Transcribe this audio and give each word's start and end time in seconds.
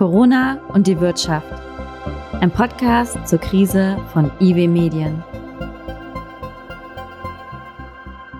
Corona 0.00 0.58
und 0.68 0.86
die 0.86 0.98
Wirtschaft. 0.98 1.52
Ein 2.40 2.50
Podcast 2.50 3.28
zur 3.28 3.38
Krise 3.38 3.98
von 4.14 4.32
IW 4.40 4.66
Medien. 4.66 5.22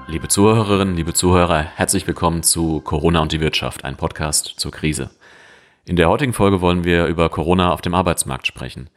Liebe 0.07 0.27
Zuhörerinnen, 0.29 0.97
liebe 0.97 1.13
Zuhörer, 1.13 1.61
herzlich 1.61 2.07
willkommen 2.07 2.43
zu 2.43 2.81
Corona 2.81 3.21
und 3.21 3.33
die 3.33 3.41
Wirtschaft, 3.41 3.85
ein 3.85 3.97
Podcast 3.97 4.55
zur 4.57 4.73
Krise. 4.73 5.11
In 5.85 5.97
der 5.97 6.09
heutigen 6.09 6.33
Folge 6.33 6.63
wollen 6.63 6.85
wir 6.85 7.05
über 7.05 7.29
Corona 7.29 7.73
auf 7.73 7.83
dem 7.83 7.95
Arbeitsmarkt 7.95 8.47
sprechen. 8.47 8.89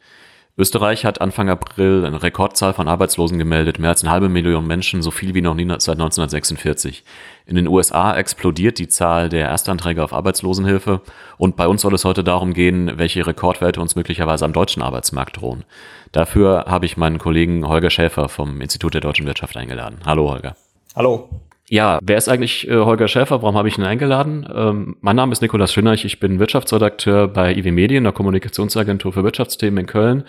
Österreich 0.56 1.04
hat 1.04 1.20
Anfang 1.20 1.50
April 1.50 2.04
eine 2.06 2.22
Rekordzahl 2.22 2.74
von 2.74 2.86
Arbeitslosen 2.86 3.38
gemeldet, 3.40 3.80
mehr 3.80 3.90
als 3.90 4.04
eine 4.04 4.12
halbe 4.12 4.28
Million 4.28 4.64
Menschen, 4.68 5.02
so 5.02 5.10
viel 5.10 5.34
wie 5.34 5.40
noch 5.40 5.54
nie 5.54 5.66
seit 5.78 5.96
1946. 5.96 7.02
In 7.44 7.56
den 7.56 7.66
USA 7.66 8.16
explodiert 8.16 8.78
die 8.78 8.86
Zahl 8.86 9.28
der 9.28 9.48
Erstanträge 9.48 10.04
auf 10.04 10.12
Arbeitslosenhilfe 10.12 11.00
und 11.38 11.56
bei 11.56 11.66
uns 11.66 11.82
soll 11.82 11.92
es 11.92 12.04
heute 12.04 12.22
darum 12.22 12.54
gehen, 12.54 12.98
welche 12.98 13.26
Rekordwerte 13.26 13.80
uns 13.80 13.96
möglicherweise 13.96 14.44
am 14.44 14.52
deutschen 14.52 14.80
Arbeitsmarkt 14.80 15.40
drohen. 15.40 15.64
Dafür 16.12 16.66
habe 16.68 16.86
ich 16.86 16.96
meinen 16.96 17.18
Kollegen 17.18 17.66
Holger 17.66 17.90
Schäfer 17.90 18.28
vom 18.28 18.60
Institut 18.60 18.94
der 18.94 19.00
deutschen 19.00 19.26
Wirtschaft 19.26 19.56
eingeladen. 19.56 19.98
Hallo 20.06 20.30
Holger. 20.30 20.54
Hallo. 20.94 21.28
Ja, 21.70 21.98
wer 22.02 22.18
ist 22.18 22.28
eigentlich 22.28 22.68
äh, 22.68 22.76
Holger 22.76 23.08
Schäfer? 23.08 23.40
Warum 23.40 23.56
habe 23.56 23.68
ich 23.68 23.78
ihn 23.78 23.84
eingeladen? 23.84 24.46
Ähm, 24.54 24.96
mein 25.00 25.16
Name 25.16 25.32
ist 25.32 25.40
Nikolaus 25.40 25.72
Schönerich, 25.72 26.04
ich 26.04 26.20
bin 26.20 26.38
Wirtschaftsredakteur 26.38 27.26
bei 27.28 27.54
IW 27.56 27.70
Medien, 27.70 28.04
der 28.04 28.12
Kommunikationsagentur 28.12 29.14
für 29.14 29.24
Wirtschaftsthemen 29.24 29.78
in 29.78 29.86
Köln. 29.86 30.24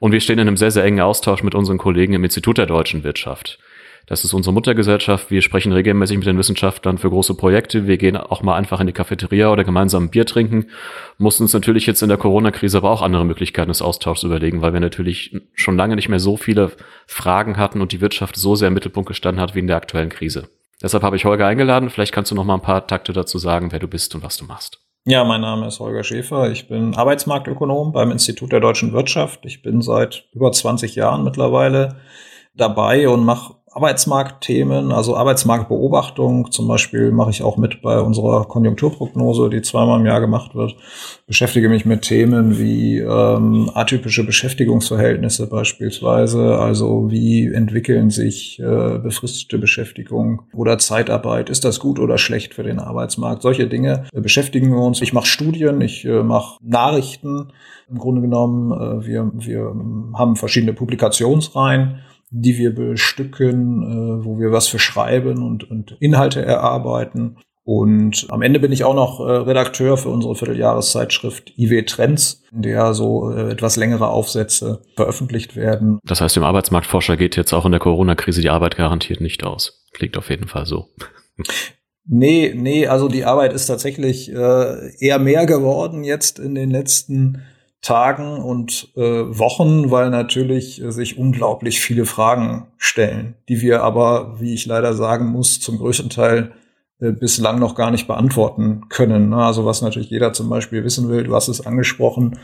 Und 0.00 0.10
wir 0.10 0.20
stehen 0.20 0.40
in 0.40 0.48
einem 0.48 0.56
sehr, 0.56 0.72
sehr 0.72 0.82
engen 0.82 1.00
Austausch 1.00 1.44
mit 1.44 1.54
unseren 1.54 1.78
Kollegen 1.78 2.14
im 2.14 2.24
Institut 2.24 2.58
der 2.58 2.66
deutschen 2.66 3.04
Wirtschaft. 3.04 3.60
Das 4.06 4.24
ist 4.24 4.34
unsere 4.34 4.52
Muttergesellschaft. 4.52 5.30
Wir 5.30 5.40
sprechen 5.40 5.70
regelmäßig 5.70 6.16
mit 6.16 6.26
den 6.26 6.36
Wissenschaftlern 6.36 6.98
für 6.98 7.10
große 7.10 7.36
Projekte. 7.36 7.86
Wir 7.86 7.96
gehen 7.96 8.16
auch 8.16 8.42
mal 8.42 8.56
einfach 8.56 8.80
in 8.80 8.88
die 8.88 8.92
Cafeteria 8.92 9.52
oder 9.52 9.62
gemeinsam 9.62 10.06
ein 10.06 10.10
Bier 10.10 10.26
trinken. 10.26 10.66
Mussten 11.18 11.44
uns 11.44 11.52
natürlich 11.52 11.86
jetzt 11.86 12.02
in 12.02 12.08
der 12.08 12.18
Corona-Krise 12.18 12.78
aber 12.78 12.90
auch 12.90 13.02
andere 13.02 13.24
Möglichkeiten 13.24 13.68
des 13.68 13.82
Austauschs 13.82 14.24
überlegen, 14.24 14.62
weil 14.62 14.72
wir 14.72 14.80
natürlich 14.80 15.40
schon 15.54 15.76
lange 15.76 15.94
nicht 15.94 16.08
mehr 16.08 16.18
so 16.18 16.36
viele 16.36 16.72
Fragen 17.06 17.56
hatten 17.56 17.80
und 17.80 17.92
die 17.92 18.00
Wirtschaft 18.00 18.34
so 18.34 18.56
sehr 18.56 18.68
im 18.68 18.74
Mittelpunkt 18.74 19.06
gestanden 19.06 19.40
hat 19.40 19.54
wie 19.54 19.60
in 19.60 19.68
der 19.68 19.76
aktuellen 19.76 20.08
Krise. 20.08 20.48
Deshalb 20.82 21.02
habe 21.02 21.16
ich 21.16 21.24
Holger 21.24 21.46
eingeladen. 21.46 21.90
Vielleicht 21.90 22.12
kannst 22.12 22.30
du 22.30 22.34
noch 22.34 22.44
mal 22.44 22.54
ein 22.54 22.62
paar 22.62 22.86
Takte 22.86 23.12
dazu 23.12 23.38
sagen, 23.38 23.72
wer 23.72 23.78
du 23.78 23.88
bist 23.88 24.14
und 24.14 24.22
was 24.22 24.36
du 24.36 24.44
machst. 24.44 24.78
Ja, 25.06 25.24
mein 25.24 25.40
Name 25.40 25.66
ist 25.66 25.80
Holger 25.80 26.04
Schäfer. 26.04 26.50
Ich 26.50 26.68
bin 26.68 26.94
Arbeitsmarktökonom 26.94 27.92
beim 27.92 28.10
Institut 28.10 28.52
der 28.52 28.60
deutschen 28.60 28.92
Wirtschaft. 28.92 29.44
Ich 29.44 29.62
bin 29.62 29.80
seit 29.80 30.28
über 30.32 30.52
20 30.52 30.94
Jahren 30.94 31.24
mittlerweile 31.24 31.96
dabei 32.54 33.08
und 33.08 33.24
mache 33.24 33.54
Arbeitsmarktthemen, 33.72 34.90
also 34.90 35.16
Arbeitsmarktbeobachtung. 35.16 36.50
Zum 36.50 36.66
Beispiel 36.66 37.12
mache 37.12 37.30
ich 37.30 37.42
auch 37.42 37.56
mit 37.56 37.82
bei 37.82 38.00
unserer 38.00 38.44
Konjunkturprognose, 38.46 39.48
die 39.48 39.62
zweimal 39.62 40.00
im 40.00 40.06
Jahr 40.06 40.20
gemacht 40.20 40.56
wird. 40.56 40.74
Beschäftige 41.28 41.68
mich 41.68 41.86
mit 41.86 42.02
Themen 42.02 42.58
wie 42.58 42.98
ähm, 42.98 43.70
atypische 43.72 44.26
Beschäftigungsverhältnisse 44.26 45.46
beispielsweise. 45.46 46.58
Also 46.58 47.12
wie 47.12 47.46
entwickeln 47.46 48.10
sich 48.10 48.58
äh, 48.58 48.98
befristete 48.98 49.58
Beschäftigung 49.58 50.42
oder 50.52 50.78
Zeitarbeit? 50.78 51.48
Ist 51.48 51.64
das 51.64 51.78
gut 51.78 52.00
oder 52.00 52.18
schlecht 52.18 52.54
für 52.54 52.64
den 52.64 52.80
Arbeitsmarkt? 52.80 53.42
Solche 53.42 53.68
Dinge 53.68 54.06
äh, 54.12 54.20
beschäftigen 54.20 54.70
wir 54.70 54.80
uns. 54.80 55.00
Ich 55.00 55.12
mache 55.12 55.26
Studien, 55.26 55.80
ich 55.80 56.04
äh, 56.04 56.24
mache 56.24 56.58
Nachrichten. 56.60 57.52
Im 57.88 57.98
Grunde 57.98 58.20
genommen, 58.20 58.72
äh, 58.72 59.06
wir, 59.06 59.30
wir 59.32 59.74
haben 60.14 60.34
verschiedene 60.34 60.72
Publikationsreihen 60.72 62.00
die 62.30 62.56
wir 62.56 62.74
bestücken, 62.74 63.82
äh, 63.82 64.24
wo 64.24 64.38
wir 64.38 64.52
was 64.52 64.68
für 64.68 64.78
schreiben 64.78 65.42
und, 65.42 65.68
und 65.70 65.96
Inhalte 66.00 66.44
erarbeiten. 66.44 67.36
Und 67.62 68.26
am 68.30 68.42
Ende 68.42 68.58
bin 68.58 68.72
ich 68.72 68.84
auch 68.84 68.94
noch 68.94 69.20
äh, 69.20 69.30
Redakteur 69.30 69.96
für 69.96 70.08
unsere 70.08 70.34
Vierteljahreszeitschrift 70.34 71.56
IW 71.58 71.82
Trends, 71.82 72.42
in 72.52 72.62
der 72.62 72.94
so 72.94 73.30
äh, 73.30 73.50
etwas 73.52 73.76
längere 73.76 74.08
Aufsätze 74.08 74.82
veröffentlicht 74.96 75.56
werden. 75.56 75.98
Das 76.04 76.20
heißt, 76.20 76.36
dem 76.36 76.44
Arbeitsmarktforscher 76.44 77.16
geht 77.16 77.36
jetzt 77.36 77.52
auch 77.52 77.66
in 77.66 77.72
der 77.72 77.80
Corona-Krise 77.80 78.40
die 78.40 78.50
Arbeit 78.50 78.76
garantiert 78.76 79.20
nicht 79.20 79.44
aus. 79.44 79.84
Klingt 79.92 80.16
auf 80.16 80.30
jeden 80.30 80.48
Fall 80.48 80.66
so. 80.66 80.88
Nee, 82.12 82.54
nee, 82.56 82.88
also 82.88 83.06
die 83.06 83.24
Arbeit 83.24 83.52
ist 83.52 83.66
tatsächlich 83.66 84.32
äh, 84.32 84.96
eher 84.98 85.20
mehr 85.20 85.46
geworden 85.46 86.02
jetzt 86.02 86.40
in 86.40 86.56
den 86.56 86.68
letzten 86.68 87.42
Tagen 87.82 88.42
und 88.42 88.88
äh, 88.96 89.00
Wochen, 89.00 89.90
weil 89.90 90.10
natürlich 90.10 90.82
äh, 90.82 90.92
sich 90.92 91.16
unglaublich 91.16 91.80
viele 91.80 92.04
Fragen 92.04 92.66
stellen, 92.76 93.34
die 93.48 93.62
wir 93.62 93.82
aber, 93.82 94.36
wie 94.38 94.52
ich 94.52 94.66
leider 94.66 94.92
sagen 94.92 95.26
muss, 95.26 95.60
zum 95.60 95.78
größten 95.78 96.10
Teil 96.10 96.52
äh, 97.00 97.12
bislang 97.12 97.58
noch 97.58 97.74
gar 97.74 97.90
nicht 97.90 98.06
beantworten 98.06 98.82
können. 98.90 99.30
Ne? 99.30 99.36
Also 99.36 99.64
was 99.64 99.80
natürlich 99.80 100.10
jeder 100.10 100.34
zum 100.34 100.50
Beispiel 100.50 100.84
wissen 100.84 101.08
will, 101.08 101.24
du 101.24 101.34
hast 101.34 101.48
es 101.48 101.64
angesprochen, 101.64 102.38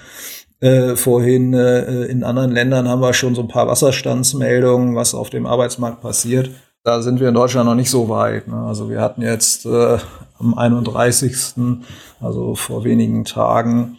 äh, 0.60 0.96
vorhin 0.96 1.52
äh, 1.52 2.04
in 2.04 2.24
anderen 2.24 2.52
Ländern 2.52 2.88
haben 2.88 3.02
wir 3.02 3.12
schon 3.12 3.34
so 3.34 3.42
ein 3.42 3.48
paar 3.48 3.68
Wasserstandsmeldungen, 3.68 4.96
was 4.96 5.14
auf 5.14 5.28
dem 5.28 5.44
Arbeitsmarkt 5.44 6.00
passiert. 6.00 6.50
Da 6.82 7.02
sind 7.02 7.20
wir 7.20 7.28
in 7.28 7.34
Deutschland 7.34 7.68
noch 7.68 7.74
nicht 7.74 7.90
so 7.90 8.08
weit. 8.08 8.48
Ne? 8.48 8.56
Also 8.56 8.88
wir 8.88 9.02
hatten 9.02 9.20
jetzt 9.20 9.66
äh, 9.66 9.98
am 10.38 10.54
31., 10.56 11.34
also 12.20 12.54
vor 12.54 12.84
wenigen 12.84 13.26
Tagen, 13.26 13.98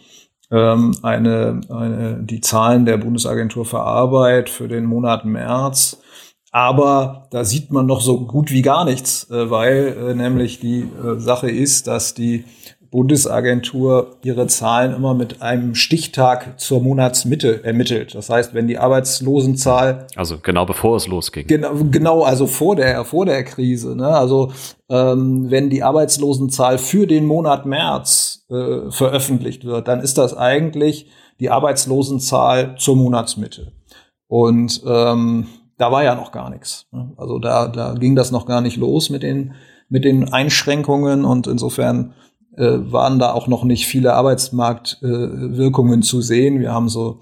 ähm, 0.50 0.94
eine, 1.02 1.60
eine, 1.68 2.18
die 2.22 2.40
Zahlen 2.40 2.86
der 2.86 2.96
Bundesagentur 2.96 3.64
für 3.64 3.80
Arbeit 3.80 4.48
für 4.48 4.68
den 4.68 4.84
Monat 4.84 5.24
März. 5.24 6.00
Aber 6.50 7.28
da 7.30 7.44
sieht 7.44 7.70
man 7.70 7.86
noch 7.86 8.00
so 8.00 8.24
gut 8.24 8.50
wie 8.50 8.62
gar 8.62 8.84
nichts, 8.84 9.30
äh, 9.30 9.50
weil 9.50 9.96
äh, 9.98 10.14
nämlich 10.14 10.60
die 10.60 10.80
äh, 10.80 11.18
Sache 11.18 11.50
ist, 11.50 11.86
dass 11.86 12.14
die 12.14 12.44
Bundesagentur 12.90 14.16
ihre 14.22 14.46
Zahlen 14.46 14.94
immer 14.94 15.12
mit 15.12 15.42
einem 15.42 15.74
Stichtag 15.74 16.58
zur 16.58 16.80
Monatsmitte 16.80 17.62
ermittelt. 17.62 18.14
Das 18.14 18.30
heißt, 18.30 18.54
wenn 18.54 18.66
die 18.66 18.78
Arbeitslosenzahl 18.78 20.06
also 20.16 20.38
genau 20.38 20.64
bevor 20.64 20.96
es 20.96 21.06
losging. 21.06 21.46
Genau, 21.46 21.74
genau 21.90 22.22
also 22.22 22.46
vor 22.46 22.76
der 22.76 23.04
vor 23.04 23.26
der 23.26 23.44
Krise. 23.44 23.94
Ne? 23.94 24.08
Also 24.08 24.52
ähm, 24.88 25.50
wenn 25.50 25.68
die 25.68 25.82
Arbeitslosenzahl 25.82 26.78
für 26.78 27.06
den 27.06 27.26
Monat 27.26 27.66
März 27.66 28.27
äh, 28.50 28.90
veröffentlicht 28.90 29.64
wird, 29.64 29.88
dann 29.88 30.00
ist 30.00 30.18
das 30.18 30.36
eigentlich 30.36 31.10
die 31.40 31.50
Arbeitslosenzahl 31.50 32.76
zur 32.78 32.96
Monatsmitte. 32.96 33.72
Und 34.26 34.82
ähm, 34.86 35.46
da 35.78 35.92
war 35.92 36.04
ja 36.04 36.14
noch 36.14 36.32
gar 36.32 36.50
nichts. 36.50 36.86
Ne? 36.92 37.12
Also 37.16 37.38
da, 37.38 37.68
da 37.68 37.94
ging 37.94 38.16
das 38.16 38.30
noch 38.30 38.46
gar 38.46 38.60
nicht 38.60 38.76
los 38.76 39.10
mit 39.10 39.22
den, 39.22 39.54
mit 39.88 40.04
den 40.04 40.32
Einschränkungen 40.32 41.24
und 41.24 41.46
insofern 41.46 42.14
äh, 42.56 42.78
waren 42.92 43.18
da 43.18 43.32
auch 43.32 43.46
noch 43.46 43.64
nicht 43.64 43.86
viele 43.86 44.14
Arbeitsmarktwirkungen 44.14 46.00
äh, 46.00 46.02
zu 46.02 46.20
sehen. 46.20 46.60
Wir 46.60 46.72
haben 46.72 46.88
so 46.88 47.20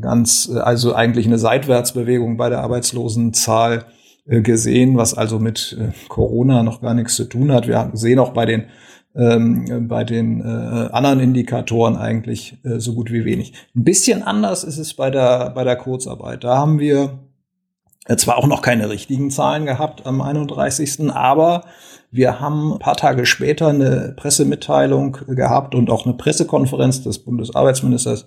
ganz, 0.00 0.48
äh, 0.52 0.58
also 0.58 0.94
eigentlich 0.94 1.26
eine 1.26 1.38
Seitwärtsbewegung 1.38 2.36
bei 2.36 2.48
der 2.48 2.62
Arbeitslosenzahl 2.62 3.86
äh, 4.26 4.40
gesehen, 4.40 4.96
was 4.96 5.14
also 5.14 5.38
mit 5.38 5.76
äh, 5.78 5.92
Corona 6.08 6.62
noch 6.62 6.80
gar 6.80 6.94
nichts 6.94 7.16
zu 7.16 7.24
tun 7.24 7.52
hat. 7.52 7.66
Wir 7.66 7.90
sehen 7.94 8.18
auch 8.18 8.32
bei 8.32 8.46
den 8.46 8.66
ähm, 9.18 9.88
bei 9.88 10.04
den 10.04 10.40
äh, 10.40 10.44
anderen 10.44 11.20
Indikatoren 11.20 11.96
eigentlich 11.96 12.56
äh, 12.64 12.78
so 12.78 12.94
gut 12.94 13.12
wie 13.12 13.24
wenig. 13.24 13.52
Ein 13.74 13.84
bisschen 13.84 14.22
anders 14.22 14.64
ist 14.64 14.78
es 14.78 14.94
bei 14.94 15.10
der 15.10 15.50
bei 15.50 15.64
der 15.64 15.76
Kurzarbeit. 15.76 16.44
Da 16.44 16.56
haben 16.56 16.78
wir 16.78 17.18
zwar 18.16 18.38
auch 18.38 18.46
noch 18.46 18.62
keine 18.62 18.88
richtigen 18.88 19.30
Zahlen 19.30 19.66
gehabt 19.66 20.06
am 20.06 20.22
31., 20.22 21.10
aber 21.10 21.64
wir 22.10 22.40
haben 22.40 22.72
ein 22.72 22.78
paar 22.78 22.96
Tage 22.96 23.26
später 23.26 23.68
eine 23.68 24.14
Pressemitteilung 24.16 25.18
gehabt 25.28 25.74
und 25.74 25.90
auch 25.90 26.06
eine 26.06 26.14
Pressekonferenz 26.14 27.02
des 27.02 27.18
Bundesarbeitsministers 27.18 28.26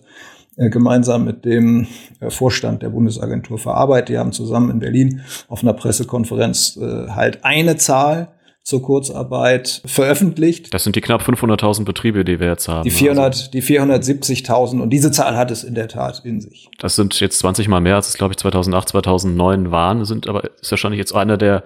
äh, 0.57 0.69
gemeinsam 0.69 1.25
mit 1.25 1.45
dem 1.45 1.87
äh, 2.19 2.29
Vorstand 2.29 2.83
der 2.83 2.89
Bundesagentur 2.89 3.57
für 3.57 3.73
Arbeit. 3.73 4.09
Die 4.09 4.19
haben 4.19 4.33
zusammen 4.33 4.69
in 4.69 4.79
Berlin 4.79 5.21
auf 5.47 5.63
einer 5.63 5.73
Pressekonferenz 5.73 6.77
äh, 6.77 7.07
halt 7.09 7.43
eine 7.43 7.77
Zahl 7.77 8.33
zur 8.63 8.81
Kurzarbeit 8.81 9.81
veröffentlicht. 9.85 10.73
Das 10.73 10.83
sind 10.83 10.95
die 10.95 11.01
knapp 11.01 11.21
500.000 11.21 11.83
Betriebe, 11.83 12.23
die 12.23 12.39
wir 12.39 12.47
jetzt 12.47 12.67
haben. 12.67 12.83
Die 12.83 12.91
400, 12.91 13.25
also. 13.25 13.51
die 13.51 13.63
470.000 13.63 14.81
und 14.81 14.89
diese 14.91 15.11
Zahl 15.11 15.35
hat 15.35 15.51
es 15.51 15.63
in 15.63 15.73
der 15.73 15.87
Tat 15.87 16.21
in 16.23 16.41
sich. 16.41 16.69
Das 16.77 16.95
sind 16.95 17.19
jetzt 17.19 17.39
20 17.39 17.67
mal 17.67 17.81
mehr, 17.81 17.95
als 17.95 18.09
es 18.09 18.17
glaube 18.17 18.33
ich 18.33 18.37
2008, 18.37 18.89
2009 18.89 19.71
waren, 19.71 20.05
sind 20.05 20.27
aber 20.27 20.43
ist 20.61 20.71
wahrscheinlich 20.71 20.99
jetzt 20.99 21.13
einer 21.13 21.37
der 21.37 21.63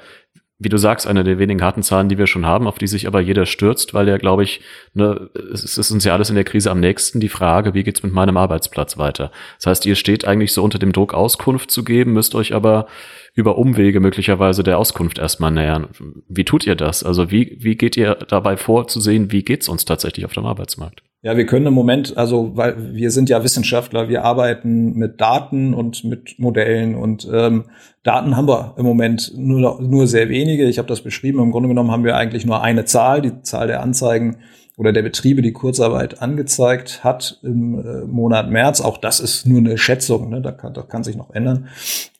wie 0.58 0.70
du 0.70 0.78
sagst, 0.78 1.06
eine 1.06 1.26
der 1.26 1.38
wenigen 1.38 1.62
harten 1.62 1.84
Zahlen, 1.84 2.08
die 2.08 2.18
wir 2.18 2.28
schon 2.28 2.46
haben, 2.46 2.66
auf 2.66 2.78
die 2.78 2.88
sich 2.88 3.08
aber 3.08 3.20
jeder 3.20 3.46
stürzt, 3.46 3.94
weil 3.94 4.08
ja, 4.08 4.18
glaube 4.18 4.44
ich, 4.44 4.62
ne, 4.94 5.30
es 5.54 5.78
ist 5.78 5.92
uns 5.92 6.06
ja 6.06 6.14
alles 6.14 6.30
in 6.30 6.36
der 6.36 6.46
Krise 6.46 6.72
am 6.72 6.80
nächsten 6.80 7.20
die 7.20 7.28
Frage, 7.28 7.74
wie 7.74 7.84
geht's 7.84 8.04
mit 8.04 8.14
meinem 8.14 8.38
Arbeitsplatz 8.38 8.98
weiter? 8.98 9.32
Das 9.58 9.68
heißt, 9.68 9.86
ihr 9.86 9.96
steht 9.96 10.26
eigentlich 10.26 10.54
so 10.54 10.64
unter 10.64 10.80
dem 10.80 10.94
Druck, 10.94 11.14
Auskunft 11.14 11.72
zu 11.72 11.84
geben, 11.84 12.14
müsst 12.14 12.36
euch 12.36 12.54
aber 12.54 12.88
über 13.36 13.58
Umwege 13.58 14.00
möglicherweise 14.00 14.64
der 14.64 14.80
Auskunft 14.80 15.20
erstmal 15.20 15.52
nähern. 15.52 15.90
Wie 16.30 16.46
tut 16.46 16.66
ihr 16.66 16.76
das? 16.76 17.04
Also 17.04 17.30
wie, 17.32 17.58
wie 17.60 17.76
geht 17.76 17.98
ihr 17.98 18.16
dabei 18.16 18.56
vor, 18.56 18.88
zu 18.88 19.02
sehen, 19.02 19.32
wie 19.32 19.44
geht's 19.44 19.68
uns 19.68 19.84
tatsächlich 19.84 20.26
auf 20.26 20.34
dem 20.34 20.46
Arbeitsmarkt? 20.46 21.04
Ja, 21.22 21.36
wir 21.36 21.46
können 21.46 21.66
im 21.66 21.74
Moment, 21.74 22.16
also 22.18 22.56
weil 22.56 22.94
wir 22.94 23.12
sind 23.12 23.30
ja 23.30 23.44
Wissenschaftler, 23.44 24.10
wir 24.10 24.24
arbeiten 24.24 24.94
mit 24.94 25.20
Daten 25.20 25.74
und 25.74 26.04
mit 26.04 26.40
Modellen 26.40 26.96
und 26.96 27.28
ähm, 27.34 27.66
Daten 28.04 28.38
haben 28.38 28.48
wir 28.48 28.76
im 28.78 28.86
Moment 28.86 29.34
nur, 29.36 29.82
nur 29.82 30.08
sehr 30.08 30.30
wenige. 30.30 30.70
Ich 30.70 30.78
habe 30.78 30.88
das 30.88 31.02
beschrieben. 31.02 31.40
Im 31.40 31.52
Grunde 31.52 31.68
genommen 31.68 31.92
haben 31.92 32.04
wir 32.04 32.16
eigentlich 32.16 32.46
nur 32.46 32.62
eine 32.62 32.86
Zahl, 32.86 33.22
die 33.22 33.42
Zahl 33.42 33.68
der 33.68 33.82
Anzeigen 33.82 34.38
oder 34.78 34.92
der 34.92 35.04
Betriebe, 35.04 35.42
die 35.42 35.54
Kurzarbeit 35.54 36.22
angezeigt 36.22 37.04
hat 37.04 37.40
im 37.44 37.80
äh, 37.80 38.06
Monat 38.06 38.50
März. 38.50 38.82
Auch 38.82 38.98
das 38.98 39.20
ist 39.20 39.46
nur 39.46 39.60
eine 39.60 39.78
Schätzung, 39.78 40.30
ne? 40.30 40.42
da, 40.42 40.52
kann, 40.52 40.74
das 40.74 40.88
kann 40.88 41.04
sich 41.04 41.16
noch 41.16 41.34
ändern. 41.34 41.68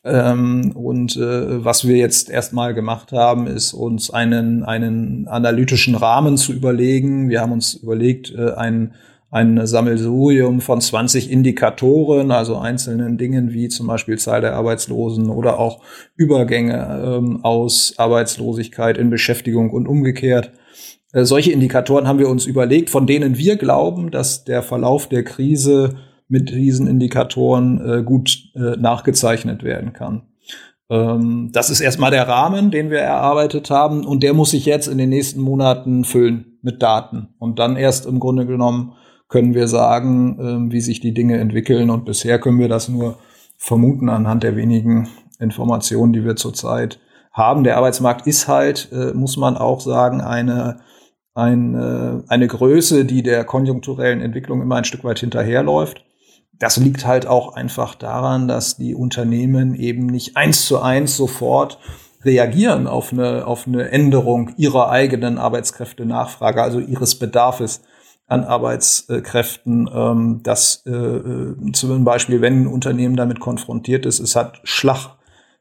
Ähm, 0.04 0.72
und 0.74 1.18
äh, 1.18 1.64
was 1.66 1.88
wir 1.88 1.98
jetzt 1.98 2.30
erstmal 2.30 2.74
gemacht 2.74 3.12
haben, 3.12 3.48
ist 3.48 3.74
uns 3.74 4.10
einen, 4.10 4.64
einen 4.64 5.28
analytischen 5.28 5.96
Rahmen 5.96 6.38
zu 6.38 6.54
überlegen. 6.54 7.30
Wir 7.30 7.42
haben 7.42 7.52
uns 7.52 7.74
überlegt, 7.74 8.34
äh, 8.34 8.54
einen 8.54 8.94
ein 9.36 9.68
Sammelsurium 9.68 10.62
von 10.62 10.80
20 10.80 11.30
Indikatoren, 11.30 12.32
also 12.32 12.58
einzelnen 12.58 13.18
Dingen 13.18 13.52
wie 13.52 13.68
zum 13.68 13.88
Beispiel 13.88 14.18
Zahl 14.18 14.40
der 14.40 14.54
Arbeitslosen 14.54 15.30
oder 15.30 15.60
auch 15.60 15.82
Übergänge 16.16 17.18
ähm, 17.18 17.44
aus 17.44 17.96
Arbeitslosigkeit 17.98 18.98
in 18.98 19.10
Beschäftigung 19.10 19.72
und 19.72 19.88
umgekehrt. 19.88 20.52
Äh, 21.16 21.24
solche 21.24 21.52
Indikatoren 21.52 22.08
haben 22.08 22.20
wir 22.20 22.30
uns 22.30 22.46
überlegt, 22.46 22.90
von 22.90 23.08
denen 23.08 23.38
wir 23.38 23.56
glauben, 23.56 24.12
dass 24.12 24.44
der 24.44 24.62
Verlauf 24.62 25.08
der 25.08 25.24
Krise 25.24 25.96
mit 26.28 26.50
diesen 26.50 26.88
Indikatoren 26.88 27.80
äh, 27.80 28.04
gut 28.04 28.52
äh, 28.56 28.76
nachgezeichnet 28.78 29.64
werden 29.64 29.94
kann. 29.94 30.24
Ähm, 30.90 31.52
das 31.54 31.70
ist 31.70 31.80
erstmal 31.80 32.12
der 32.12 32.28
Rahmen, 32.28 32.70
den 32.70 32.90
wir 32.90 33.00
erarbeitet 33.00 33.70
haben 33.70 34.06
und 34.06 34.24
der 34.24 34.34
muss 34.34 34.52
sich 34.52 34.66
jetzt 34.66 34.88
in 34.88 34.98
den 34.98 35.10
nächsten 35.10 35.40
Monaten 35.40 36.04
füllen 36.04 36.58
mit 36.62 36.84
Daten 36.84 37.30
und 37.40 37.60
dann 37.60 37.78
erst 37.78 38.06
im 38.06 38.20
Grunde 38.20 38.46
genommen 38.46 38.94
können 39.30 39.54
wir 39.54 39.68
sagen, 39.68 40.40
äh, 40.70 40.74
wie 40.74 40.82
sich 40.82 41.00
die 41.00 41.14
Dinge 41.14 41.38
entwickeln. 41.38 41.90
Und 41.90 42.06
bisher 42.06 42.40
können 42.40 42.60
wir 42.60 42.70
das 42.70 42.90
nur 42.90 43.18
vermuten 43.58 44.10
anhand 44.10 44.44
der 44.44 44.56
wenigen 44.56 45.08
Informationen, 45.40 46.14
die 46.14 46.26
wir 46.26 46.36
zurzeit 46.36 47.00
haben. 47.32 47.64
Der 47.64 47.78
Arbeitsmarkt 47.78 48.28
ist 48.28 48.48
halt, 48.48 48.90
äh, 48.92 49.14
muss 49.14 49.38
man 49.38 49.58
auch 49.58 49.80
sagen, 49.80 50.22
eine, 50.22 50.80
eine, 51.36 52.24
eine 52.30 52.48
Größe, 52.48 53.06
die 53.06 53.22
der 53.22 53.44
konjunkturellen 53.44 54.22
Entwicklung 54.22 54.62
immer 54.62 54.78
ein 54.78 54.86
Stück 54.86 55.04
weit 55.04 55.20
hinterherläuft. 55.20 56.04
Das 56.58 56.78
liegt 56.78 57.06
halt 57.06 57.28
auch 57.28 57.54
einfach 57.54 57.94
daran, 57.96 58.48
dass 58.48 58.78
die 58.78 58.96
Unternehmen 58.96 59.76
eben 59.76 60.06
nicht 60.08 60.38
eins 60.38 60.66
zu 60.66 60.82
eins 60.82 61.18
sofort 61.18 61.78
reagieren 62.24 62.88
auf 62.88 63.12
eine, 63.12 63.46
auf 63.46 63.68
eine 63.68 63.92
Änderung 63.92 64.52
ihrer 64.58 64.90
eigenen 64.90 65.38
Arbeitskräfte-Nachfrage, 65.38 66.64
also 66.64 66.80
ihres 66.80 67.20
Bedarfs 67.20 67.82
an 68.28 68.44
Arbeitskräften, 68.44 69.90
ähm, 69.94 70.40
dass 70.42 70.84
äh, 70.88 70.92
äh, 70.92 71.72
zum 71.74 72.04
Beispiel, 72.04 72.42
wenn 72.42 72.64
ein 72.64 72.68
Unternehmen 72.68 73.16
damit 73.16 73.40
konfrontiert 73.40 74.06
ist, 74.06 74.20
es 74.20 74.36
hat 74.36 74.62
Schlag 74.64 75.18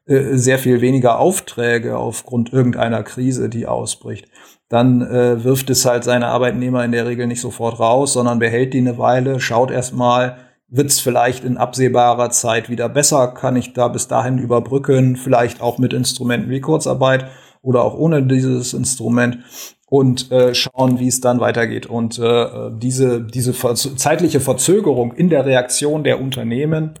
äh, 0.07 0.37
sehr 0.37 0.57
viel 0.57 0.81
weniger 0.81 1.19
Aufträge 1.19 1.97
aufgrund 1.97 2.51
irgendeiner 2.51 3.03
Krise, 3.03 3.49
die 3.49 3.67
ausbricht, 3.67 4.27
dann 4.69 5.01
äh, 5.01 5.43
wirft 5.43 5.69
es 5.69 5.85
halt 5.85 6.03
seine 6.03 6.27
Arbeitnehmer 6.27 6.83
in 6.83 6.91
der 6.91 7.05
Regel 7.05 7.27
nicht 7.27 7.41
sofort 7.41 7.79
raus, 7.79 8.13
sondern 8.13 8.39
behält 8.39 8.73
die 8.73 8.79
eine 8.79 8.97
Weile, 8.97 9.39
schaut 9.39 9.71
erstmal, 9.71 10.37
wird 10.67 10.87
es 10.87 10.99
vielleicht 10.99 11.43
in 11.43 11.57
absehbarer 11.57 12.31
Zeit 12.31 12.69
wieder 12.69 12.89
besser, 12.89 13.27
kann 13.27 13.55
ich 13.55 13.73
da 13.73 13.87
bis 13.87 14.07
dahin 14.07 14.39
überbrücken, 14.39 15.15
vielleicht 15.15 15.61
auch 15.61 15.77
mit 15.77 15.93
Instrumenten 15.93 16.49
wie 16.49 16.61
Kurzarbeit 16.61 17.27
oder 17.61 17.83
auch 17.83 17.95
ohne 17.95 18.23
dieses 18.23 18.73
Instrument 18.73 19.39
und 19.87 20.31
äh, 20.31 20.55
schauen, 20.55 20.99
wie 20.99 21.07
es 21.07 21.21
dann 21.21 21.39
weitergeht. 21.39 21.85
Und 21.85 22.17
äh, 22.17 22.71
diese, 22.71 23.21
diese 23.21 23.53
zeitliche 23.53 24.39
Verzögerung 24.39 25.13
in 25.13 25.29
der 25.29 25.45
Reaktion 25.45 26.03
der 26.03 26.19
Unternehmen 26.19 26.95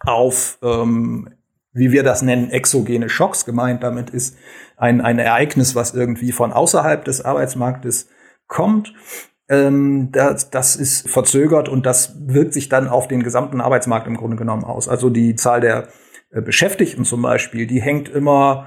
auf, 0.00 0.58
ähm, 0.62 1.28
wie 1.72 1.92
wir 1.92 2.02
das 2.02 2.22
nennen, 2.22 2.50
exogene 2.50 3.08
Schocks 3.08 3.44
gemeint, 3.44 3.82
damit 3.82 4.10
ist 4.10 4.36
ein, 4.82 5.00
ein 5.00 5.20
Ereignis, 5.20 5.76
was 5.76 5.94
irgendwie 5.94 6.32
von 6.32 6.52
außerhalb 6.52 7.04
des 7.04 7.24
Arbeitsmarktes 7.24 8.08
kommt. 8.48 8.92
Ähm, 9.48 10.08
das, 10.10 10.50
das 10.50 10.74
ist 10.74 11.08
verzögert 11.08 11.68
und 11.68 11.86
das 11.86 12.16
wirkt 12.26 12.52
sich 12.52 12.68
dann 12.68 12.88
auf 12.88 13.06
den 13.06 13.22
gesamten 13.22 13.60
Arbeitsmarkt 13.60 14.08
im 14.08 14.16
Grunde 14.16 14.36
genommen 14.36 14.64
aus. 14.64 14.88
Also 14.88 15.08
die 15.08 15.36
Zahl 15.36 15.60
der 15.60 15.86
äh, 16.30 16.42
Beschäftigten 16.42 17.04
zum 17.04 17.22
Beispiel, 17.22 17.68
die 17.68 17.80
hängt 17.80 18.08
immer 18.08 18.66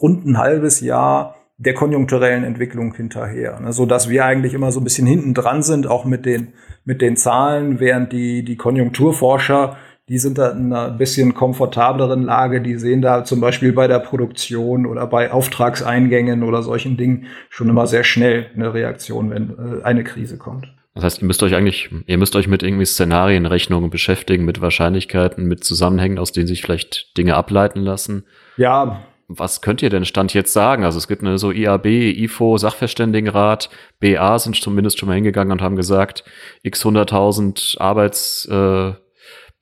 rund 0.00 0.24
ein 0.26 0.38
halbes 0.38 0.80
Jahr 0.80 1.34
der 1.56 1.74
konjunkturellen 1.74 2.44
Entwicklung 2.44 2.94
hinterher, 2.94 3.58
ne, 3.58 3.72
so 3.72 3.84
dass 3.84 4.08
wir 4.08 4.24
eigentlich 4.24 4.54
immer 4.54 4.70
so 4.70 4.78
ein 4.78 4.84
bisschen 4.84 5.08
hinten 5.08 5.34
dran 5.34 5.64
sind, 5.64 5.88
auch 5.88 6.04
mit 6.04 6.24
den 6.24 6.52
mit 6.84 7.02
den 7.02 7.16
Zahlen, 7.16 7.80
während 7.80 8.12
die 8.12 8.44
die 8.44 8.56
Konjunkturforscher 8.56 9.76
die 10.08 10.18
sind 10.18 10.38
da 10.38 10.50
in 10.50 10.72
einer 10.72 10.90
bisschen 10.90 11.34
komfortableren 11.34 12.22
Lage. 12.22 12.60
Die 12.60 12.76
sehen 12.76 13.02
da 13.02 13.24
zum 13.24 13.40
Beispiel 13.40 13.72
bei 13.72 13.86
der 13.86 13.98
Produktion 13.98 14.86
oder 14.86 15.06
bei 15.06 15.30
Auftragseingängen 15.30 16.42
oder 16.42 16.62
solchen 16.62 16.96
Dingen 16.96 17.26
schon 17.50 17.68
immer 17.68 17.86
sehr 17.86 18.04
schnell 18.04 18.46
eine 18.54 18.72
Reaktion, 18.72 19.30
wenn 19.30 19.50
äh, 19.50 19.84
eine 19.84 20.04
Krise 20.04 20.38
kommt. 20.38 20.72
Das 20.94 21.04
heißt, 21.04 21.22
ihr 21.22 21.26
müsst 21.26 21.42
euch 21.42 21.54
eigentlich, 21.54 21.90
ihr 22.06 22.18
müsst 22.18 22.34
euch 22.34 22.48
mit 22.48 22.62
irgendwie 22.62 22.86
Szenarienrechnungen 22.86 23.90
beschäftigen, 23.90 24.44
mit 24.44 24.60
Wahrscheinlichkeiten, 24.60 25.46
mit 25.46 25.62
Zusammenhängen, 25.62 26.18
aus 26.18 26.32
denen 26.32 26.48
sich 26.48 26.62
vielleicht 26.62 27.16
Dinge 27.16 27.36
ableiten 27.36 27.80
lassen. 27.80 28.24
Ja, 28.56 29.00
was 29.28 29.60
könnt 29.60 29.82
ihr 29.82 29.90
denn 29.90 30.06
Stand 30.06 30.32
jetzt 30.32 30.54
sagen? 30.54 30.84
Also 30.84 30.96
es 30.96 31.06
gibt 31.06 31.22
eine 31.22 31.36
so 31.36 31.52
IAB, 31.52 31.84
IFO, 31.84 32.56
Sachverständigenrat, 32.56 33.68
BA 34.00 34.38
sind 34.38 34.56
zumindest 34.56 34.98
schon 34.98 35.06
mal 35.06 35.16
hingegangen 35.16 35.52
und 35.52 35.60
haben 35.60 35.76
gesagt, 35.76 36.24
x 36.62 36.84
100.000 36.84 37.78
Arbeitsplätze 37.78 38.96
äh, 38.98 39.07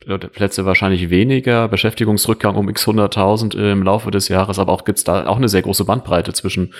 wahrscheinlich 0.06 1.10
weniger, 1.10 1.68
Beschäftigungsrückgang 1.68 2.56
um 2.56 2.68
x 2.68 2.86
100.000 2.86 3.72
im 3.72 3.82
Laufe 3.82 4.10
des 4.10 4.28
Jahres, 4.28 4.58
aber 4.58 4.72
auch 4.72 4.84
gibt's 4.84 5.04
da 5.04 5.26
auch 5.26 5.36
eine 5.36 5.48
sehr 5.48 5.62
große 5.62 5.84
Bandbreite 5.84 6.32
zwischen, 6.32 6.74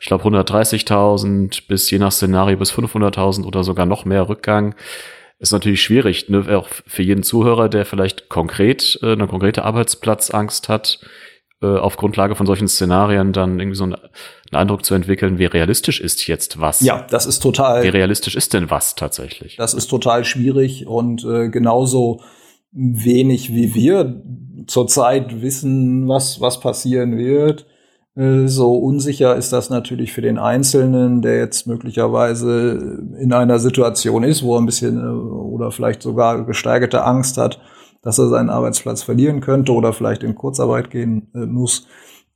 ich 0.00 0.06
glaube, 0.06 0.24
130.000 0.24 1.62
bis 1.68 1.90
je 1.90 1.98
nach 1.98 2.12
Szenario 2.12 2.56
bis 2.56 2.72
500.000 2.72 3.44
oder 3.44 3.64
sogar 3.64 3.86
noch 3.86 4.04
mehr 4.04 4.28
Rückgang 4.28 4.74
ist 5.42 5.52
natürlich 5.52 5.82
schwierig, 5.82 6.28
ne? 6.28 6.46
auch 6.56 6.68
für 6.86 7.02
jeden 7.02 7.24
Zuhörer, 7.24 7.68
der 7.68 7.84
vielleicht 7.84 8.28
konkret 8.28 8.98
äh, 9.02 9.12
eine 9.12 9.26
konkrete 9.26 9.64
Arbeitsplatzangst 9.64 10.68
hat, 10.68 11.00
äh, 11.60 11.66
auf 11.66 11.96
Grundlage 11.96 12.36
von 12.36 12.46
solchen 12.46 12.68
Szenarien 12.68 13.32
dann 13.32 13.58
irgendwie 13.58 13.76
so 13.76 13.82
einen, 13.84 13.94
einen 13.94 14.10
Eindruck 14.52 14.84
zu 14.84 14.94
entwickeln, 14.94 15.38
wie 15.38 15.46
realistisch 15.46 16.00
ist 16.00 16.28
jetzt 16.28 16.60
was. 16.60 16.80
Ja, 16.80 17.06
das 17.10 17.26
ist 17.26 17.40
total. 17.40 17.82
Wie 17.82 17.88
realistisch 17.88 18.36
ist 18.36 18.54
denn 18.54 18.70
was 18.70 18.94
tatsächlich? 18.94 19.56
Das 19.56 19.74
ist 19.74 19.88
total 19.88 20.24
schwierig 20.24 20.86
und 20.86 21.24
äh, 21.24 21.48
genauso 21.48 22.20
wenig 22.72 23.54
wie 23.54 23.74
wir 23.74 24.22
zurzeit 24.66 25.42
wissen, 25.42 26.08
was, 26.08 26.40
was 26.40 26.60
passieren 26.60 27.16
wird. 27.16 27.66
Äh, 28.14 28.46
so 28.46 28.74
unsicher 28.74 29.36
ist 29.36 29.52
das 29.52 29.70
natürlich 29.70 30.12
für 30.12 30.22
den 30.22 30.38
Einzelnen, 30.38 31.22
der 31.22 31.38
jetzt 31.38 31.66
möglicherweise 31.66 33.02
in 33.18 33.32
einer 33.32 33.58
Situation 33.58 34.24
ist, 34.24 34.42
wo 34.42 34.54
er 34.56 34.60
ein 34.60 34.66
bisschen 34.66 34.98
äh, 34.98 35.08
oder 35.08 35.70
vielleicht 35.70 36.02
sogar 36.02 36.44
gesteigerte 36.44 37.04
Angst 37.04 37.38
hat, 37.38 37.60
dass 38.02 38.18
er 38.18 38.28
seinen 38.28 38.50
Arbeitsplatz 38.50 39.02
verlieren 39.02 39.40
könnte 39.40 39.72
oder 39.72 39.92
vielleicht 39.92 40.22
in 40.22 40.34
Kurzarbeit 40.34 40.90
gehen 40.90 41.30
äh, 41.34 41.46
muss. 41.46 41.86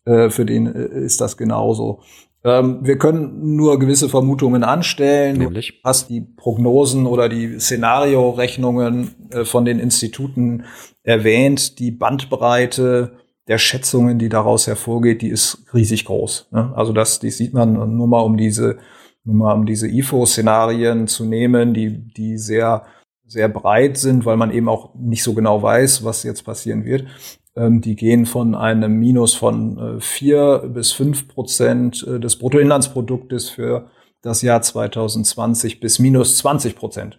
Für 0.08 0.44
den 0.44 0.66
ist 0.66 1.20
das 1.20 1.36
genauso. 1.36 1.98
Ähm, 2.46 2.78
wir 2.82 2.96
können 2.96 3.56
nur 3.56 3.80
gewisse 3.80 4.08
Vermutungen 4.08 4.62
anstellen. 4.62 5.36
Nämlich? 5.38 5.80
Du 5.82 5.88
hast 5.88 6.08
die 6.08 6.20
Prognosen 6.20 7.06
oder 7.06 7.28
die 7.28 7.58
Szenariorechnungen 7.58 9.30
äh, 9.30 9.44
von 9.44 9.64
den 9.64 9.80
Instituten 9.80 10.64
erwähnt. 11.02 11.80
Die 11.80 11.90
Bandbreite 11.90 13.16
der 13.48 13.58
Schätzungen, 13.58 14.20
die 14.20 14.28
daraus 14.28 14.68
hervorgeht, 14.68 15.22
die 15.22 15.28
ist 15.28 15.66
riesig 15.74 16.04
groß. 16.04 16.48
Ne? 16.52 16.72
Also 16.76 16.92
das, 16.92 17.18
die 17.18 17.30
sieht 17.30 17.52
man 17.52 17.96
nur 17.96 18.06
mal 18.06 18.20
um 18.20 18.36
diese, 18.36 18.78
nur 19.24 19.34
mal 19.34 19.54
um 19.54 19.66
diese 19.66 19.88
IFO-Szenarien 19.88 21.08
zu 21.08 21.24
nehmen, 21.24 21.74
die, 21.74 21.98
die 21.98 22.38
sehr 22.38 22.86
sehr 23.28 23.48
breit 23.48 23.96
sind, 23.96 24.24
weil 24.24 24.36
man 24.36 24.52
eben 24.52 24.68
auch 24.68 24.94
nicht 24.94 25.24
so 25.24 25.34
genau 25.34 25.60
weiß, 25.60 26.04
was 26.04 26.22
jetzt 26.22 26.44
passieren 26.44 26.84
wird. 26.84 27.06
Ähm, 27.56 27.80
die 27.80 27.96
gehen 27.96 28.26
von 28.26 28.54
einem 28.54 28.98
Minus 28.98 29.34
von 29.34 29.78
äh, 29.78 30.00
vier 30.00 30.64
bis 30.68 30.92
fünf 30.92 31.28
Prozent 31.28 32.06
äh, 32.06 32.20
des 32.20 32.36
Bruttoinlandsproduktes 32.36 33.48
für 33.48 33.88
das 34.22 34.42
Jahr 34.42 34.60
2020 34.60 35.80
bis 35.80 35.98
minus 35.98 36.36
20 36.38 36.76
Prozent. 36.76 37.18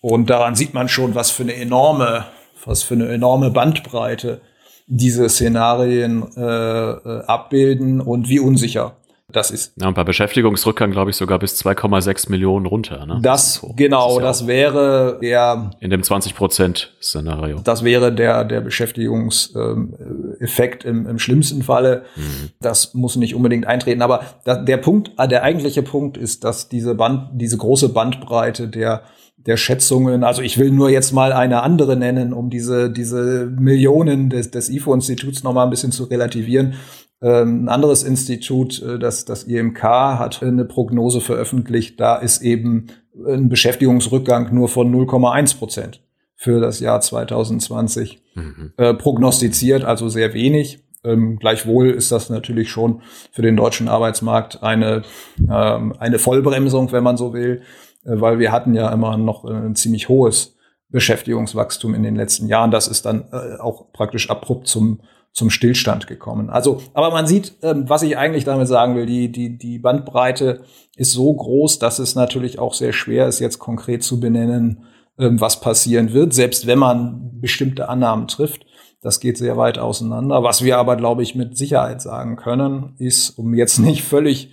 Und 0.00 0.30
daran 0.30 0.54
sieht 0.54 0.74
man 0.74 0.88
schon, 0.88 1.14
was 1.14 1.30
für 1.30 1.42
eine 1.42 1.54
enorme, 1.54 2.24
was 2.64 2.82
für 2.82 2.94
eine 2.94 3.08
enorme 3.08 3.50
Bandbreite 3.50 4.40
diese 4.86 5.28
Szenarien 5.28 6.24
äh, 6.36 6.40
äh 6.40 7.24
abbilden 7.26 8.00
und 8.00 8.28
wie 8.28 8.40
unsicher 8.40 8.96
das 9.30 9.50
ist. 9.50 9.74
Ja, 9.78 9.88
und 9.88 9.94
bei 9.94 10.04
Beschäftigungsrückgang 10.04 10.90
glaube 10.90 11.10
ich 11.10 11.16
sogar 11.16 11.38
bis 11.38 11.62
2,6 11.62 12.30
Millionen 12.30 12.64
runter. 12.64 13.04
Ne? 13.04 13.18
Das, 13.22 13.56
so. 13.56 13.74
genau, 13.76 14.18
das, 14.20 14.40
ja 14.40 14.42
das 14.46 14.46
wäre 14.46 15.18
der 15.20 15.72
in 15.80 15.90
dem 15.90 16.02
20 16.02 16.34
Prozent 16.34 16.96
Szenario. 17.02 17.60
Das 17.62 17.84
wäre 17.84 18.10
der 18.10 18.44
der 18.44 18.62
Beschäftigungseffekt 18.62 20.84
im, 20.84 21.06
im 21.06 21.18
schlimmsten 21.18 21.62
Falle. 21.62 22.04
Mhm. 22.16 22.52
Das 22.60 22.94
muss 22.94 23.16
nicht 23.16 23.34
unbedingt 23.34 23.66
eintreten, 23.66 24.00
aber 24.00 24.22
der 24.46 24.78
Punkt, 24.78 25.10
der 25.18 25.42
eigentliche 25.42 25.82
Punkt 25.82 26.16
ist, 26.16 26.44
dass 26.44 26.70
diese 26.70 26.94
Band, 26.94 27.28
diese 27.32 27.58
große 27.58 27.90
Bandbreite 27.90 28.68
der 28.68 29.02
der 29.36 29.56
Schätzungen. 29.56 30.24
Also 30.24 30.42
ich 30.42 30.58
will 30.58 30.70
nur 30.70 30.90
jetzt 30.90 31.12
mal 31.12 31.32
eine 31.32 31.62
andere 31.62 31.96
nennen, 31.96 32.32
um 32.32 32.50
diese, 32.50 32.90
diese 32.90 33.46
Millionen 33.46 34.30
des, 34.30 34.50
des 34.50 34.68
IFO-Instituts 34.68 35.44
noch 35.44 35.52
mal 35.52 35.62
ein 35.62 35.70
bisschen 35.70 35.92
zu 35.92 36.04
relativieren. 36.04 36.74
Ähm, 37.20 37.64
ein 37.64 37.68
anderes 37.68 38.04
Institut, 38.04 38.80
äh, 38.82 38.98
das, 38.98 39.24
das 39.24 39.44
IMK, 39.44 39.82
hat 39.82 40.42
eine 40.42 40.64
Prognose 40.64 41.20
veröffentlicht. 41.20 41.98
Da 41.98 42.16
ist 42.16 42.42
eben 42.42 42.88
ein 43.26 43.48
Beschäftigungsrückgang 43.48 44.54
nur 44.54 44.68
von 44.68 44.94
0,1 44.94 45.58
Prozent 45.58 46.02
für 46.36 46.60
das 46.60 46.78
Jahr 46.78 47.00
2020 47.00 48.22
mhm. 48.34 48.72
äh, 48.76 48.94
prognostiziert, 48.94 49.84
also 49.84 50.08
sehr 50.08 50.32
wenig. 50.34 50.84
Ähm, 51.04 51.38
gleichwohl 51.38 51.90
ist 51.90 52.12
das 52.12 52.30
natürlich 52.30 52.70
schon 52.70 53.02
für 53.32 53.42
den 53.42 53.56
deutschen 53.56 53.88
Arbeitsmarkt 53.88 54.62
eine, 54.62 55.02
ähm, 55.38 55.94
eine 55.98 56.18
Vollbremsung, 56.18 56.92
wenn 56.92 57.02
man 57.02 57.16
so 57.16 57.32
will, 57.32 57.62
äh, 58.04 58.20
weil 58.20 58.38
wir 58.38 58.52
hatten 58.52 58.74
ja 58.74 58.92
immer 58.92 59.16
noch 59.16 59.44
ein 59.44 59.74
ziemlich 59.74 60.08
hohes 60.08 60.56
Beschäftigungswachstum 60.90 61.94
in 61.94 62.02
den 62.02 62.16
letzten 62.16 62.46
Jahren. 62.46 62.70
Das 62.70 62.88
ist 62.88 63.04
dann 63.04 63.24
äh, 63.32 63.58
auch 63.60 63.92
praktisch 63.92 64.30
abrupt 64.30 64.68
zum 64.68 65.00
zum 65.38 65.50
Stillstand 65.50 66.06
gekommen. 66.06 66.50
Also, 66.50 66.82
aber 66.92 67.10
man 67.10 67.26
sieht, 67.26 67.54
ähm, 67.62 67.88
was 67.88 68.02
ich 68.02 68.18
eigentlich 68.18 68.44
damit 68.44 68.68
sagen 68.68 68.96
will, 68.96 69.06
die, 69.06 69.32
die, 69.32 69.56
die 69.56 69.78
Bandbreite 69.78 70.60
ist 70.96 71.12
so 71.12 71.32
groß, 71.32 71.78
dass 71.78 71.98
es 72.00 72.14
natürlich 72.14 72.58
auch 72.58 72.74
sehr 72.74 72.92
schwer 72.92 73.28
ist, 73.28 73.38
jetzt 73.38 73.58
konkret 73.58 74.02
zu 74.02 74.20
benennen, 74.20 74.84
ähm, 75.18 75.40
was 75.40 75.60
passieren 75.60 76.12
wird, 76.12 76.34
selbst 76.34 76.66
wenn 76.66 76.78
man 76.78 77.40
bestimmte 77.40 77.88
Annahmen 77.88 78.28
trifft. 78.28 78.66
Das 79.00 79.20
geht 79.20 79.38
sehr 79.38 79.56
weit 79.56 79.78
auseinander. 79.78 80.42
Was 80.42 80.64
wir 80.64 80.76
aber, 80.76 80.96
glaube 80.96 81.22
ich, 81.22 81.36
mit 81.36 81.56
Sicherheit 81.56 82.02
sagen 82.02 82.34
können, 82.34 82.94
ist, 82.98 83.30
um 83.38 83.54
jetzt 83.54 83.78
nicht 83.78 84.02
völlig 84.02 84.50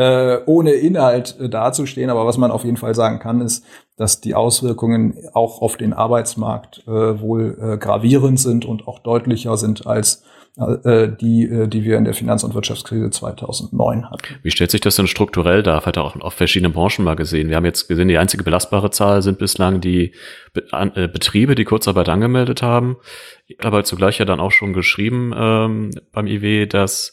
äh, 0.00 0.42
ohne 0.46 0.72
Inhalt 0.72 1.38
äh, 1.38 1.50
dazustehen, 1.50 2.08
aber 2.08 2.24
was 2.24 2.38
man 2.38 2.50
auf 2.50 2.64
jeden 2.64 2.78
Fall 2.78 2.94
sagen 2.94 3.18
kann, 3.18 3.42
ist, 3.42 3.66
dass 3.96 4.22
die 4.22 4.34
Auswirkungen 4.34 5.14
auch 5.34 5.60
auf 5.60 5.76
den 5.76 5.92
Arbeitsmarkt 5.92 6.84
äh, 6.86 7.20
wohl 7.20 7.58
äh, 7.60 7.76
gravierend 7.76 8.40
sind 8.40 8.64
und 8.64 8.88
auch 8.88 9.00
deutlicher 9.00 9.58
sind 9.58 9.86
als 9.86 10.24
äh, 10.56 11.08
die, 11.20 11.44
äh, 11.44 11.68
die 11.68 11.84
wir 11.84 11.98
in 11.98 12.04
der 12.04 12.14
Finanz- 12.14 12.44
und 12.44 12.54
Wirtschaftskrise 12.54 13.10
2009 13.10 14.10
hatten. 14.10 14.36
Wie 14.42 14.50
stellt 14.50 14.70
sich 14.70 14.80
das 14.80 14.96
denn 14.96 15.06
strukturell 15.06 15.62
dar? 15.62 15.84
Hat 15.84 15.98
er 15.98 16.04
auch 16.04 16.16
auf 16.18 16.32
verschiedene 16.32 16.72
Branchen 16.72 17.04
mal 17.04 17.14
gesehen. 17.14 17.50
Wir 17.50 17.56
haben 17.56 17.66
jetzt 17.66 17.86
gesehen, 17.86 18.08
die 18.08 18.16
einzige 18.16 18.42
belastbare 18.42 18.90
Zahl 18.90 19.20
sind 19.20 19.38
bislang 19.38 19.82
die 19.82 20.14
äh, 20.72 21.08
Betriebe, 21.08 21.54
die 21.54 21.64
Kurzarbeit 21.64 22.08
angemeldet 22.08 22.62
haben. 22.62 22.96
Aber 23.58 23.84
zugleich 23.84 24.18
ja 24.18 24.24
dann 24.24 24.40
auch 24.40 24.50
schon 24.50 24.72
geschrieben 24.72 25.34
ähm, 25.36 25.90
beim 26.12 26.26
IW, 26.26 26.64
dass 26.66 27.12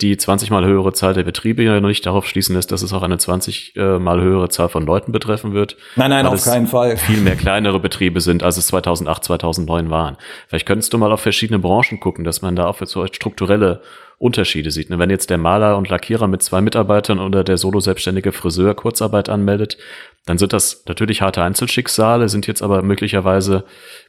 die 0.00 0.16
20 0.16 0.50
mal 0.50 0.64
höhere 0.64 0.92
Zahl 0.92 1.14
der 1.14 1.24
Betriebe 1.24 1.62
ja 1.62 1.78
noch 1.80 1.88
nicht 1.88 2.06
darauf 2.06 2.26
schließen 2.26 2.54
lässt, 2.54 2.72
dass 2.72 2.82
es 2.82 2.92
auch 2.92 3.02
eine 3.02 3.18
20 3.18 3.76
äh, 3.76 3.98
mal 3.98 4.20
höhere 4.20 4.48
Zahl 4.48 4.68
von 4.68 4.86
Leuten 4.86 5.12
betreffen 5.12 5.52
wird. 5.52 5.76
Nein, 5.96 6.10
nein, 6.10 6.26
auf 6.26 6.42
keinen 6.44 6.66
Fall. 6.66 6.96
Viel 6.96 7.20
mehr 7.20 7.36
kleinere 7.36 7.80
Betriebe 7.80 8.20
sind, 8.20 8.42
als 8.42 8.56
es 8.56 8.68
2008, 8.68 9.24
2009 9.24 9.90
waren. 9.90 10.16
Vielleicht 10.48 10.66
könntest 10.66 10.92
du 10.92 10.98
mal 10.98 11.12
auf 11.12 11.20
verschiedene 11.20 11.58
Branchen 11.58 12.00
gucken, 12.00 12.24
dass 12.24 12.42
man 12.42 12.56
da 12.56 12.66
auch 12.66 12.78
so 12.84 13.06
strukturelle 13.06 13.82
Unterschiede 14.18 14.70
sieht. 14.70 14.90
Ne, 14.90 14.98
wenn 14.98 15.08
jetzt 15.08 15.30
der 15.30 15.38
Maler 15.38 15.78
und 15.78 15.88
Lackierer 15.88 16.26
mit 16.26 16.42
zwei 16.42 16.60
Mitarbeitern 16.60 17.18
oder 17.18 17.42
der 17.42 17.56
solo-selbstständige 17.56 18.32
Friseur 18.32 18.74
Kurzarbeit 18.74 19.30
anmeldet, 19.30 19.78
dann 20.26 20.36
sind 20.36 20.52
das 20.52 20.84
natürlich 20.86 21.22
harte 21.22 21.42
Einzelschicksale, 21.42 22.28
sind 22.28 22.46
jetzt 22.46 22.62
aber 22.62 22.82
möglicherweise 22.82 23.64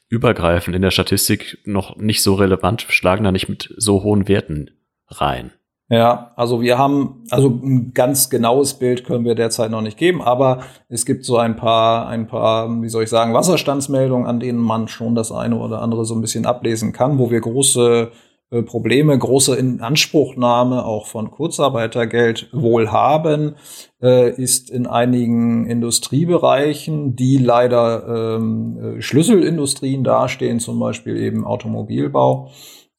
übergreifend 0.10 0.76
in 0.76 0.82
der 0.82 0.92
Statistik 0.92 1.60
noch 1.64 1.96
nicht 1.96 2.22
so 2.22 2.36
relevant, 2.36 2.86
schlagen 2.90 3.24
da 3.24 3.32
nicht 3.32 3.48
mit 3.48 3.74
so 3.78 4.04
hohen 4.04 4.28
Werten 4.28 4.72
rein. 5.08 5.52
Ja, 5.92 6.32
also 6.38 6.62
wir 6.62 6.78
haben, 6.78 7.26
also 7.32 7.50
ein 7.50 7.92
ganz 7.94 8.30
genaues 8.30 8.76
Bild 8.76 9.04
können 9.04 9.26
wir 9.26 9.36
derzeit 9.36 9.72
noch 9.72 9.82
nicht 9.82 9.98
geben, 9.98 10.22
aber 10.22 10.62
es 10.88 11.06
gibt 11.06 11.26
so 11.26 11.36
ein 11.36 11.58
paar, 11.58 12.08
ein 12.08 12.28
paar, 12.28 12.82
wie 12.82 12.88
soll 12.88 13.04
ich 13.04 13.10
sagen, 13.10 13.34
Wasserstandsmeldungen, 13.34 14.26
an 14.26 14.40
denen 14.40 14.60
man 14.60 14.88
schon 14.88 15.16
das 15.16 15.34
eine 15.34 15.58
oder 15.58 15.82
andere 15.82 16.06
so 16.06 16.16
ein 16.16 16.22
bisschen 16.22 16.46
ablesen 16.46 16.94
kann, 16.94 17.20
wo 17.20 17.30
wir 17.30 17.42
große 17.42 18.10
äh, 18.52 18.62
Probleme, 18.62 19.20
große 19.20 19.54
Inanspruchnahme 19.58 20.86
auch 20.86 21.08
von 21.08 21.30
Kurzarbeitergeld 21.30 22.48
wohl 22.54 22.94
haben, 22.94 23.56
äh, 24.02 24.32
ist 24.32 24.70
in 24.70 24.88
einigen 24.88 25.66
Industriebereichen, 25.66 27.18
die 27.18 27.38
leider 27.38 28.38
ähm, 28.38 28.78
äh, 28.78 29.02
Schlüsselindustrien 29.02 30.06
dastehen, 30.06 30.62
zum 30.62 30.80
Beispiel 30.80 31.18
eben 31.18 31.46
Automobilbau 31.46 32.50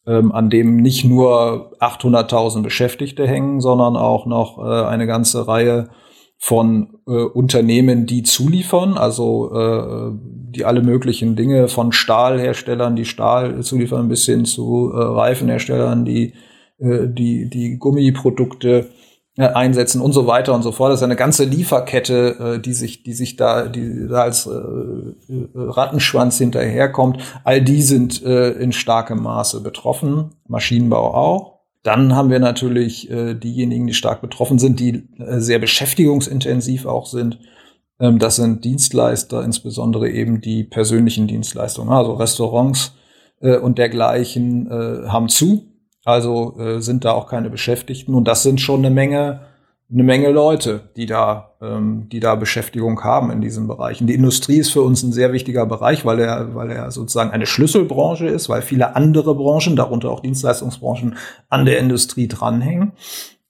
ähm, 0.06 0.32
an 0.32 0.50
dem 0.50 0.76
nicht 0.76 1.04
nur 1.04 1.72
800.000 1.80 2.62
Beschäftigte 2.62 3.26
hängen, 3.26 3.60
sondern 3.60 3.96
auch 3.96 4.26
noch 4.26 4.58
äh, 4.58 4.86
eine 4.86 5.06
ganze 5.06 5.46
Reihe 5.46 5.90
von 6.38 6.98
äh, 7.06 7.12
Unternehmen, 7.12 8.06
die 8.06 8.24
zuliefern, 8.24 8.98
also 8.98 9.52
äh, 9.54 10.10
die 10.54 10.64
alle 10.64 10.82
möglichen 10.82 11.36
Dinge 11.36 11.68
von 11.68 11.92
Stahlherstellern, 11.92 12.96
die 12.96 13.04
Stahl 13.04 13.62
zuliefern, 13.62 14.08
bis 14.08 14.26
hin 14.26 14.44
zu 14.44 14.90
äh, 14.92 15.00
Reifenherstellern, 15.00 16.04
die 16.04 16.34
äh, 16.78 17.06
die 17.06 17.48
die 17.48 17.78
Gummiprodukte 17.78 18.90
einsetzen 19.38 20.02
und 20.02 20.12
so 20.12 20.26
weiter 20.26 20.54
und 20.54 20.62
so 20.62 20.72
fort. 20.72 20.92
Das 20.92 21.00
ist 21.00 21.04
eine 21.04 21.16
ganze 21.16 21.44
Lieferkette, 21.44 22.56
äh, 22.56 22.60
die 22.60 22.74
sich, 22.74 23.02
die 23.02 23.14
sich 23.14 23.36
da, 23.36 23.66
die 23.66 24.06
da 24.08 24.22
als 24.22 24.46
äh, 24.46 24.50
Rattenschwanz 25.54 26.36
hinterherkommt. 26.38 27.22
All 27.44 27.62
die 27.62 27.82
sind 27.82 28.20
in 28.22 28.72
starkem 28.72 29.22
Maße 29.22 29.60
betroffen. 29.62 30.30
Maschinenbau 30.48 31.14
auch. 31.14 31.60
Dann 31.82 32.14
haben 32.14 32.30
wir 32.30 32.38
natürlich 32.38 33.08
diejenigen, 33.10 33.86
die 33.88 33.94
stark 33.94 34.20
betroffen 34.20 34.58
sind, 34.58 34.78
die 34.78 35.08
sehr 35.18 35.58
beschäftigungsintensiv 35.58 36.86
auch 36.86 37.06
sind. 37.06 37.38
Ähm, 37.98 38.18
das 38.18 38.36
sind 38.36 38.64
Dienstleister, 38.64 39.42
insbesondere 39.42 40.10
eben 40.10 40.40
die 40.40 40.64
persönlichen 40.64 41.26
Dienstleistungen. 41.26 41.92
Also 41.92 42.14
Restaurants 42.14 42.94
und 43.40 43.76
dergleichen 43.76 44.68
haben 44.70 45.28
zu 45.28 45.71
also 46.04 46.58
äh, 46.58 46.80
sind 46.80 47.04
da 47.04 47.12
auch 47.12 47.28
keine 47.28 47.50
Beschäftigten 47.50 48.14
und 48.14 48.26
das 48.26 48.42
sind 48.42 48.60
schon 48.60 48.80
eine 48.80 48.90
Menge, 48.90 49.40
eine 49.90 50.02
Menge 50.02 50.30
Leute, 50.30 50.90
die 50.96 51.06
da, 51.06 51.52
ähm, 51.60 52.08
die 52.10 52.18
da 52.18 52.34
Beschäftigung 52.34 53.04
haben 53.04 53.30
in 53.30 53.40
diesen 53.40 53.68
Bereichen. 53.68 54.06
Die 54.06 54.14
Industrie 54.14 54.58
ist 54.58 54.70
für 54.70 54.82
uns 54.82 55.02
ein 55.02 55.12
sehr 55.12 55.32
wichtiger 55.32 55.66
Bereich, 55.66 56.04
weil 56.04 56.18
er, 56.18 56.54
weil 56.54 56.70
er 56.70 56.90
sozusagen 56.90 57.30
eine 57.30 57.46
Schlüsselbranche 57.46 58.26
ist, 58.26 58.48
weil 58.48 58.62
viele 58.62 58.96
andere 58.96 59.34
Branchen, 59.34 59.76
darunter 59.76 60.10
auch 60.10 60.20
Dienstleistungsbranchen, 60.20 61.16
an 61.48 61.66
der 61.66 61.78
Industrie 61.78 62.26
dranhängen. 62.26 62.92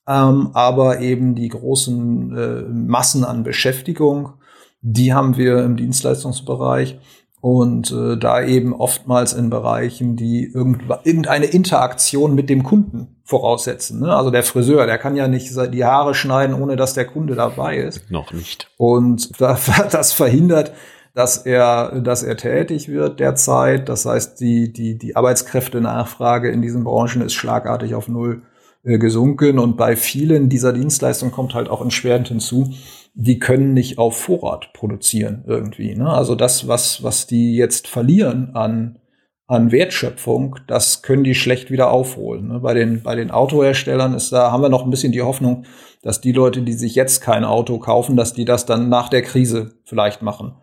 Ähm, 0.07 0.51
aber 0.53 1.01
eben 1.01 1.35
die 1.35 1.49
großen 1.49 2.37
äh, 2.37 2.63
Massen 2.69 3.25
an 3.25 3.45
Beschäftigung, 3.45 4.35
die 4.81 5.15
haben 5.15 5.37
wir 5.37 5.65
im 5.65 5.77
Dienstleistungsbereich 5.77 6.99
und 7.43 7.91
äh, 7.91 8.17
da 8.17 8.41
eben 8.41 8.73
oftmals 8.73 9.33
in 9.33 9.51
Bereichen, 9.51 10.15
die 10.15 10.45
irgendeine 10.45 11.47
Interaktion 11.47 12.37
mit 12.37 12.49
dem 12.49 12.63
Kunden 12.63 13.17
voraussetzen. 13.25 13.99
Ne? 13.99 14.15
Also 14.15 14.31
der 14.31 14.45
Friseur, 14.45 14.87
der 14.87 14.97
kann 14.97 15.17
ja 15.17 15.27
nicht 15.27 15.51
die 15.75 15.85
Haare 15.85 16.15
schneiden, 16.15 16.55
ohne 16.55 16.77
dass 16.77 16.95
der 16.95 17.05
Kunde 17.05 17.35
dabei 17.35 17.79
ist. 17.79 18.09
Noch 18.13 18.33
nicht. 18.33 18.71
Und 18.77 19.33
das 19.41 20.13
verhindert, 20.13 20.73
dass 21.15 21.39
er, 21.39 22.01
dass 22.01 22.23
er 22.23 22.37
tätig 22.37 22.89
wird 22.89 23.19
derzeit. 23.19 23.89
Das 23.89 24.07
heißt, 24.07 24.39
die, 24.39 24.73
die, 24.73 24.97
die 24.97 25.17
Arbeitskräftenachfrage 25.17 26.49
in 26.49 26.63
diesen 26.63 26.85
Branchen 26.85 27.23
ist 27.23 27.35
schlagartig 27.35 27.97
auf 27.97 28.07
Null 28.07 28.43
gesunken. 28.83 29.59
Und 29.59 29.77
bei 29.77 29.97
vielen 29.97 30.49
dieser 30.49 30.73
Dienstleistungen 30.73 31.33
kommt 31.33 31.55
halt 31.55 31.69
auch 31.69 31.83
entschwerend 31.83 32.29
hinzu, 32.29 32.73
die 33.15 33.39
können 33.39 33.75
nicht 33.75 33.99
auf 33.99 34.17
Vorrat 34.17 34.73
produzieren 34.73 35.45
irgendwie. 35.47 35.95
Ne? 35.95 36.09
Also 36.09 36.35
das, 36.35 36.67
was, 36.67 37.03
was 37.03 37.27
die 37.27 37.57
jetzt 37.57 37.87
verlieren 37.87 38.55
an, 38.55 38.99
an 39.47 39.71
Wertschöpfung, 39.71 40.57
das 40.67 41.03
können 41.03 41.25
die 41.25 41.35
schlecht 41.35 41.71
wieder 41.71 41.91
aufholen. 41.91 42.49
Ne? 42.49 42.61
Bei, 42.61 42.75
den, 42.75 43.03
bei 43.03 43.15
den 43.15 43.31
Autoherstellern 43.31 44.15
ist 44.15 44.33
da, 44.33 44.51
haben 44.51 44.63
wir 44.63 44.71
noch 44.71 44.85
ein 44.85 44.91
bisschen 44.91 45.13
die 45.13 45.23
Hoffnung, 45.23 45.67
dass 46.03 46.21
die 46.21 46.33
Leute, 46.33 46.63
die 46.63 46.73
sich 46.73 46.95
jetzt 46.95 47.21
kein 47.21 47.45
Auto 47.45 47.79
kaufen, 47.79 48.17
dass 48.17 48.33
die 48.33 48.47
das 48.47 48.67
dann 48.67 48.89
nach 48.89 49.09
der 49.09 49.23
Krise 49.23 49.75
vielleicht 49.85 50.23
machen. 50.23 50.55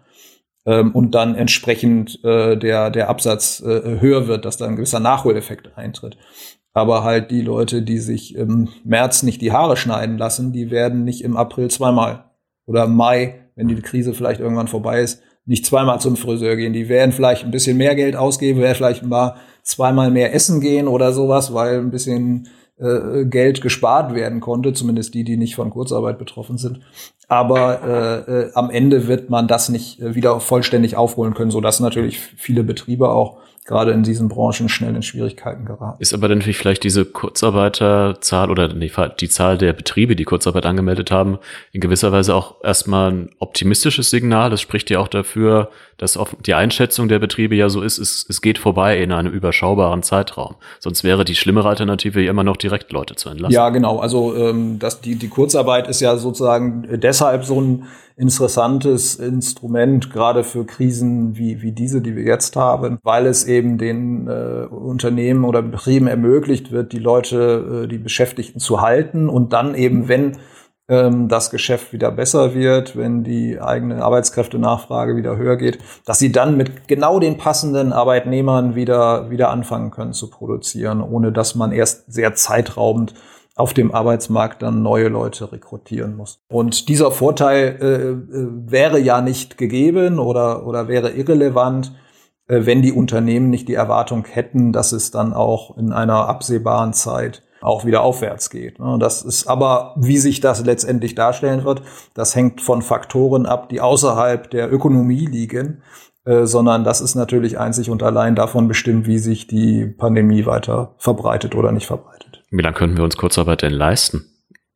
Ähm, 0.65 0.91
und 0.93 1.15
dann 1.15 1.35
entsprechend 1.35 2.23
äh, 2.23 2.57
der, 2.57 2.89
der 2.89 3.09
Absatz 3.09 3.61
äh, 3.61 3.99
höher 3.99 4.27
wird, 4.27 4.43
dass 4.45 4.57
da 4.57 4.65
ein 4.65 4.75
gewisser 4.75 4.99
Nachholeffekt 4.99 5.77
eintritt. 5.77 6.17
Aber 6.79 7.03
halt 7.03 7.29
die 7.29 7.41
Leute, 7.41 7.81
die 7.81 7.99
sich 7.99 8.35
im 8.35 8.69
März 8.85 9.23
nicht 9.23 9.41
die 9.41 9.51
Haare 9.51 9.75
schneiden 9.75 10.17
lassen, 10.17 10.53
die 10.53 10.71
werden 10.71 11.03
nicht 11.03 11.25
im 11.25 11.35
April 11.35 11.69
zweimal 11.69 12.23
oder 12.65 12.87
Mai, 12.87 13.35
wenn 13.55 13.67
die 13.67 13.75
Krise 13.75 14.13
vielleicht 14.13 14.39
irgendwann 14.39 14.69
vorbei 14.69 15.01
ist, 15.01 15.21
nicht 15.45 15.65
zweimal 15.65 15.99
zum 15.99 16.15
Friseur 16.15 16.55
gehen. 16.55 16.71
Die 16.71 16.87
werden 16.87 17.11
vielleicht 17.11 17.43
ein 17.43 17.51
bisschen 17.51 17.75
mehr 17.75 17.95
Geld 17.95 18.15
ausgeben, 18.15 18.61
werden 18.61 18.75
vielleicht 18.75 19.03
mal 19.03 19.35
zweimal 19.61 20.09
mehr 20.09 20.33
essen 20.33 20.61
gehen 20.61 20.87
oder 20.87 21.11
sowas, 21.11 21.53
weil 21.53 21.79
ein 21.79 21.91
bisschen 21.91 22.47
äh, 22.77 23.25
Geld 23.25 23.59
gespart 23.59 24.15
werden 24.15 24.39
konnte, 24.39 24.71
zumindest 24.71 25.13
die, 25.13 25.25
die 25.25 25.35
nicht 25.35 25.55
von 25.55 25.71
Kurzarbeit 25.71 26.17
betroffen 26.17 26.57
sind. 26.57 26.79
Aber 27.27 27.83
äh, 27.83 28.31
äh, 28.31 28.51
am 28.53 28.69
Ende 28.69 29.07
wird 29.07 29.29
man 29.29 29.49
das 29.49 29.67
nicht 29.67 30.01
äh, 30.01 30.15
wieder 30.15 30.39
vollständig 30.39 30.95
aufholen 30.95 31.33
können, 31.33 31.51
so 31.51 31.59
dass 31.59 31.81
natürlich 31.81 32.19
viele 32.19 32.63
Betriebe 32.63 33.09
auch 33.09 33.39
gerade 33.69 33.91
in 33.91 34.01
diesen 34.01 34.29
Branchen 34.29 34.67
schnell 34.67 34.95
in 34.95 35.03
Schwierigkeiten 35.03 35.63
geraten. 35.63 36.01
Ist 36.01 36.15
aber 36.15 36.27
dann 36.27 36.41
vielleicht 36.41 36.83
diese 36.83 37.05
Kurzarbeiterzahl 37.05 38.49
oder 38.49 38.67
nee, 38.73 38.91
die 39.19 39.29
Zahl 39.29 39.59
der 39.59 39.73
Betriebe, 39.73 40.15
die 40.15 40.23
Kurzarbeit 40.23 40.65
angemeldet 40.65 41.11
haben, 41.11 41.37
in 41.71 41.79
gewisser 41.79 42.11
Weise 42.11 42.33
auch 42.33 42.55
erstmal 42.63 43.11
ein 43.11 43.29
optimistisches 43.37 44.09
Signal. 44.09 44.49
Das 44.49 44.59
spricht 44.59 44.89
ja 44.89 44.97
auch 44.97 45.07
dafür, 45.07 45.69
dass 45.97 46.17
die 46.47 46.55
Einschätzung 46.55 47.09
der 47.09 47.19
Betriebe 47.19 47.53
ja 47.53 47.69
so 47.69 47.83
ist, 47.83 47.99
es, 47.99 48.25
es 48.27 48.41
geht 48.41 48.57
vorbei 48.57 48.99
in 49.03 49.11
einem 49.11 49.31
überschaubaren 49.31 50.01
Zeitraum. 50.01 50.55
Sonst 50.79 51.03
wäre 51.03 51.23
die 51.23 51.35
schlimmere 51.35 51.69
Alternative 51.69 52.21
ja 52.21 52.31
immer 52.31 52.43
noch 52.43 52.57
direkt 52.57 52.91
Leute 52.91 53.17
zu 53.17 53.29
entlassen. 53.29 53.53
Ja, 53.53 53.69
genau. 53.69 53.99
Also 53.99 54.35
ähm, 54.35 54.79
das, 54.79 55.01
die, 55.01 55.15
die 55.15 55.29
Kurzarbeit 55.29 55.87
ist 55.87 56.01
ja 56.01 56.17
sozusagen 56.17 56.87
deshalb 56.99 57.45
so 57.45 57.61
ein 57.61 57.83
interessantes 58.19 59.15
Instrument, 59.15 60.11
gerade 60.11 60.43
für 60.43 60.65
Krisen 60.65 61.37
wie, 61.37 61.61
wie 61.61 61.71
diese, 61.71 62.01
die 62.01 62.17
wir 62.17 62.23
jetzt 62.23 62.57
haben, 62.57 62.99
weil 63.01 63.25
es 63.25 63.45
eben 63.45 63.77
den 63.77 64.27
äh, 64.27 64.65
Unternehmen 64.69 65.45
oder 65.45 65.61
Betrieben 65.61 66.07
ermöglicht 66.07 66.71
wird, 66.71 66.91
die 66.91 66.99
Leute, 66.99 67.83
äh, 67.85 67.87
die 67.87 67.97
Beschäftigten 67.97 68.59
zu 68.59 68.81
halten 68.81 69.29
und 69.29 69.53
dann 69.53 69.73
eben, 69.73 70.09
wenn 70.09 70.37
ähm, 70.89 71.29
das 71.29 71.49
Geschäft 71.49 71.93
wieder 71.93 72.11
besser 72.11 72.53
wird, 72.53 72.97
wenn 72.97 73.23
die 73.23 73.61
eigene 73.61 74.03
Arbeitskräftenachfrage 74.03 75.15
wieder 75.15 75.37
höher 75.37 75.55
geht, 75.55 75.79
dass 76.05 76.19
sie 76.19 76.33
dann 76.33 76.57
mit 76.57 76.89
genau 76.89 77.21
den 77.21 77.37
passenden 77.37 77.93
Arbeitnehmern 77.93 78.75
wieder, 78.75 79.29
wieder 79.29 79.49
anfangen 79.49 79.91
können 79.91 80.11
zu 80.11 80.29
produzieren, 80.29 81.01
ohne 81.01 81.31
dass 81.31 81.55
man 81.55 81.71
erst 81.71 82.11
sehr 82.11 82.33
zeitraubend 82.33 83.13
auf 83.59 83.73
dem 83.73 83.93
Arbeitsmarkt 83.93 84.61
dann 84.61 84.81
neue 84.81 85.09
Leute 85.09 85.51
rekrutieren 85.51 86.15
muss. 86.15 86.39
Und 86.47 86.87
dieser 86.87 87.11
Vorteil 87.11 87.77
äh, 87.81 87.85
äh, 87.85 88.47
wäre 88.71 88.99
ja 88.99 89.21
nicht 89.21 89.57
gegeben 89.57 90.17
oder, 90.17 90.65
oder 90.65 90.87
wäre 90.87 91.11
irrelevant, 91.11 91.93
äh, 92.47 92.61
wenn 92.65 92.81
die 92.81 92.93
Unternehmen 92.93 93.49
nicht 93.49 93.67
die 93.67 93.73
Erwartung 93.73 94.25
hätten, 94.25 94.71
dass 94.71 94.93
es 94.93 95.11
dann 95.11 95.33
auch 95.33 95.77
in 95.77 95.91
einer 95.91 96.29
absehbaren 96.29 96.93
Zeit 96.93 97.43
auch 97.61 97.83
wieder 97.83 98.01
aufwärts 98.01 98.49
geht. 98.49 98.79
Ne? 98.79 98.97
Das 98.97 99.23
ist 99.23 99.47
aber, 99.47 99.93
wie 99.97 100.19
sich 100.19 100.39
das 100.39 100.63
letztendlich 100.63 101.15
darstellen 101.15 101.65
wird, 101.65 101.81
das 102.13 102.35
hängt 102.35 102.61
von 102.61 102.81
Faktoren 102.81 103.45
ab, 103.45 103.67
die 103.67 103.81
außerhalb 103.81 104.49
der 104.49 104.71
Ökonomie 104.71 105.25
liegen, 105.25 105.81
äh, 106.23 106.45
sondern 106.45 106.85
das 106.85 107.01
ist 107.01 107.15
natürlich 107.15 107.59
einzig 107.59 107.89
und 107.89 108.03
allein 108.03 108.35
davon 108.35 108.69
bestimmt, 108.69 109.05
wie 109.05 109.19
sich 109.19 109.47
die 109.47 109.85
Pandemie 109.85 110.45
weiter 110.45 110.93
verbreitet 110.97 111.55
oder 111.55 111.73
nicht 111.73 111.87
verbreitet. 111.87 112.28
Wie 112.51 112.61
lange 112.61 112.75
könnten 112.75 112.97
wir 112.97 113.03
uns 113.03 113.17
Kurzarbeit 113.17 113.61
denn 113.61 113.73
leisten? 113.73 114.25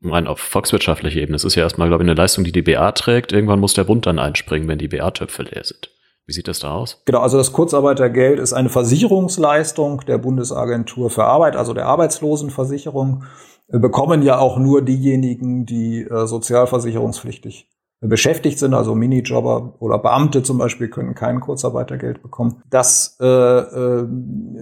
Rein 0.04 0.28
auf 0.28 0.40
volkswirtschaftlicher 0.40 1.20
Ebene. 1.20 1.36
Das 1.36 1.46
ist 1.46 1.56
ja 1.56 1.64
erstmal, 1.64 1.88
glaube 1.88 2.04
ich, 2.04 2.10
eine 2.10 2.18
Leistung, 2.18 2.44
die 2.44 2.52
die 2.52 2.62
BA 2.62 2.92
trägt. 2.92 3.32
Irgendwann 3.32 3.60
muss 3.60 3.74
der 3.74 3.86
Bund 3.86 4.06
dann 4.06 4.20
einspringen, 4.20 4.68
wenn 4.68 4.78
die 4.78 4.90
BA-Töpfe 4.90 5.44
leer 5.44 5.64
sind. 5.64 5.90
Wie 6.26 6.34
sieht 6.34 6.48
das 6.48 6.60
da 6.60 6.72
aus? 6.72 7.02
Genau, 7.06 7.20
also 7.20 7.38
das 7.38 7.52
Kurzarbeitergeld 7.52 8.40
ist 8.40 8.54
eine 8.54 8.70
Versicherungsleistung 8.70 10.02
der 10.08 10.18
Bundesagentur 10.18 11.10
für 11.10 11.26
Arbeit, 11.26 11.56
also 11.56 11.74
der 11.74 11.86
Arbeitslosenversicherung. 11.86 13.24
Bekommen 13.70 14.22
ja 14.22 14.38
auch 14.38 14.58
nur 14.58 14.84
diejenigen, 14.84 15.66
die 15.66 16.04
äh, 16.04 16.28
sozialversicherungspflichtig 16.28 17.70
beschäftigt 18.02 18.60
sind, 18.60 18.74
also 18.74 18.96
Minijobber 18.96 19.76
oder 19.80 19.98
Beamte 19.98 20.44
zum 20.44 20.58
Beispiel 20.58 20.90
können 20.90 21.16
kein 21.16 21.40
Kurzarbeitergeld 21.40 22.22
bekommen. 22.22 22.62
Das 22.70 23.18
äh, 23.22 23.26
äh, 23.26 24.06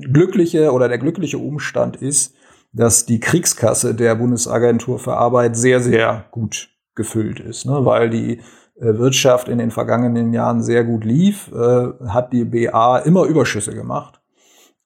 glückliche 0.01 0.71
oder 0.71 0.87
der 0.87 0.99
glückliche 0.99 1.39
Umstand 1.39 1.95
ist, 1.95 2.35
dass 2.73 3.05
die 3.05 3.19
Kriegskasse 3.19 3.93
der 3.93 4.15
Bundesagentur 4.15 4.99
für 4.99 5.17
Arbeit 5.17 5.55
sehr, 5.57 5.81
sehr 5.81 6.25
gut 6.31 6.69
gefüllt 6.95 7.39
ist, 7.39 7.65
ne? 7.65 7.85
weil 7.85 8.09
die 8.09 8.39
äh, 8.79 8.97
Wirtschaft 8.97 9.47
in 9.47 9.57
den 9.57 9.71
vergangenen 9.71 10.33
Jahren 10.33 10.61
sehr 10.61 10.83
gut 10.83 11.03
lief, 11.03 11.51
äh, 11.53 12.07
hat 12.07 12.33
die 12.33 12.45
BA 12.45 12.99
immer 12.99 13.25
Überschüsse 13.25 13.73
gemacht 13.73 14.21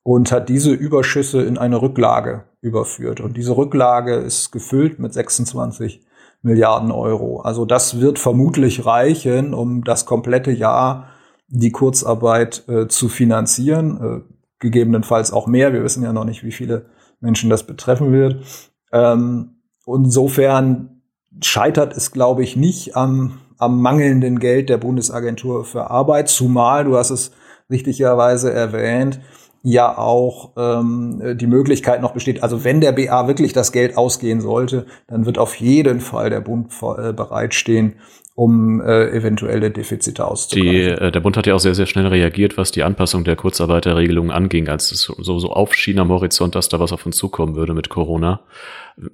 und 0.03 0.31
hat 0.31 0.49
diese 0.49 0.71
Überschüsse 0.71 1.41
in 1.41 1.57
eine 1.57 1.81
Rücklage 1.81 2.43
überführt. 2.61 3.21
Und 3.21 3.37
diese 3.37 3.57
Rücklage 3.57 4.15
ist 4.15 4.51
gefüllt 4.51 4.99
mit 4.99 5.13
26 5.13 6.01
Milliarden 6.41 6.91
Euro. 6.91 7.41
Also 7.41 7.65
das 7.65 7.99
wird 7.99 8.19
vermutlich 8.19 8.85
reichen, 8.85 9.55
um 9.55 9.83
das 9.83 10.05
komplette 10.05 10.51
Jahr 10.51 11.07
die 11.47 11.71
Kurzarbeit 11.71 12.63
äh, 12.67 12.87
zu 12.87 13.09
finanzieren, 13.09 13.99
äh, 14.01 14.33
gegebenenfalls 14.59 15.33
auch 15.33 15.47
mehr. 15.47 15.73
Wir 15.73 15.83
wissen 15.83 16.03
ja 16.03 16.13
noch 16.13 16.25
nicht, 16.25 16.43
wie 16.43 16.51
viele 16.51 16.85
Menschen 17.25 17.49
das 17.49 17.63
betreffen 17.63 18.13
wird. 18.13 18.45
Ähm, 18.93 19.57
insofern 19.85 21.01
scheitert 21.41 21.95
es, 21.97 22.11
glaube 22.11 22.43
ich, 22.43 22.55
nicht 22.55 22.95
am, 22.95 23.39
am 23.57 23.81
mangelnden 23.81 24.39
Geld 24.39 24.69
der 24.69 24.77
Bundesagentur 24.77 25.65
für 25.65 25.89
Arbeit, 25.89 26.29
zumal, 26.29 26.85
du 26.85 26.95
hast 26.95 27.09
es 27.09 27.31
richtigerweise 27.69 28.53
erwähnt, 28.53 29.19
ja 29.63 29.97
auch 29.97 30.51
ähm, 30.57 31.37
die 31.37 31.47
Möglichkeit 31.47 31.99
noch 31.99 32.11
besteht, 32.11 32.43
also 32.43 32.63
wenn 32.63 32.81
der 32.81 32.91
BA 32.91 33.27
wirklich 33.27 33.51
das 33.51 33.71
Geld 33.71 33.97
ausgehen 33.97 34.39
sollte, 34.39 34.85
dann 35.07 35.25
wird 35.25 35.39
auf 35.39 35.55
jeden 35.55 36.01
Fall 36.01 36.29
der 36.29 36.41
Bund 36.41 36.71
äh, 36.81 37.13
bereitstehen, 37.13 37.95
um 38.35 38.81
äh, 38.81 39.11
eventuelle 39.11 39.71
Defizite 39.71 40.27
auszugleichen. 40.27 40.97
Die, 40.97 41.05
äh, 41.05 41.11
der 41.11 41.21
Bund 41.21 41.37
hat 41.37 41.47
ja 41.47 41.55
auch 41.55 41.59
sehr, 41.59 41.73
sehr 41.73 41.85
schnell 41.85 42.07
reagiert, 42.07 42.57
was 42.57 42.73
die 42.73 42.83
Anpassung 42.83 43.23
der 43.23 43.37
Kurzarbeiterregelung 43.37 44.29
anging, 44.29 44.67
als 44.67 44.91
es 44.91 45.03
so, 45.03 45.39
so 45.39 45.51
aufschien 45.51 45.99
am 45.99 46.09
Horizont, 46.09 46.53
dass 46.53 46.67
da 46.67 46.81
was 46.81 46.91
auf 46.91 47.05
uns 47.05 47.15
zukommen 47.15 47.55
würde 47.55 47.73
mit 47.73 47.87
Corona. 47.87 48.41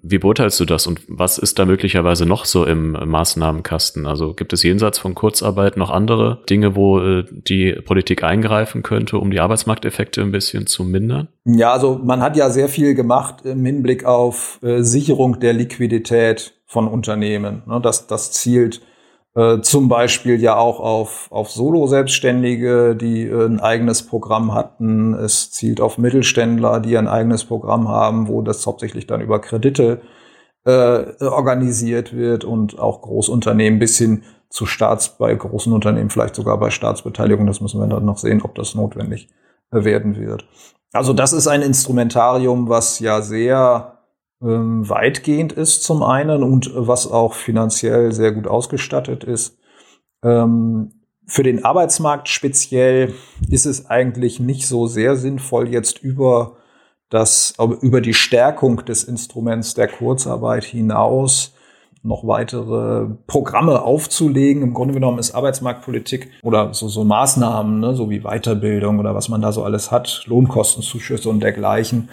Wie 0.02 0.18
beurteilst 0.18 0.60
du 0.60 0.66
das 0.66 0.88
und 0.88 1.02
was 1.08 1.38
ist 1.38 1.60
da 1.60 1.66
möglicherweise 1.66 2.26
noch 2.26 2.46
so 2.46 2.66
im 2.66 2.94
Maßnahmenkasten? 2.94 4.08
Also 4.08 4.34
gibt 4.34 4.54
es 4.54 4.64
jenseits 4.64 4.98
von 4.98 5.14
Kurzarbeit 5.14 5.78
noch 5.78 5.92
andere 5.92 6.42
Dinge, 6.50 6.76
wo 6.76 7.00
äh, 7.00 7.24
die 7.30 7.74
Politik 7.74 8.24
eingreifen 8.24 8.82
könnte, 8.82 9.20
um 9.20 9.30
die 9.30 9.40
Arbeitsmarkteffekte 9.40 10.22
ein 10.22 10.32
bisschen 10.32 10.66
zu 10.66 10.84
mindern? 10.84 11.28
Ja, 11.46 11.74
also 11.74 12.00
man 12.04 12.22
hat 12.22 12.36
ja 12.38 12.50
sehr 12.50 12.70
viel 12.70 12.96
gemacht 12.96 13.46
im 13.46 13.64
Hinblick 13.66 14.04
auf 14.04 14.58
äh, 14.64 14.82
Sicherung 14.82 15.40
der 15.40 15.54
Liquidität 15.54 16.54
von 16.66 16.88
Unternehmen. 16.88 17.62
Ne, 17.68 17.80
das, 17.82 18.08
das 18.08 18.32
zielt 18.32 18.82
äh, 19.36 19.62
zum 19.62 19.88
Beispiel 19.88 20.42
ja 20.42 20.58
auch 20.58 20.80
auf, 20.80 21.28
auf 21.32 21.50
Solo-Selbstständige, 21.52 22.96
die 22.96 23.24
äh, 23.24 23.46
ein 23.46 23.60
eigenes 23.60 24.06
Programm 24.06 24.54
hatten. 24.54 25.14
Es 25.14 25.52
zielt 25.52 25.80
auf 25.80 25.98
Mittelständler, 25.98 26.80
die 26.80 26.98
ein 26.98 27.08
eigenes 27.08 27.46
Programm 27.46 27.88
haben, 27.88 28.28
wo 28.28 28.42
das 28.42 28.66
hauptsächlich 28.68 29.08
dann 29.08 29.22
über 29.22 29.40
Kredite 29.40 30.02
äh, 30.66 31.24
organisiert 31.24 32.16
wird 32.16 32.44
und 32.44 32.78
auch 32.78 33.02
Großunternehmen 33.02 33.80
bis 33.80 33.98
hin 33.98 34.24
zu 34.50 34.66
Staats, 34.66 35.18
bei 35.18 35.34
großen 35.34 35.72
Unternehmen 35.72 36.10
vielleicht 36.10 36.36
sogar 36.36 36.60
bei 36.60 36.70
Staatsbeteiligung. 36.70 37.48
Das 37.48 37.62
müssen 37.62 37.80
wir 37.80 37.88
dann 37.88 38.06
noch 38.06 38.18
sehen, 38.18 38.42
ob 38.42 38.56
das 38.56 38.76
notwendig 38.76 39.30
äh, 39.72 39.86
werden 39.86 40.18
wird. 40.18 40.46
Also 40.92 41.14
das 41.14 41.32
ist 41.32 41.48
ein 41.48 41.62
Instrumentarium, 41.62 42.68
was 42.68 43.00
ja 43.00 43.22
sehr 43.22 44.01
ähm, 44.42 44.88
weitgehend 44.90 45.54
ist 45.54 45.84
zum 45.84 46.04
einen 46.04 46.44
und 46.44 46.72
was 46.74 47.10
auch 47.10 47.34
finanziell 47.34 48.12
sehr 48.12 48.32
gut 48.32 48.48
ausgestattet 48.48 49.24
ist. 49.24 49.58
Ähm, 50.24 50.94
für 51.28 51.44
den 51.44 51.64
Arbeitsmarkt 51.64 52.28
speziell 52.28 53.14
ist 53.50 53.66
es 53.66 53.90
eigentlich 53.90 54.40
nicht 54.40 54.68
so 54.68 54.88
sehr 54.88 55.16
sinnvoll, 55.16 55.70
jetzt 55.70 56.00
über 56.00 56.58
das, 57.10 57.54
über 57.82 58.02
die 58.02 58.14
Stärkung 58.14 58.84
des 58.86 59.04
Instruments 59.04 59.74
der 59.74 59.88
Kurzarbeit 59.88 60.64
hinaus 60.64 61.54
noch 62.04 62.26
weitere 62.26 63.06
Programme 63.28 63.84
aufzulegen. 63.84 64.64
Im 64.64 64.74
Grunde 64.74 64.94
genommen 64.94 65.20
ist 65.20 65.36
Arbeitsmarktpolitik 65.36 66.32
oder 66.42 66.74
so, 66.74 66.88
so 66.88 67.04
Maßnahmen, 67.04 67.80
ne, 67.80 67.96
so 67.96 68.10
wie 68.10 68.22
Weiterbildung 68.22 69.00
oder 69.00 69.14
was 69.14 69.30
man 69.30 69.42
da 69.42 69.52
so 69.52 69.64
alles 69.64 69.92
hat, 69.92 70.24
Lohnkostenzuschüsse 70.26 71.30
und 71.30 71.42
dergleichen, 71.42 72.10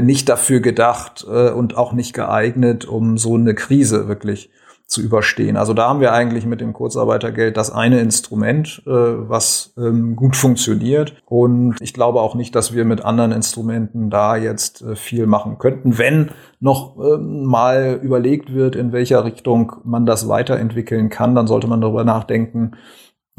nicht 0.00 0.28
dafür 0.28 0.60
gedacht 0.60 1.26
äh, 1.28 1.50
und 1.50 1.76
auch 1.76 1.92
nicht 1.92 2.14
geeignet, 2.14 2.86
um 2.86 3.18
so 3.18 3.34
eine 3.34 3.54
Krise 3.54 4.08
wirklich 4.08 4.50
zu 4.92 5.00
überstehen. 5.00 5.56
Also 5.56 5.72
da 5.72 5.88
haben 5.88 6.00
wir 6.00 6.12
eigentlich 6.12 6.44
mit 6.44 6.60
dem 6.60 6.74
Kurzarbeitergeld 6.74 7.56
das 7.56 7.70
eine 7.70 8.00
Instrument, 8.00 8.82
äh, 8.86 8.90
was 8.90 9.72
ähm, 9.78 10.16
gut 10.16 10.36
funktioniert. 10.36 11.16
Und 11.24 11.76
ich 11.80 11.94
glaube 11.94 12.20
auch 12.20 12.34
nicht, 12.34 12.54
dass 12.54 12.74
wir 12.74 12.84
mit 12.84 13.04
anderen 13.04 13.32
Instrumenten 13.32 14.10
da 14.10 14.36
jetzt 14.36 14.82
äh, 14.82 14.94
viel 14.94 15.26
machen 15.26 15.58
könnten. 15.58 15.96
Wenn 15.96 16.30
noch 16.60 16.98
ähm, 16.98 17.44
mal 17.44 18.00
überlegt 18.02 18.52
wird, 18.52 18.76
in 18.76 18.92
welcher 18.92 19.24
Richtung 19.24 19.72
man 19.84 20.04
das 20.04 20.28
weiterentwickeln 20.28 21.08
kann, 21.08 21.34
dann 21.34 21.46
sollte 21.46 21.68
man 21.68 21.80
darüber 21.80 22.04
nachdenken, 22.04 22.72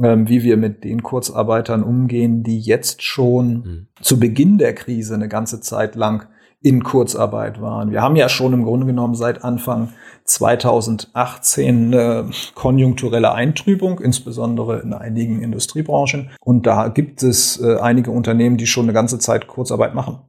ähm, 0.02 0.28
wie 0.28 0.42
wir 0.42 0.58
mit 0.58 0.84
den 0.84 1.04
Kurzarbeitern 1.04 1.84
umgehen, 1.84 2.42
die 2.42 2.60
jetzt 2.60 3.04
schon 3.04 3.48
mhm. 3.48 3.88
zu 4.02 4.20
Beginn 4.20 4.58
der 4.58 4.74
Krise 4.74 5.13
eine 5.13 5.30
ganze 5.30 5.62
Zeit 5.62 5.94
lang 5.94 6.30
in 6.63 6.84
Kurzarbeit 6.84 7.62
waren. 7.62 7.91
Wir 7.91 8.02
haben 8.02 8.15
ja 8.15 8.30
schon 8.30 8.54
im 8.54 8.63
Grunde 8.63 8.86
genommen 8.86 9.15
seit 9.15 9.43
Anfang 9.43 9.89
2018 10.23 11.93
eine 11.93 12.30
konjunkturelle 12.56 13.34
Eintrübung, 13.34 13.99
insbesondere 13.99 14.80
in 14.80 14.93
einigen 14.93 15.43
Industriebranchen. 15.43 16.32
Und 16.39 16.65
da 16.65 16.88
gibt 16.88 17.21
es 17.21 17.62
äh, 17.62 17.78
einige 17.80 18.12
Unternehmen, 18.12 18.58
die 18.58 18.65
schon 18.65 18.86
eine 18.86 18.93
ganze 18.93 19.19
Zeit 19.19 19.47
Kurzarbeit 19.47 19.93
machen. 19.93 20.19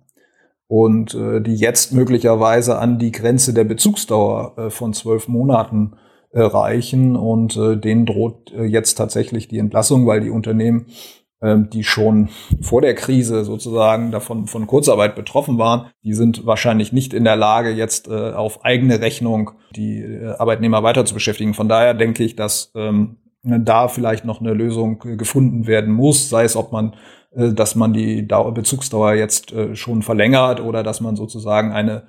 Und 0.67 1.15
äh, 1.15 1.41
die 1.41 1.55
jetzt 1.55 1.93
möglicherweise 1.93 2.79
an 2.79 2.99
die 2.99 3.13
Grenze 3.13 3.55
der 3.55 3.65
Bezugsdauer 3.65 4.55
äh, 4.59 4.71
von 4.71 4.93
zwölf 4.93 5.29
Monaten 5.29 5.95
reichen 6.35 7.17
und 7.17 7.57
äh, 7.57 7.77
denen 7.77 8.07
droht 8.07 8.53
äh, 8.53 8.65
jetzt 8.65 8.97
tatsächlich 8.97 9.47
die 9.49 9.59
Entlassung, 9.59 10.07
weil 10.07 10.21
die 10.21 10.31
Unternehmen 10.31 10.87
die 11.45 11.85
schon 11.85 12.29
vor 12.61 12.81
der 12.81 12.95
Krise 12.95 13.45
sozusagen 13.45 14.11
davon 14.11 14.47
von 14.47 14.67
Kurzarbeit 14.67 15.15
betroffen 15.15 15.59
waren, 15.59 15.91
die 16.03 16.15
sind 16.15 16.47
wahrscheinlich 16.47 16.93
nicht 16.93 17.13
in 17.13 17.25
der 17.25 17.37
Lage, 17.37 17.71
jetzt 17.71 18.09
äh, 18.09 18.33
auf 18.33 18.65
eigene 18.65 19.01
Rechnung 19.01 19.51
die 19.77 20.01
äh, 20.01 20.35
Arbeitnehmer 20.39 20.83
weiter 20.83 21.05
zu 21.05 21.15
beschäftigen. 21.15 21.55
Von 21.55 21.69
daher 21.69 21.95
denke 21.95 22.25
ich, 22.25 22.37
dass 22.37 22.73
ähm, 22.75 23.17
da 23.43 23.89
vielleicht 23.89 24.25
noch 24.25 24.41
eine 24.41 24.55
Lösung 24.55 24.99
gefunden 24.99 25.67
werden 25.67 25.93
muss, 25.93 26.31
sei 26.31 26.45
es, 26.45 26.57
ob 26.57 26.73
man 26.73 26.95
äh, 27.35 27.53
dass 27.53 27.75
man 27.75 27.93
die 27.93 28.27
Dauer, 28.27 28.55
Bezugsdauer 28.55 29.15
jetzt 29.15 29.53
äh, 29.53 29.75
schon 29.75 30.03
verlängert 30.03 30.61
oder 30.61 30.83
dass 30.83 31.01
man 31.01 31.17
sozusagen 31.17 31.73
eine, 31.73 32.05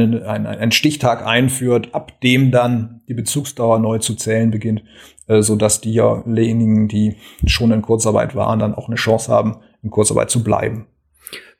eine, 0.00 0.26
eine, 0.26 0.48
einen 0.48 0.72
Stichtag 0.72 1.26
einführt, 1.26 1.94
ab 1.94 2.20
dem 2.20 2.50
dann 2.50 3.00
die 3.08 3.14
Bezugsdauer 3.14 3.78
neu 3.78 3.98
zu 3.98 4.14
zählen 4.14 4.50
beginnt. 4.50 4.82
Äh, 5.26 5.42
so 5.42 5.56
dass 5.56 5.80
diejenigen, 5.80 6.88
die 6.88 7.16
schon 7.46 7.72
in 7.72 7.82
Kurzarbeit 7.82 8.34
waren, 8.34 8.58
dann 8.58 8.74
auch 8.74 8.88
eine 8.88 8.96
Chance 8.96 9.30
haben, 9.30 9.58
in 9.82 9.90
Kurzarbeit 9.90 10.30
zu 10.30 10.42
bleiben. 10.42 10.86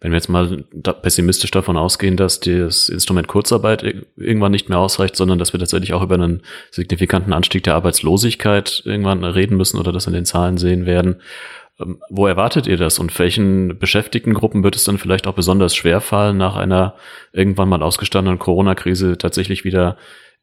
Wenn 0.01 0.11
wir 0.11 0.16
jetzt 0.16 0.29
mal 0.29 0.64
pessimistisch 1.01 1.53
davon 1.53 1.77
ausgehen, 1.77 2.16
dass 2.16 2.40
das 2.40 2.88
Instrument 2.88 3.29
Kurzarbeit 3.29 3.85
irgendwann 4.16 4.51
nicht 4.51 4.68
mehr 4.68 4.81
ausreicht, 4.81 5.14
sondern 5.14 5.38
dass 5.38 5.53
wir 5.53 5.61
tatsächlich 5.61 5.92
auch 5.92 6.03
über 6.03 6.16
einen 6.16 6.42
signifikanten 6.73 7.33
Anstieg 7.33 7.62
der 7.62 7.77
Arbeitslosigkeit 7.77 8.83
irgendwann 8.85 9.23
reden 9.23 9.57
müssen 9.57 9.79
oder 9.79 9.92
das 9.92 10.09
in 10.09 10.12
den 10.12 10.25
Zahlen 10.25 10.59
sehen 10.59 10.87
werden, 10.87 11.21
wo 12.11 12.27
erwartet 12.27 12.67
ihr 12.67 12.77
das 12.77 12.99
und 12.99 13.17
welchen 13.19 13.79
Beschäftigtengruppen 13.79 14.63
wird 14.63 14.77
es 14.77 14.85
dann 14.85 14.99
vielleicht 14.99 15.27
auch 15.27 15.35
besonders 15.35 15.75
schwer 15.75 16.01
fallen, 16.01 16.37
nach 16.37 16.57
einer 16.57 16.95
irgendwann 17.33 17.69
mal 17.69 17.83
ausgestandenen 17.83 18.39
Corona-Krise 18.39 19.19
tatsächlich 19.19 19.65
wieder 19.65 19.97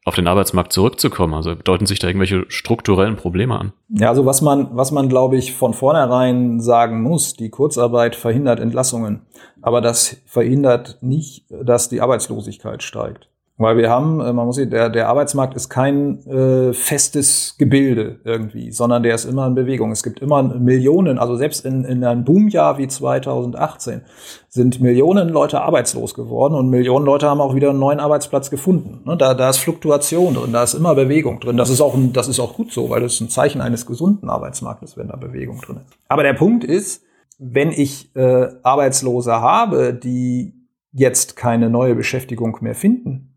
auf 0.04 0.14
den 0.14 0.26
Arbeitsmarkt 0.26 0.72
zurückzukommen? 0.72 1.34
Also 1.34 1.54
deuten 1.54 1.86
sich 1.86 1.98
da 1.98 2.08
irgendwelche 2.08 2.44
strukturellen 2.48 3.16
Probleme 3.16 3.58
an? 3.58 3.72
Ja, 3.88 4.08
also 4.08 4.26
was 4.26 4.42
man, 4.42 4.68
was 4.72 4.92
man, 4.92 5.08
glaube 5.08 5.36
ich, 5.36 5.54
von 5.54 5.74
vornherein 5.74 6.60
sagen 6.60 7.02
muss, 7.02 7.34
die 7.34 7.50
Kurzarbeit 7.50 8.16
verhindert 8.16 8.60
Entlassungen. 8.60 9.22
Aber 9.62 9.80
das 9.80 10.16
verhindert 10.26 10.98
nicht, 11.00 11.44
dass 11.50 11.88
die 11.88 12.00
Arbeitslosigkeit 12.00 12.82
steigt. 12.82 13.28
Weil 13.60 13.76
wir 13.76 13.90
haben, 13.90 14.20
äh, 14.20 14.32
man 14.32 14.46
muss 14.46 14.56
sehen, 14.56 14.70
der, 14.70 14.88
der 14.88 15.08
Arbeitsmarkt 15.08 15.54
ist 15.54 15.68
kein 15.68 16.26
äh, 16.26 16.72
festes 16.72 17.56
Gebilde 17.58 18.18
irgendwie, 18.24 18.72
sondern 18.72 19.02
der 19.02 19.14
ist 19.14 19.26
immer 19.26 19.46
in 19.46 19.54
Bewegung. 19.54 19.92
Es 19.92 20.02
gibt 20.02 20.20
immer 20.20 20.42
Millionen, 20.42 21.18
also 21.18 21.36
selbst 21.36 21.66
in, 21.66 21.84
in 21.84 22.02
einem 22.02 22.24
Boomjahr 22.24 22.78
wie 22.78 22.88
2018 22.88 24.00
sind 24.48 24.80
Millionen 24.80 25.28
Leute 25.28 25.60
arbeitslos 25.60 26.14
geworden 26.14 26.54
und 26.54 26.70
Millionen 26.70 27.04
Leute 27.04 27.28
haben 27.28 27.42
auch 27.42 27.54
wieder 27.54 27.68
einen 27.68 27.78
neuen 27.78 28.00
Arbeitsplatz 28.00 28.48
gefunden. 28.48 29.02
Ne, 29.04 29.18
da, 29.18 29.34
da 29.34 29.50
ist 29.50 29.58
Fluktuation 29.58 30.32
drin, 30.32 30.54
da 30.54 30.62
ist 30.62 30.72
immer 30.72 30.94
Bewegung 30.94 31.38
drin. 31.38 31.58
Das 31.58 31.68
ist 31.68 31.82
auch, 31.82 31.94
ein, 31.94 32.14
das 32.14 32.28
ist 32.28 32.40
auch 32.40 32.54
gut 32.54 32.72
so, 32.72 32.88
weil 32.88 33.02
das 33.02 33.12
ist 33.12 33.20
ein 33.20 33.28
Zeichen 33.28 33.60
eines 33.60 33.84
gesunden 33.84 34.30
Arbeitsmarktes, 34.30 34.96
wenn 34.96 35.08
da 35.08 35.16
Bewegung 35.16 35.60
drin 35.60 35.80
ist. 35.84 35.98
Aber 36.08 36.22
der 36.22 36.32
Punkt 36.32 36.64
ist, 36.64 37.02
wenn 37.38 37.72
ich 37.72 38.16
äh, 38.16 38.48
Arbeitslose 38.62 39.32
habe, 39.32 39.92
die 39.92 40.54
jetzt 40.92 41.36
keine 41.36 41.68
neue 41.68 41.94
Beschäftigung 41.94 42.56
mehr 42.62 42.74
finden, 42.74 43.29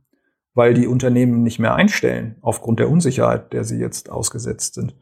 weil 0.53 0.73
die 0.73 0.87
Unternehmen 0.87 1.43
nicht 1.43 1.59
mehr 1.59 1.75
einstellen 1.75 2.35
aufgrund 2.41 2.79
der 2.79 2.89
Unsicherheit, 2.89 3.53
der 3.53 3.63
sie 3.63 3.79
jetzt 3.79 4.09
ausgesetzt 4.09 4.75
sind. 4.75 4.95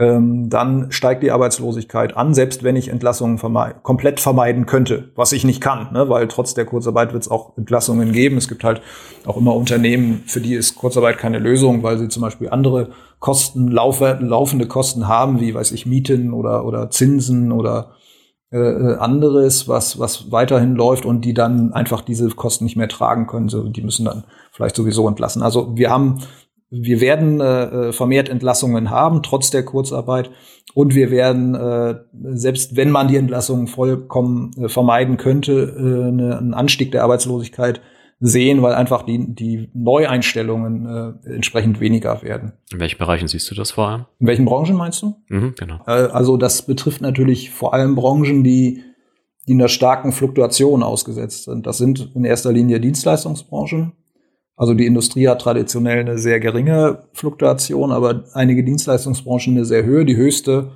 Ähm, 0.00 0.48
dann 0.48 0.90
steigt 0.90 1.22
die 1.22 1.30
Arbeitslosigkeit 1.30 2.16
an, 2.16 2.32
selbst 2.32 2.64
wenn 2.64 2.74
ich 2.74 2.88
Entlassungen 2.88 3.36
verme 3.36 3.74
komplett 3.82 4.18
vermeiden 4.18 4.64
könnte, 4.64 5.10
was 5.14 5.32
ich 5.32 5.44
nicht 5.44 5.60
kann, 5.60 5.92
ne? 5.92 6.08
weil 6.08 6.26
trotz 6.26 6.54
der 6.54 6.64
Kurzarbeit 6.64 7.12
wird 7.12 7.24
es 7.24 7.30
auch 7.30 7.58
Entlassungen 7.58 8.12
geben. 8.12 8.38
Es 8.38 8.48
gibt 8.48 8.64
halt 8.64 8.80
auch 9.26 9.36
immer 9.36 9.54
Unternehmen, 9.54 10.22
für 10.26 10.40
die 10.40 10.54
ist 10.54 10.76
Kurzarbeit 10.76 11.18
keine 11.18 11.38
Lösung, 11.38 11.82
weil 11.82 11.98
sie 11.98 12.08
zum 12.08 12.22
Beispiel 12.22 12.48
andere 12.48 12.92
Kosten, 13.18 13.68
laufende 13.68 14.66
Kosten 14.66 15.06
haben, 15.06 15.38
wie 15.38 15.54
weiß 15.54 15.72
ich, 15.72 15.84
Mieten 15.84 16.32
oder, 16.32 16.64
oder 16.64 16.90
Zinsen 16.90 17.52
oder 17.52 17.90
äh, 18.52 18.58
äh, 18.58 18.96
anderes, 18.96 19.68
was, 19.68 20.00
was 20.00 20.32
weiterhin 20.32 20.74
läuft 20.74 21.04
und 21.04 21.24
die 21.24 21.34
dann 21.34 21.72
einfach 21.72 22.00
diese 22.00 22.28
Kosten 22.30 22.64
nicht 22.64 22.76
mehr 22.76 22.88
tragen 22.88 23.28
können. 23.28 23.48
So, 23.48 23.62
die 23.62 23.82
müssen 23.82 24.04
dann 24.04 24.24
vielleicht 24.50 24.74
sowieso 24.74 25.06
entlassen. 25.06 25.42
Also 25.42 25.76
wir 25.76 25.88
haben, 25.88 26.18
wir 26.68 27.00
werden 27.00 27.40
äh, 27.40 27.64
äh, 27.64 27.92
vermehrt 27.92 28.28
Entlassungen 28.28 28.90
haben, 28.90 29.22
trotz 29.22 29.50
der 29.50 29.64
Kurzarbeit. 29.64 30.32
Und 30.74 30.96
wir 30.96 31.12
werden, 31.12 31.54
äh, 31.54 32.00
selbst 32.32 32.74
wenn 32.74 32.90
man 32.90 33.06
die 33.06 33.16
Entlassungen 33.16 33.68
vollkommen 33.68 34.50
äh, 34.56 34.68
vermeiden 34.68 35.16
könnte, 35.16 35.52
äh, 35.52 36.08
eine, 36.08 36.38
einen 36.38 36.54
Anstieg 36.54 36.90
der 36.90 37.04
Arbeitslosigkeit 37.04 37.80
sehen, 38.20 38.60
weil 38.60 38.74
einfach 38.74 39.02
die, 39.02 39.34
die 39.34 39.70
Neueinstellungen 39.72 40.86
äh, 41.24 41.34
entsprechend 41.34 41.80
weniger 41.80 42.22
werden. 42.22 42.52
In 42.70 42.78
welchen 42.78 42.98
Bereichen 42.98 43.28
siehst 43.28 43.50
du 43.50 43.54
das 43.54 43.70
vor 43.70 43.88
allem? 43.88 44.06
In 44.18 44.26
welchen 44.26 44.44
Branchen 44.44 44.76
meinst 44.76 45.00
du? 45.00 45.16
Mhm, 45.28 45.54
genau. 45.58 45.80
Äh, 45.86 46.08
also 46.12 46.36
das 46.36 46.66
betrifft 46.66 47.00
natürlich 47.00 47.50
vor 47.50 47.72
allem 47.72 47.94
Branchen, 47.94 48.44
die, 48.44 48.82
die 49.48 49.54
einer 49.54 49.68
starken 49.68 50.12
Fluktuation 50.12 50.82
ausgesetzt 50.82 51.44
sind. 51.44 51.66
Das 51.66 51.78
sind 51.78 52.10
in 52.14 52.24
erster 52.24 52.52
Linie 52.52 52.78
Dienstleistungsbranchen. 52.78 53.92
Also 54.54 54.74
die 54.74 54.84
Industrie 54.84 55.26
hat 55.26 55.40
traditionell 55.40 56.00
eine 56.00 56.18
sehr 56.18 56.38
geringe 56.40 57.04
Fluktuation, 57.14 57.90
aber 57.90 58.24
einige 58.34 58.62
Dienstleistungsbranchen 58.62 59.56
eine 59.56 59.64
sehr 59.64 59.84
höhe. 59.84 60.04
Die 60.04 60.16
höchste 60.16 60.72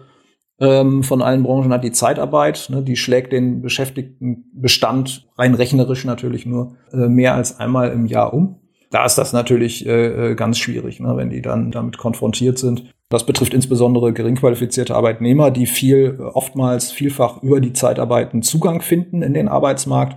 ähm, 0.64 1.03
von 1.03 1.22
allen 1.22 1.42
Branchen 1.42 1.72
hat 1.72 1.85
die 1.85 1.92
Zeitarbeit. 1.92 2.68
Ne, 2.70 2.83
die 2.83 2.96
schlägt 2.96 3.33
den 3.33 3.62
Beschäftigtenbestand 3.62 5.29
rein 5.37 5.55
rechnerisch 5.55 6.05
natürlich 6.05 6.46
nur 6.46 6.77
äh, 6.92 7.09
mehr 7.09 7.35
als 7.35 7.59
einmal 7.61 7.90
im 7.90 8.07
Jahr 8.07 8.33
um. 8.33 8.57
Da 8.90 9.05
ist 9.05 9.16
das 9.16 9.33
natürlich 9.33 9.87
äh, 9.87 10.31
äh, 10.31 10.35
ganz 10.35 10.59
schwierig, 10.59 11.00
ne, 11.00 11.16
wenn 11.16 11.31
die 11.31 11.42
dann 11.42 11.70
damit 11.70 11.98
konfrontiert 11.98 12.59
sind. 12.59 12.92
Das 13.09 13.27
betrifft 13.27 13.55
insbesondere 13.55 14.12
geringqualifizierte 14.12 14.94
Arbeitnehmer, 14.94 15.50
die 15.50 15.66
viel, 15.66 16.18
oftmals 16.20 16.90
vielfach 16.90 17.42
über 17.42 17.61
die 17.61 17.72
Zeitarbeiten 17.72 18.42
Zugang 18.42 18.81
finden 18.81 19.22
in 19.22 19.35
den 19.35 19.48
Arbeitsmarkt 19.48 20.16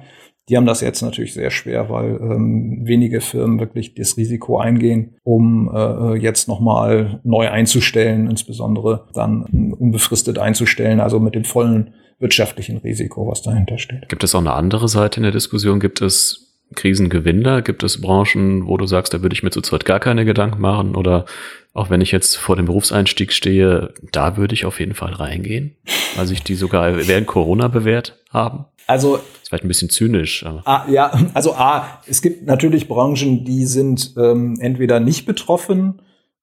die 0.50 0.56
haben 0.56 0.66
das 0.66 0.82
jetzt 0.82 1.02
natürlich 1.02 1.34
sehr 1.34 1.50
schwer, 1.50 1.90
weil 1.90 2.20
ähm, 2.22 2.80
wenige 2.84 3.20
Firmen 3.20 3.60
wirklich 3.60 3.96
das 3.96 4.16
Risiko 4.16 4.60
eingehen, 4.60 5.16
um 5.24 5.70
äh, 5.74 6.16
jetzt 6.18 6.48
nochmal 6.48 7.20
neu 7.24 7.50
einzustellen, 7.50 8.30
insbesondere 8.30 9.08
dann 9.14 9.44
unbefristet 9.78 10.40
einzustellen, 10.40 11.02
also 11.02 11.20
mit 11.20 11.36
dem 11.36 11.44
vollen 11.44 11.94
wirtschaftlichen 12.20 12.78
Risiko, 12.78 13.28
was 13.28 13.42
dahinter 13.42 13.78
steht. 13.78 14.10
Gibt 14.10 14.24
es 14.24 14.34
auch 14.34 14.40
eine 14.40 14.54
andere 14.54 14.88
Seite 14.88 15.18
in 15.18 15.24
der 15.24 15.32
Diskussion? 15.32 15.80
Gibt 15.80 16.02
es 16.02 16.56
Krisengewinner? 16.76 17.62
Gibt 17.62 17.84
es 17.84 18.02
Branchen, 18.02 18.68
wo 18.68 18.78
du 18.78 18.86
sagst, 18.86 19.14
da 19.14 19.22
würde 19.22 19.34
ich 19.34 19.44
mir 19.44 19.52
zurzeit 19.52 19.86
gar 19.86 20.00
keine 20.00 20.26
Gedanken 20.26 20.62
machen? 20.62 20.96
Oder 20.96 21.26
auch 21.74 21.90
wenn 21.90 22.02
ich 22.02 22.12
jetzt 22.12 22.38
vor 22.38 22.56
dem 22.56 22.66
Berufseinstieg 22.66 23.32
stehe, 23.34 23.94
da 24.12 24.38
würde 24.38 24.56
ich 24.56 24.66
auf 24.66 24.80
jeden 24.80 24.96
Fall 24.96 25.14
reingehen, 25.14 25.76
weil 26.16 26.26
sich 26.26 26.42
die 26.42 26.56
sogar 26.56 27.08
während 27.08 27.28
Corona 27.28 27.68
bewährt 27.68 28.18
haben? 28.32 28.66
Also 28.88 29.18
ist 29.18 29.50
vielleicht 29.50 29.66
ein 29.66 29.70
bisschen 29.70 29.90
zynisch. 29.90 30.46
Aber. 30.46 30.62
Ah, 30.66 30.86
ja, 30.90 31.12
also 31.34 31.54
A, 31.54 32.02
es 32.08 32.22
gibt 32.22 32.46
natürlich 32.46 32.88
Branchen, 32.88 33.46
die 33.46 33.66
sind 33.66 34.14
ähm, 34.18 34.58
entweder 34.60 35.00
nicht 35.00 35.26
betroffen 35.26 36.02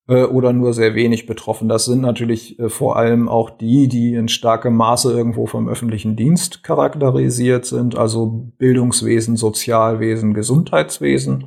äh, 0.09 0.25
oder 0.25 0.53
nur 0.53 0.73
sehr 0.73 0.95
wenig 0.95 1.27
betroffen. 1.27 1.69
Das 1.69 1.87
sind 1.87 2.03
natürlich 2.03 2.59
äh, 2.59 2.69
vor 2.69 2.97
allem 2.97 3.29
auch 3.29 3.51
die, 3.51 3.89
die 3.89 4.15
in 4.15 4.29
starkem 4.29 4.77
Maße 4.77 5.13
irgendwo 5.13 5.47
vom 5.47 5.69
öffentlichen 5.69 6.17
Dienst 6.17 6.63
charakterisiert 6.63 7.67
sind, 7.67 7.97
also 7.97 8.53
Bildungswesen, 8.59 9.37
Sozialwesen, 9.37 10.35
Gesundheitswesen. 10.35 11.47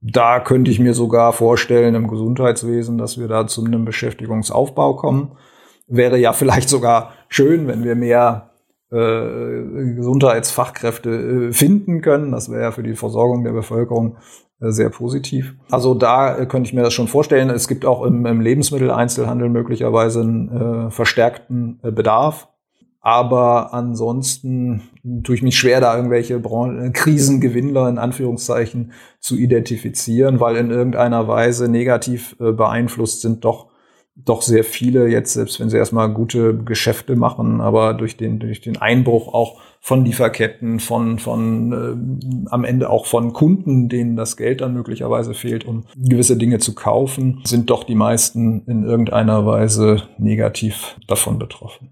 Da 0.00 0.40
könnte 0.40 0.70
ich 0.70 0.78
mir 0.78 0.94
sogar 0.94 1.32
vorstellen, 1.32 1.94
im 1.94 2.08
Gesundheitswesen, 2.08 2.98
dass 2.98 3.18
wir 3.18 3.26
da 3.26 3.46
zu 3.46 3.64
einem 3.64 3.84
Beschäftigungsaufbau 3.84 4.96
kommen. 4.96 5.32
Wäre 5.86 6.18
ja 6.18 6.32
vielleicht 6.34 6.68
sogar 6.68 7.12
schön, 7.28 7.66
wenn 7.66 7.84
wir 7.84 7.94
mehr 7.94 8.53
Gesundheitsfachkräfte 9.96 11.10
äh, 11.10 11.52
finden 11.52 12.00
können. 12.00 12.32
Das 12.32 12.50
wäre 12.50 12.62
ja 12.62 12.70
für 12.72 12.82
die 12.82 12.94
Versorgung 12.94 13.44
der 13.44 13.52
Bevölkerung 13.52 14.16
äh, 14.60 14.70
sehr 14.70 14.90
positiv. 14.90 15.54
Also 15.70 15.94
da 15.94 16.38
äh, 16.38 16.46
könnte 16.46 16.68
ich 16.68 16.74
mir 16.74 16.82
das 16.82 16.94
schon 16.94 17.08
vorstellen. 17.08 17.50
Es 17.50 17.68
gibt 17.68 17.84
auch 17.84 18.04
im, 18.04 18.24
im 18.26 18.40
Lebensmitteleinzelhandel 18.40 19.48
möglicherweise 19.48 20.20
einen 20.20 20.86
äh, 20.86 20.90
verstärkten 20.90 21.80
äh, 21.82 21.90
Bedarf. 21.90 22.48
Aber 23.00 23.74
ansonsten 23.74 24.82
tue 25.24 25.34
ich 25.34 25.42
mich 25.42 25.58
schwer, 25.58 25.82
da 25.82 25.94
irgendwelche 25.94 26.38
Bran 26.38 26.94
Krisengewinnler 26.94 27.86
in 27.90 27.98
Anführungszeichen 27.98 28.92
zu 29.20 29.36
identifizieren, 29.36 30.40
weil 30.40 30.56
in 30.56 30.70
irgendeiner 30.70 31.28
Weise 31.28 31.68
negativ 31.68 32.34
beeinflusst 32.38 33.20
sind 33.20 33.44
doch 33.44 33.73
doch 34.16 34.42
sehr 34.42 34.62
viele 34.62 35.08
jetzt, 35.08 35.32
selbst 35.32 35.58
wenn 35.58 35.70
sie 35.70 35.76
erstmal 35.76 36.12
gute 36.12 36.56
Geschäfte 36.56 37.16
machen, 37.16 37.60
aber 37.60 37.94
durch 37.94 38.16
den, 38.16 38.38
durch 38.38 38.60
den 38.60 38.76
Einbruch 38.76 39.34
auch 39.34 39.60
von 39.80 40.04
Lieferketten, 40.04 40.78
von, 40.80 41.18
von 41.18 41.72
äh, 41.72 42.48
am 42.50 42.64
Ende 42.64 42.90
auch 42.90 43.06
von 43.06 43.32
Kunden, 43.32 43.88
denen 43.88 44.16
das 44.16 44.36
Geld 44.36 44.60
dann 44.60 44.72
möglicherweise 44.72 45.34
fehlt, 45.34 45.64
um 45.64 45.86
gewisse 45.96 46.36
Dinge 46.36 46.58
zu 46.58 46.74
kaufen, 46.74 47.42
sind 47.44 47.70
doch 47.70 47.84
die 47.84 47.96
meisten 47.96 48.64
in 48.66 48.84
irgendeiner 48.84 49.44
Weise 49.46 50.04
negativ 50.16 50.96
davon 51.08 51.38
betroffen. 51.38 51.90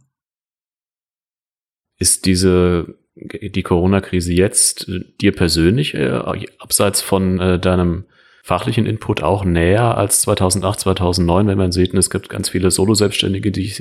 Ist 1.98 2.24
diese 2.24 3.02
die 3.14 3.62
Corona-Krise 3.62 4.32
jetzt 4.32 4.90
dir 5.20 5.32
persönlich, 5.32 5.94
äh, 5.94 6.18
abseits 6.58 7.02
von 7.02 7.38
äh, 7.40 7.58
deinem 7.58 8.04
fachlichen 8.42 8.86
Input 8.86 9.22
auch 9.22 9.44
näher 9.44 9.96
als 9.96 10.20
2008, 10.22 10.80
2009, 10.80 11.46
wenn 11.46 11.58
man 11.58 11.72
sieht, 11.72 11.94
es 11.94 12.10
gibt 12.10 12.28
ganz 12.28 12.48
viele 12.48 12.70
Solo-Selbstständige, 12.70 13.52
die 13.52 13.72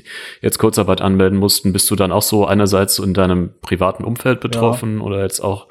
jetzt 0.42 0.60
Kurzarbeit 0.60 1.02
anmelden 1.02 1.40
mussten. 1.40 1.74
Bist 1.74 1.90
du 1.90 1.96
dann 1.96 2.12
auch 2.12 2.22
so 2.22 2.46
einerseits 2.46 3.00
in 3.00 3.14
deinem 3.14 3.52
privaten 3.62 4.04
Umfeld 4.04 4.40
betroffen 4.40 5.00
ja. 5.00 5.04
oder 5.04 5.24
jetzt 5.24 5.40
auch 5.40 5.68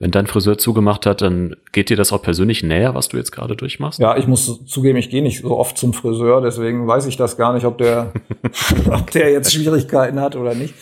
wenn 0.00 0.10
dein 0.10 0.26
Friseur 0.26 0.58
zugemacht 0.58 1.06
hat, 1.06 1.22
dann 1.22 1.56
geht 1.72 1.88
dir 1.88 1.96
das 1.96 2.12
auch 2.12 2.20
persönlich 2.20 2.64
näher, 2.64 2.94
was 2.94 3.08
du 3.08 3.16
jetzt 3.16 3.30
gerade 3.30 3.54
durchmachst? 3.54 4.00
Ja, 4.00 4.16
ich 4.16 4.26
muss 4.26 4.66
zugeben, 4.66 4.98
ich 4.98 5.08
gehe 5.08 5.22
nicht 5.22 5.40
so 5.40 5.56
oft 5.56 5.78
zum 5.78 5.94
Friseur, 5.94 6.40
deswegen 6.40 6.86
weiß 6.86 7.06
ich 7.06 7.16
das 7.16 7.36
gar 7.36 7.54
nicht, 7.54 7.64
ob 7.64 7.78
der, 7.78 8.12
ob 8.90 9.10
der 9.12 9.30
jetzt 9.30 9.52
Schwierigkeiten 9.52 10.20
hat 10.20 10.34
oder 10.34 10.54
nicht. 10.54 10.74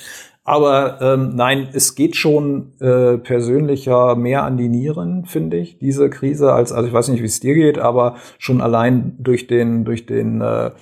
Aber 0.45 1.01
ähm, 1.01 1.37
nein, 1.37 1.69
es 1.73 1.95
geht 1.95 2.17
schon 2.17 2.73
äh, 2.81 3.19
persönlicher 3.19 4.17
mehr 4.17 4.43
an 4.43 4.57
die 4.57 4.69
Nieren, 4.69 5.25
finde 5.25 5.57
ich, 5.59 5.79
diese 5.79 6.11
Krise, 6.11 6.53
als, 6.53 6.73
also 6.73 6.89
ich 6.89 6.93
weiß 6.93 7.09
nicht, 7.09 7.23
wie 7.23 7.27
es 7.27 7.39
dir 7.39 7.55
geht, 7.55 7.79
aber 7.79 8.17
schon 8.39 8.61
allein 8.61 9.15
durch 9.21 9.47
den, 9.47 9.85
durch 9.85 10.07
den 10.07 10.41
äh, 10.41 10.73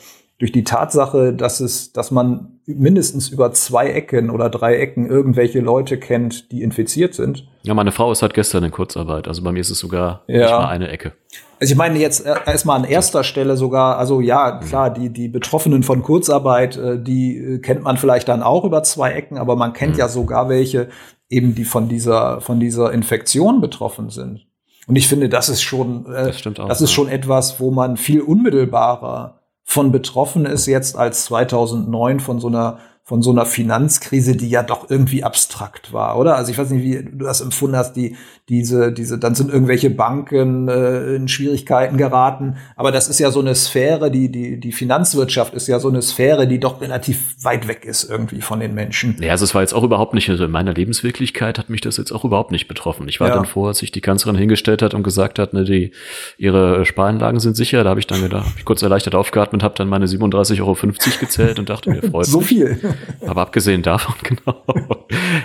durch 0.41 0.53
die 0.53 0.65
Tatsache, 0.65 1.35
dass 1.35 1.61
es, 1.61 1.93
dass 1.93 2.11
man 2.11 2.61
mindestens 2.65 3.29
über 3.29 3.53
zwei 3.53 3.91
Ecken 3.91 4.31
oder 4.31 4.49
drei 4.49 4.77
Ecken 4.77 5.07
irgendwelche 5.07 5.61
Leute 5.61 5.99
kennt, 5.99 6.51
die 6.51 6.63
infiziert 6.63 7.13
sind. 7.13 7.47
Ja, 7.63 7.75
meine 7.75 7.93
Frau 7.93 8.11
ist 8.11 8.23
halt 8.23 8.33
gestern 8.33 8.65
in 8.65 8.71
Kurzarbeit, 8.71 9.29
also 9.29 9.43
bei 9.45 9.53
mir 9.53 9.61
ist 9.61 9.69
es 9.69 9.79
sogar 9.79 10.25
ja. 10.27 10.39
nicht 10.39 10.51
mal 10.51 10.69
eine 10.69 10.89
Ecke. 10.89 11.13
Also 11.61 11.73
ich 11.73 11.77
meine 11.77 11.99
jetzt 11.99 12.25
erstmal 12.25 12.79
an 12.79 12.85
erster 12.85 13.23
Stelle 13.23 13.59
sogar, 13.59 13.99
also 13.99 14.23
ja, 14.23 14.53
klar, 14.61 14.89
die, 14.89 15.11
die 15.11 15.29
Betroffenen 15.29 15.83
von 15.83 16.03
Kurzarbeit, 16.03 16.79
äh, 16.79 16.99
die 16.99 17.37
äh, 17.37 17.59
kennt 17.59 17.83
man 17.83 17.99
vielleicht 17.99 18.29
dann 18.29 18.43
auch 18.43 18.65
über 18.65 18.83
zwei 18.83 19.13
Ecken, 19.13 19.37
aber 19.37 19.57
man 19.57 19.75
kennt 19.75 19.93
mhm. 19.93 19.99
ja 19.99 20.09
sogar 20.09 20.49
welche, 20.49 20.89
eben 21.29 21.55
die 21.55 21.67
von 21.67 21.89
dieser, 21.89 22.41
von 22.41 22.61
dieser 22.61 22.93
Infektion 22.93 23.61
betroffen 23.61 24.09
sind. 24.09 24.47
Und 24.87 24.97
ich 24.97 25.07
finde, 25.07 25.29
das 25.29 25.51
ist 25.51 25.61
schon, 25.61 26.07
äh, 26.07 26.33
das, 26.33 26.47
auch, 26.47 26.67
das 26.67 26.81
ist 26.81 26.93
schon 26.93 27.09
etwas, 27.09 27.61
wo 27.61 27.71
man 27.71 27.99
viel 27.99 28.23
unmittelbarer 28.23 29.41
von 29.63 29.93
betroffen 29.93 30.47
ist 30.47 30.65
jetzt 30.67 30.97
als 30.97 31.27
2009 31.27 32.21
von 32.21 32.41
so 32.41 32.49
einer 32.49 32.79
von 33.11 33.23
so 33.23 33.31
einer 33.31 33.45
Finanzkrise, 33.45 34.37
die 34.37 34.49
ja 34.49 34.63
doch 34.63 34.89
irgendwie 34.89 35.25
abstrakt 35.25 35.93
war, 35.93 36.17
oder? 36.17 36.37
Also 36.37 36.53
ich 36.53 36.59
weiß 36.59 36.71
nicht, 36.71 36.85
wie 36.85 37.03
du 37.03 37.25
das 37.25 37.41
empfunden 37.41 37.77
hast, 37.77 37.95
die, 37.95 38.15
diese, 38.51 38.91
diese, 38.91 39.17
dann 39.17 39.37
sind 39.37 39.49
irgendwelche 39.49 39.91
Banken 39.91 40.67
äh, 40.67 41.15
in 41.15 41.29
Schwierigkeiten 41.29 41.97
geraten. 41.97 42.57
Aber 42.75 42.91
das 42.91 43.09
ist 43.09 43.21
ja 43.21 43.31
so 43.31 43.39
eine 43.39 43.55
Sphäre, 43.55 44.11
die, 44.11 44.29
die, 44.29 44.59
die 44.59 44.73
Finanzwirtschaft 44.73 45.55
ist 45.55 45.69
ja 45.69 45.79
so 45.79 45.89
eine 45.89 46.03
Sphäre, 46.03 46.49
die 46.49 46.59
doch 46.59 46.81
relativ 46.81 47.37
weit 47.45 47.69
weg 47.69 47.85
ist 47.85 48.11
irgendwie 48.11 48.41
von 48.41 48.59
den 48.59 48.75
Menschen. 48.75 49.17
Ja, 49.21 49.31
also 49.31 49.45
es 49.45 49.55
war 49.55 49.63
jetzt 49.63 49.73
auch 49.73 49.85
überhaupt 49.85 50.15
nicht, 50.15 50.29
also 50.29 50.45
in 50.47 50.51
meiner 50.51 50.75
Lebenswirklichkeit 50.75 51.61
hat 51.61 51.71
mich 51.71 51.81
das 51.81 51.97
jetzt 51.97 52.11
auch 52.11 52.25
überhaupt 52.25 52.51
nicht 52.51 52.67
betroffen. 52.67 53.09
Ich 53.09 53.21
war 53.21 53.29
ja. 53.29 53.37
dann 53.37 53.45
vor, 53.45 53.69
als 53.69 53.79
sich 53.79 53.93
die 53.93 54.01
Kanzlerin 54.01 54.37
hingestellt 54.37 54.83
hat 54.83 54.95
und 54.95 55.05
gesagt 55.05 55.39
hat, 55.39 55.53
ne, 55.53 55.63
die, 55.63 55.93
ihre 56.37 56.85
Sparanlagen 56.85 57.39
sind 57.39 57.57
sicher. 57.57 57.85
Da 57.85 57.91
habe 57.91 58.01
ich 58.01 58.09
dann 58.09 58.21
gedacht, 58.21 58.47
hab 58.47 58.59
ich 58.59 58.65
kurz 58.65 58.83
erleichtert 58.83 59.15
aufgeatmet, 59.15 59.63
habe 59.63 59.77
dann 59.77 59.89
meine 59.89 60.07
37,50 60.07 60.61
Euro 60.61 60.77
gezählt 61.21 61.61
und 61.61 61.69
dachte 61.69 61.91
mir, 61.91 62.03
freut 62.03 62.27
So 62.31 62.41
viel. 62.41 62.81
Aber 63.25 63.43
abgesehen 63.43 63.83
davon, 63.83 64.17
genau. 64.25 64.65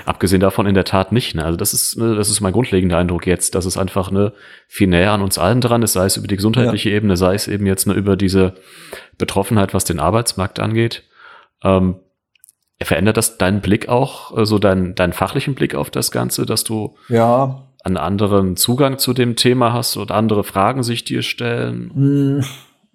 abgesehen 0.05 0.39
davon 0.39 0.65
in 0.65 0.73
der 0.73 0.85
Tat 0.85 1.11
nicht. 1.11 1.35
Ne? 1.35 1.45
Also 1.45 1.55
das 1.55 1.71
ist, 1.73 1.99
ne, 1.99 2.15
das 2.15 2.31
ist 2.31 2.41
mein 2.41 2.51
grundlegender 2.51 2.94
Eindruck 2.95 3.27
jetzt, 3.27 3.55
dass 3.55 3.65
es 3.65 3.77
einfach 3.77 4.11
ne, 4.11 4.33
viel 4.67 4.87
näher 4.87 5.11
an 5.11 5.21
uns 5.21 5.37
allen 5.37 5.61
dran 5.61 5.83
ist, 5.83 5.93
sei 5.93 6.05
es 6.05 6.17
über 6.17 6.27
die 6.27 6.35
gesundheitliche 6.35 6.89
ja. 6.89 6.95
Ebene, 6.95 7.17
sei 7.17 7.35
es 7.35 7.47
eben 7.47 7.65
jetzt 7.65 7.87
ne, 7.87 7.93
über 7.93 8.15
diese 8.15 8.55
Betroffenheit, 9.17 9.73
was 9.73 9.83
den 9.83 9.99
Arbeitsmarkt 9.99 10.59
angeht. 10.59 11.03
Ähm, 11.63 11.97
verändert 12.81 13.17
das 13.17 13.37
deinen 13.37 13.61
Blick 13.61 13.87
auch, 13.89 14.31
so 14.31 14.35
also 14.35 14.59
deinen, 14.59 14.95
deinen 14.95 15.13
fachlichen 15.13 15.55
Blick 15.55 15.75
auf 15.75 15.89
das 15.89 16.11
Ganze, 16.11 16.45
dass 16.45 16.63
du 16.63 16.95
ja. 17.07 17.63
einen 17.83 17.97
anderen 17.97 18.57
Zugang 18.57 18.97
zu 18.97 19.13
dem 19.13 19.35
Thema 19.35 19.73
hast 19.73 19.97
oder 19.97 20.15
andere 20.15 20.43
Fragen 20.43 20.83
sich 20.83 21.03
dir 21.03 21.21
stellen? 21.21 21.91
Hm, 21.93 22.45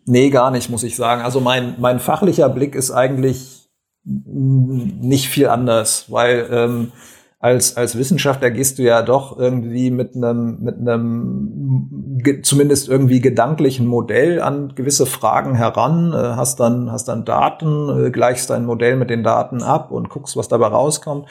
nee, 0.04 0.30
gar 0.30 0.50
nicht, 0.50 0.70
muss 0.70 0.82
ich 0.82 0.96
sagen. 0.96 1.22
Also 1.22 1.40
mein, 1.40 1.76
mein 1.78 1.98
fachlicher 1.98 2.48
Blick 2.48 2.74
ist 2.74 2.90
eigentlich 2.90 3.68
nicht 4.04 5.28
viel 5.28 5.48
anders, 5.48 6.06
weil 6.08 6.48
ähm, 6.50 6.92
als, 7.40 7.78
als 7.78 7.96
Wissenschaftler 7.96 8.50
gehst 8.50 8.78
du 8.78 8.82
ja 8.82 9.00
doch 9.00 9.38
irgendwie 9.38 9.90
mit 9.90 10.14
einem, 10.14 10.58
mit 10.60 10.76
einem 10.76 12.20
zumindest 12.42 12.86
irgendwie 12.86 13.20
gedanklichen 13.20 13.86
Modell 13.86 14.42
an 14.42 14.74
gewisse 14.74 15.06
Fragen 15.06 15.54
heran, 15.54 16.12
äh, 16.12 16.36
hast 16.36 16.60
dann, 16.60 16.92
hast 16.92 17.08
dann 17.08 17.24
Daten, 17.24 18.06
äh, 18.06 18.10
gleichst 18.10 18.50
dein 18.50 18.66
Modell 18.66 18.96
mit 18.96 19.08
den 19.08 19.22
Daten 19.22 19.62
ab 19.62 19.90
und 19.90 20.10
guckst, 20.10 20.36
was 20.36 20.48
dabei 20.48 20.66
rauskommt 20.66 21.28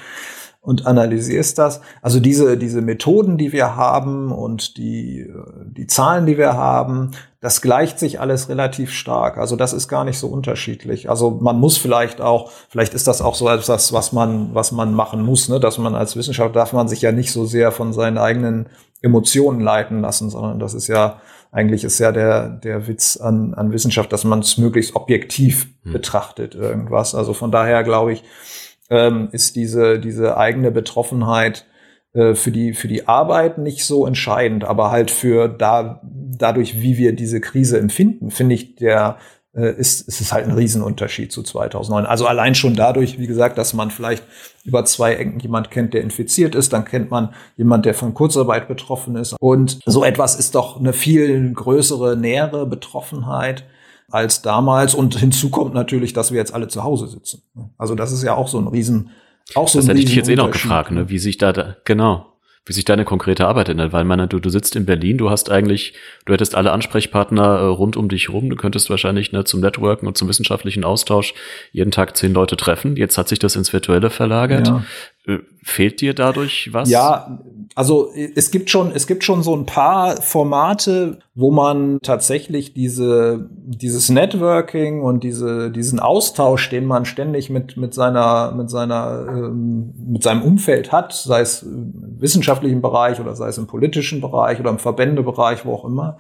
und 0.62 0.88
analysierst 0.88 1.60
das. 1.60 1.80
Also 2.02 2.20
diese, 2.20 2.58
diese 2.58 2.82
Methoden, 2.82 3.38
die 3.38 3.54
wir 3.54 3.76
haben 3.76 4.32
und 4.32 4.78
die, 4.78 5.32
die 5.78 5.86
Zahlen, 5.86 6.26
die 6.26 6.40
wir 6.40 6.54
haben, 6.54 7.12
das 7.42 7.62
gleicht 7.62 8.00
sich 8.00 8.20
alles 8.20 8.50
relativ 8.50 8.92
stark. 8.92 9.38
Also 9.38 9.56
das 9.56 9.72
ist 9.72 9.88
gar 9.88 10.04
nicht 10.04 10.20
so 10.20 10.28
unterschiedlich. 10.28 11.10
Also 11.10 11.32
man 11.32 11.58
muss 11.58 11.78
vielleicht 11.78 12.20
auch, 12.20 12.52
vielleicht 12.68 12.94
ist 12.94 13.08
das 13.08 13.22
auch 13.22 13.36
so 13.36 13.48
etwas, 13.48 13.94
was 13.94 14.12
man, 14.12 14.54
was 14.54 14.74
man 14.74 14.94
machen 14.94 15.24
muss, 15.24 15.48
ne? 15.48 15.60
dass 15.60 15.78
man 15.78 15.96
als 15.96 16.18
Wissenschaftler 16.18 16.60
darf 16.62 16.74
man 16.74 16.90
sich 16.90 17.02
ja 17.02 17.14
nicht 17.14 17.32
so 17.32 17.46
sehr 17.46 17.72
von 17.72 17.94
seinen 17.94 18.18
eigenen 18.18 18.68
Emotionen 19.02 19.62
leiten 19.62 20.02
lassen, 20.02 20.30
sondern 20.30 20.60
das 20.60 20.74
ist 20.74 20.88
ja, 20.88 21.22
eigentlich 21.54 21.86
ist 21.86 22.00
ja 22.00 22.12
der, 22.12 22.50
der 22.50 22.88
Witz 22.88 23.16
an, 23.16 23.54
an 23.54 23.72
Wissenschaft, 23.72 24.12
dass 24.12 24.26
man 24.26 24.40
es 24.40 24.58
möglichst 24.58 24.98
objektiv 24.98 25.68
hm. 25.84 25.94
betrachtet, 25.94 26.56
irgendwas. 26.56 27.16
Also 27.16 27.34
von 27.34 27.52
daher 27.52 27.84
glaube 27.84 28.12
ich, 28.12 28.24
ähm, 28.90 29.30
ist 29.32 29.56
diese, 29.56 30.00
diese 30.00 30.36
eigene 30.36 30.72
Betroffenheit 30.72 31.66
für 32.14 32.52
die, 32.52 32.74
für 32.74 32.88
die 32.88 33.08
Arbeit 33.08 33.58
nicht 33.58 33.86
so 33.86 34.06
entscheidend, 34.06 34.64
aber 34.64 34.90
halt 34.92 35.12
für 35.12 35.48
da, 35.48 36.02
dadurch, 36.04 36.82
wie 36.82 36.98
wir 36.98 37.14
diese 37.16 37.40
Krise 37.40 37.78
empfinden, 37.78 38.32
finde 38.32 38.56
ich, 38.56 38.76
der, 38.76 39.18
äh, 39.56 39.74
ist, 39.76 40.08
ist 40.08 40.22
es 40.22 40.32
halt 40.32 40.46
ein 40.46 40.54
Riesenunterschied 40.54 41.32
zu 41.32 41.44
2009. 41.44 42.06
Also 42.06 42.28
allein 42.28 42.56
schon 42.56 42.76
dadurch, 42.76 43.20
wie 43.20 43.28
gesagt, 43.28 43.58
dass 43.58 43.74
man 43.74 43.92
vielleicht 43.92 44.24
über 44.64 44.86
zwei 44.86 45.16
Ecken 45.16 45.40
jemand 45.40 45.72
kennt, 45.72 45.94
der 45.94 46.02
infiziert 46.02 46.56
ist, 46.56 46.72
dann 46.74 46.86
kennt 46.86 47.12
man 47.12 47.34
jemand, 47.58 47.86
der 47.86 47.94
von 47.94 48.14
Kurzarbeit 48.14 48.68
betroffen 48.68 49.16
ist. 49.16 49.36
Und 49.40 49.80
so 49.86 50.04
etwas 50.04 50.36
ist 50.36 50.56
doch 50.56 50.80
eine 50.80 50.94
viel 50.94 51.52
größere, 51.54 52.16
nähere 52.16 52.66
Betroffenheit 52.68 53.66
als 54.12 54.42
damals. 54.42 54.94
Und 54.94 55.18
hinzu 55.18 55.50
kommt 55.50 55.74
natürlich, 55.74 56.14
dass 56.14 56.32
wir 56.32 56.38
jetzt 56.38 56.54
alle 56.54 56.68
zu 56.68 56.84
Hause 56.84 57.08
sitzen. 57.08 57.44
Also 57.78 57.96
das 57.96 58.12
ist 58.12 58.24
ja 58.24 58.36
auch 58.36 58.48
so 58.48 58.60
ein 58.60 58.68
Riesen, 58.68 59.10
auch 59.56 59.68
so 59.68 59.80
das 59.80 59.88
hätte 59.88 60.00
ich 60.00 60.06
dich 60.06 60.16
jetzt 60.16 60.30
eh 60.30 60.36
noch 60.36 60.52
gefragt, 60.52 60.92
ne? 60.92 61.10
wie 61.10 61.20
sich 61.20 61.38
da, 61.38 61.52
da 61.52 61.78
genau, 61.86 62.30
wie 62.70 62.74
sich 62.74 62.86
deine 62.86 63.04
konkrete 63.04 63.48
Arbeit 63.48 63.70
ändert, 63.70 63.94
weil 63.94 64.04
man, 64.04 64.30
du, 64.30 64.40
du 64.40 64.50
sitzt 64.50 64.76
in 64.76 64.86
Berlin, 64.86 65.18
du 65.18 65.32
hast 65.32 65.50
eigentlich, 65.50 65.94
du 66.26 66.34
hättest 66.34 66.54
alle 66.54 66.72
Ansprechpartner 66.72 67.42
äh, 67.42 67.64
rund 67.66 67.98
um 67.98 68.10
dich 68.10 68.30
rum, 68.30 68.50
du 68.50 68.56
könntest 68.56 68.92
wahrscheinlich 68.92 69.32
ne, 69.32 69.44
zum 69.44 69.60
Networken 69.60 70.08
und 70.08 70.18
zum 70.18 70.28
wissenschaftlichen 70.28 70.84
Austausch 70.84 71.34
jeden 71.72 71.90
Tag 71.90 72.16
zehn 72.16 72.32
Leute 72.32 72.58
treffen. 72.58 72.96
Jetzt 72.96 73.18
hat 73.18 73.28
sich 73.28 73.40
das 73.40 73.56
ins 73.56 73.74
Virtuelle 73.74 74.12
verlagert. 74.12 74.68
Ja. 74.68 74.84
Äh, 75.26 75.40
fehlt 75.64 76.02
dir 76.02 76.14
dadurch 76.14 76.70
was? 76.72 76.90
Ja, 76.90 77.40
also 77.76 78.12
es 78.14 78.52
gibt 78.52 78.70
schon, 78.70 78.92
es 78.94 79.06
gibt 79.06 79.24
schon 79.24 79.44
so 79.44 79.56
ein 79.56 79.66
paar 79.66 80.22
Formate, 80.22 81.20
wo 81.36 81.52
man 81.52 82.00
tatsächlich 82.02 82.74
diese, 82.74 83.50
dieses 83.52 84.10
Networking 84.10 85.02
und 85.02 85.24
diese, 85.24 85.72
diesen 85.72 86.00
Austausch, 86.00 86.70
den 86.70 86.86
man 86.86 87.06
ständig 87.06 87.50
mit, 87.50 87.78
mit 87.78 87.94
seiner, 87.94 88.54
mit 88.54 88.70
seiner, 88.70 89.26
ähm, 89.30 89.94
mit 90.08 90.24
seinem 90.24 90.42
Umfeld 90.42 90.92
hat, 90.92 91.14
sei 91.14 91.42
es 91.42 91.64
im 91.64 92.16
wissenschaftlichen 92.20 92.82
Bereich 92.82 93.20
oder 93.20 93.36
sei 93.36 93.50
es 93.50 93.58
im 93.58 93.68
politischen 93.68 94.22
Bereich 94.22 94.60
oder 94.60 94.70
im 94.70 94.80
Verbändebereich, 94.80 95.66
wo 95.66 95.74
auch 95.74 95.86
immer, 95.86 96.18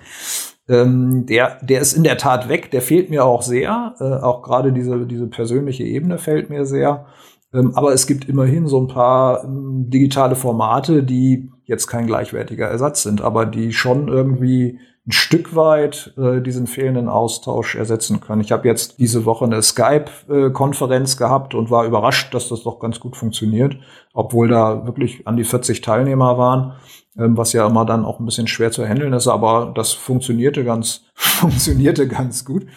ähm, 0.68 1.26
der, 1.26 1.58
der 1.62 1.82
ist 1.82 1.94
in 1.94 2.04
der 2.04 2.18
Tat 2.18 2.48
weg, 2.48 2.70
der 2.72 2.82
fehlt 2.82 3.10
mir 3.10 3.26
auch 3.26 3.42
sehr, 3.42 3.96
äh, 4.00 4.04
auch 4.04 4.44
gerade 4.44 4.72
diese, 4.72 5.06
diese 5.08 5.28
persönliche 5.28 5.84
Ebene 5.84 6.18
fällt 6.18 6.50
mir 6.50 6.66
sehr. 6.66 7.08
Ähm, 7.54 7.72
aber 7.76 7.94
es 7.94 8.08
gibt 8.08 8.26
immerhin 8.30 8.68
so 8.68 8.80
ein 8.80 8.88
paar 8.88 9.44
ähm, 9.44 9.90
digitale 9.90 10.36
Formate, 10.36 11.04
die 11.04 11.52
jetzt 11.66 11.88
kein 11.88 12.08
gleichwertiger 12.08 12.68
Ersatz 12.68 13.04
sind, 13.04 13.22
aber 13.22 13.46
die 13.46 13.74
schon 13.74 14.08
irgendwie 14.08 14.80
ein 15.08 15.12
Stück 15.12 15.56
weit 15.56 16.14
äh, 16.18 16.40
diesen 16.42 16.68
fehlenden 16.68 17.10
Austausch 17.10 17.76
ersetzen 17.76 18.22
können. 18.22 18.42
Ich 18.42 18.52
habe 18.52 18.68
jetzt 18.68 19.00
diese 19.00 19.26
Woche 19.26 19.46
eine 19.46 19.62
Skype-Konferenz 19.64 21.18
gehabt 21.18 21.56
und 21.56 21.72
war 21.72 21.86
überrascht, 21.86 22.34
dass 22.34 22.50
das 22.50 22.64
doch 22.64 22.80
ganz 22.80 23.00
gut 23.00 23.16
funktioniert, 23.16 23.78
obwohl 24.14 24.50
da 24.50 24.86
wirklich 24.86 25.28
an 25.28 25.36
die 25.36 25.44
40 25.44 25.82
Teilnehmer 25.82 26.38
waren, 26.38 26.74
ähm, 27.18 27.36
was 27.38 27.54
ja 27.54 27.66
immer 27.66 27.86
dann 27.86 28.06
auch 28.06 28.20
ein 28.20 28.26
bisschen 28.26 28.48
schwer 28.48 28.72
zu 28.72 28.86
handeln 28.86 29.14
ist, 29.14 29.28
aber 29.28 29.72
das 29.74 29.94
funktionierte 29.94 30.64
ganz, 30.64 31.06
funktionierte 31.16 32.08
ganz 32.08 32.46
gut. 32.46 32.68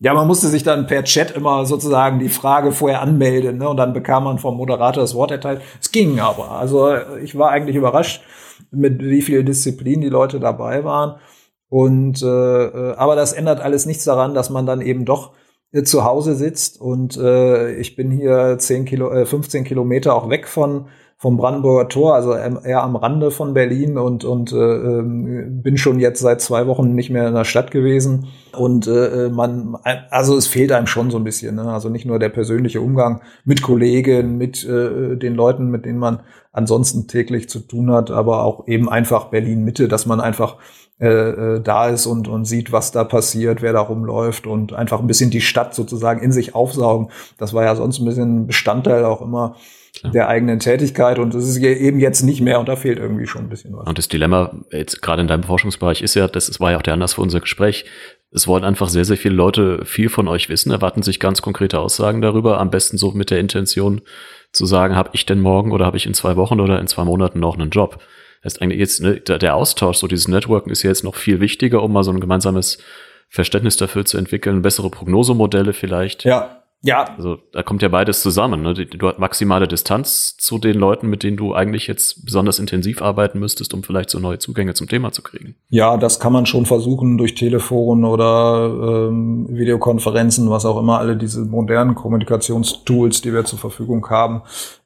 Ja, 0.00 0.14
man 0.14 0.26
musste 0.26 0.48
sich 0.48 0.62
dann 0.62 0.86
per 0.86 1.04
Chat 1.04 1.32
immer 1.32 1.66
sozusagen 1.66 2.18
die 2.18 2.28
Frage 2.28 2.72
vorher 2.72 3.02
anmelden, 3.02 3.58
ne? 3.58 3.68
Und 3.68 3.76
dann 3.76 3.92
bekam 3.92 4.24
man 4.24 4.38
vom 4.38 4.56
Moderator 4.56 5.02
das 5.02 5.14
Wort 5.14 5.30
erteilt. 5.30 5.60
Es 5.80 5.90
ging 5.92 6.20
aber. 6.20 6.52
Also 6.52 6.94
ich 7.22 7.36
war 7.36 7.50
eigentlich 7.50 7.76
überrascht, 7.76 8.22
mit 8.70 9.02
wie 9.02 9.22
viel 9.22 9.44
Disziplin 9.44 10.00
die 10.00 10.08
Leute 10.08 10.40
dabei 10.40 10.84
waren. 10.84 11.16
Und 11.68 12.22
äh, 12.22 12.26
äh 12.26 12.94
aber 12.96 13.16
das 13.16 13.32
ändert 13.32 13.60
alles 13.60 13.86
nichts 13.86 14.04
daran, 14.04 14.34
dass 14.34 14.50
man 14.50 14.66
dann 14.66 14.80
eben 14.80 15.04
doch 15.04 15.32
zu 15.84 16.04
Hause 16.04 16.34
sitzt 16.34 16.80
und 16.80 17.16
äh, 17.16 17.74
ich 17.76 17.96
bin 17.96 18.10
hier 18.10 18.56
10 18.58 18.84
Kilo, 18.84 19.10
äh, 19.10 19.26
15 19.26 19.64
Kilometer 19.64 20.14
auch 20.14 20.28
weg 20.28 20.48
von 20.48 20.86
vom 21.20 21.36
Brandenburger 21.36 21.90
Tor, 21.90 22.14
also 22.14 22.32
eher 22.32 22.82
am 22.82 22.96
Rande 22.96 23.30
von 23.30 23.52
Berlin 23.52 23.98
und, 23.98 24.24
und 24.24 24.52
äh, 24.52 24.56
ähm, 24.56 25.60
bin 25.62 25.76
schon 25.76 26.00
jetzt 26.00 26.20
seit 26.20 26.40
zwei 26.40 26.66
Wochen 26.66 26.94
nicht 26.94 27.10
mehr 27.10 27.28
in 27.28 27.34
der 27.34 27.44
Stadt 27.44 27.70
gewesen. 27.70 28.28
Und 28.56 28.86
äh, 28.86 29.28
man, 29.28 29.76
also 30.08 30.34
es 30.38 30.46
fehlt 30.46 30.72
einem 30.72 30.86
schon 30.86 31.10
so 31.10 31.18
ein 31.18 31.24
bisschen. 31.24 31.56
Ne? 31.56 31.70
Also 31.70 31.90
nicht 31.90 32.06
nur 32.06 32.18
der 32.18 32.30
persönliche 32.30 32.80
Umgang 32.80 33.20
mit 33.44 33.60
Kollegen, 33.60 34.38
mit 34.38 34.64
äh, 34.64 35.14
den 35.16 35.34
Leuten, 35.34 35.70
mit 35.70 35.84
denen 35.84 35.98
man 35.98 36.20
ansonsten 36.52 37.06
täglich 37.06 37.50
zu 37.50 37.60
tun 37.60 37.92
hat, 37.92 38.10
aber 38.10 38.42
auch 38.42 38.66
eben 38.66 38.88
einfach 38.88 39.26
Berlin 39.26 39.62
Mitte, 39.62 39.88
dass 39.88 40.06
man 40.06 40.22
einfach 40.22 40.56
äh, 41.00 41.06
äh, 41.06 41.60
da 41.62 41.88
ist 41.88 42.04
und, 42.04 42.28
und 42.28 42.44
sieht, 42.44 42.72
was 42.72 42.92
da 42.92 43.04
passiert, 43.04 43.62
wer 43.62 43.72
da 43.72 43.80
rumläuft 43.80 44.46
und 44.46 44.74
einfach 44.74 45.00
ein 45.00 45.06
bisschen 45.06 45.30
die 45.30 45.40
Stadt 45.40 45.74
sozusagen 45.74 46.22
in 46.22 46.30
sich 46.30 46.54
aufsaugen. 46.54 47.08
Das 47.38 47.54
war 47.54 47.64
ja 47.64 47.74
sonst 47.74 48.00
ein 48.00 48.04
bisschen 48.04 48.46
Bestandteil 48.46 49.06
auch 49.06 49.22
immer 49.22 49.56
Klar. 49.98 50.12
der 50.12 50.28
eigenen 50.28 50.58
Tätigkeit 50.58 51.18
und 51.18 51.32
das 51.32 51.48
ist 51.48 51.56
eben 51.56 51.98
jetzt 52.00 52.22
nicht 52.22 52.42
mehr 52.42 52.60
und 52.60 52.68
da 52.68 52.76
fehlt 52.76 52.98
irgendwie 52.98 53.26
schon 53.26 53.42
ein 53.42 53.48
bisschen 53.48 53.74
was. 53.74 53.86
Und 53.86 53.96
das 53.96 54.08
Dilemma 54.08 54.52
jetzt 54.70 55.00
gerade 55.00 55.22
in 55.22 55.28
deinem 55.28 55.42
Forschungsbereich 55.42 56.02
ist 56.02 56.14
ja, 56.16 56.28
das 56.28 56.60
war 56.60 56.72
ja 56.72 56.76
auch 56.76 56.82
der 56.82 56.92
Anlass 56.92 57.14
für 57.14 57.22
unser 57.22 57.40
Gespräch. 57.40 57.86
Es 58.30 58.46
wollen 58.46 58.62
einfach 58.62 58.90
sehr, 58.90 59.06
sehr 59.06 59.16
viele 59.16 59.34
Leute 59.34 59.86
viel 59.86 60.10
von 60.10 60.28
euch 60.28 60.50
wissen, 60.50 60.70
erwarten 60.70 61.02
sich 61.02 61.18
ganz 61.18 61.40
konkrete 61.40 61.80
Aussagen 61.80 62.20
darüber, 62.20 62.60
am 62.60 62.70
besten 62.70 62.98
so 62.98 63.10
mit 63.12 63.30
der 63.30 63.40
Intention 63.40 64.02
zu 64.52 64.66
sagen, 64.66 64.96
habe 64.96 65.10
ich 65.14 65.24
denn 65.24 65.40
morgen 65.40 65.72
oder 65.72 65.86
habe 65.86 65.96
ich 65.96 66.04
in 66.04 66.12
zwei 66.12 66.36
Wochen 66.36 66.60
oder 66.60 66.78
in 66.78 66.86
zwei 66.86 67.04
Monaten 67.04 67.40
noch 67.40 67.58
einen 67.58 67.70
Job? 67.70 68.00
Das 68.42 68.54
ist 68.54 68.62
eigentlich 68.62 68.80
jetzt 68.80 69.00
ne, 69.00 69.20
der 69.20 69.54
Austausch, 69.54 69.98
so 69.98 70.06
dieses 70.06 70.28
Networken 70.28 70.70
ist 70.70 70.82
ja 70.82 70.90
jetzt 70.90 71.04
noch 71.04 71.14
viel 71.14 71.40
wichtiger, 71.40 71.82
um 71.82 71.92
mal 71.92 72.04
so 72.04 72.10
ein 72.10 72.20
gemeinsames 72.20 72.78
Verständnis 73.28 73.76
dafür 73.76 74.04
zu 74.04 74.18
entwickeln, 74.18 74.62
bessere 74.62 74.90
Prognosemodelle 74.90 75.72
vielleicht. 75.72 76.24
Ja. 76.24 76.60
Ja. 76.82 77.04
Also 77.16 77.36
da 77.52 77.62
kommt 77.62 77.82
ja 77.82 77.88
beides 77.88 78.22
zusammen. 78.22 78.62
Ne? 78.62 78.72
Du 78.72 79.08
hast 79.08 79.18
maximale 79.18 79.68
Distanz 79.68 80.36
zu 80.38 80.56
den 80.58 80.78
Leuten, 80.78 81.08
mit 81.08 81.22
denen 81.22 81.36
du 81.36 81.54
eigentlich 81.54 81.86
jetzt 81.86 82.24
besonders 82.24 82.58
intensiv 82.58 83.02
arbeiten 83.02 83.38
müsstest, 83.38 83.74
um 83.74 83.82
vielleicht 83.82 84.08
so 84.08 84.18
neue 84.18 84.38
Zugänge 84.38 84.72
zum 84.72 84.88
Thema 84.88 85.12
zu 85.12 85.22
kriegen. 85.22 85.56
Ja, 85.68 85.98
das 85.98 86.20
kann 86.20 86.32
man 86.32 86.46
schon 86.46 86.64
versuchen 86.64 87.18
durch 87.18 87.34
Telefon 87.34 88.04
oder 88.04 89.08
ähm, 89.10 89.46
Videokonferenzen, 89.50 90.48
was 90.48 90.64
auch 90.64 90.78
immer, 90.78 90.98
alle 90.98 91.16
diese 91.16 91.44
modernen 91.44 91.94
Kommunikationstools, 91.94 93.20
die 93.20 93.34
wir 93.34 93.44
zur 93.44 93.58
Verfügung 93.58 94.08
haben, 94.08 94.42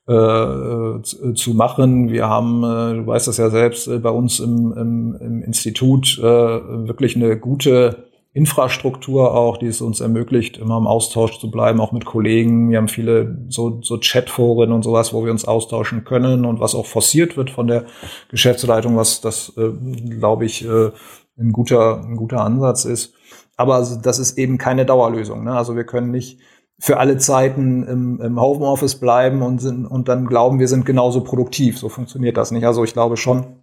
zu 0.06 1.54
machen. 1.54 2.10
Wir 2.10 2.28
haben, 2.28 2.62
äh, 2.62 2.94
du 2.94 3.06
weißt 3.06 3.26
das 3.26 3.38
ja 3.38 3.48
selbst, 3.48 3.88
äh, 3.88 3.98
bei 3.98 4.10
uns 4.10 4.38
im, 4.38 4.72
im, 4.76 5.16
im 5.18 5.42
Institut 5.42 6.18
äh, 6.18 6.22
wirklich 6.22 7.16
eine 7.16 7.38
gute 7.38 8.04
Infrastruktur 8.34 9.32
auch, 9.32 9.56
die 9.56 9.68
es 9.68 9.80
uns 9.80 10.00
ermöglicht, 10.00 10.58
immer 10.58 10.76
im 10.76 10.88
Austausch 10.88 11.38
zu 11.38 11.50
bleiben, 11.50 11.80
auch 11.80 11.92
mit 11.92 12.04
Kollegen. 12.04 12.68
Wir 12.68 12.78
haben 12.78 12.88
viele 12.88 13.38
so, 13.48 13.80
so 13.80 13.98
Chatforen 13.98 14.72
und 14.72 14.82
sowas, 14.82 15.14
wo 15.14 15.24
wir 15.24 15.30
uns 15.30 15.44
austauschen 15.44 16.04
können 16.04 16.44
und 16.44 16.58
was 16.58 16.74
auch 16.74 16.86
forciert 16.86 17.36
wird 17.36 17.50
von 17.50 17.68
der 17.68 17.84
Geschäftsleitung, 18.28 18.96
was 18.96 19.20
das, 19.20 19.52
äh, 19.56 19.70
glaube 20.10 20.44
ich, 20.44 20.64
äh, 20.64 20.90
ein 21.38 21.52
guter, 21.52 22.02
ein 22.02 22.16
guter 22.16 22.44
Ansatz 22.44 22.84
ist. 22.84 23.14
Aber 23.56 23.86
das 24.02 24.18
ist 24.18 24.36
eben 24.36 24.58
keine 24.58 24.84
Dauerlösung. 24.84 25.44
Ne? 25.44 25.52
Also 25.56 25.76
wir 25.76 25.84
können 25.84 26.10
nicht 26.10 26.40
für 26.78 26.98
alle 26.98 27.18
Zeiten 27.18 27.84
im, 27.84 28.20
im 28.20 28.40
Homeoffice 28.40 28.96
bleiben 28.96 29.42
und, 29.42 29.60
sind, 29.60 29.86
und 29.86 30.08
dann 30.08 30.26
glauben, 30.26 30.58
wir 30.58 30.68
sind 30.68 30.84
genauso 30.84 31.22
produktiv. 31.22 31.78
So 31.78 31.88
funktioniert 31.88 32.36
das 32.36 32.50
nicht. 32.50 32.64
Also 32.64 32.84
ich 32.84 32.92
glaube 32.92 33.16
schon, 33.16 33.62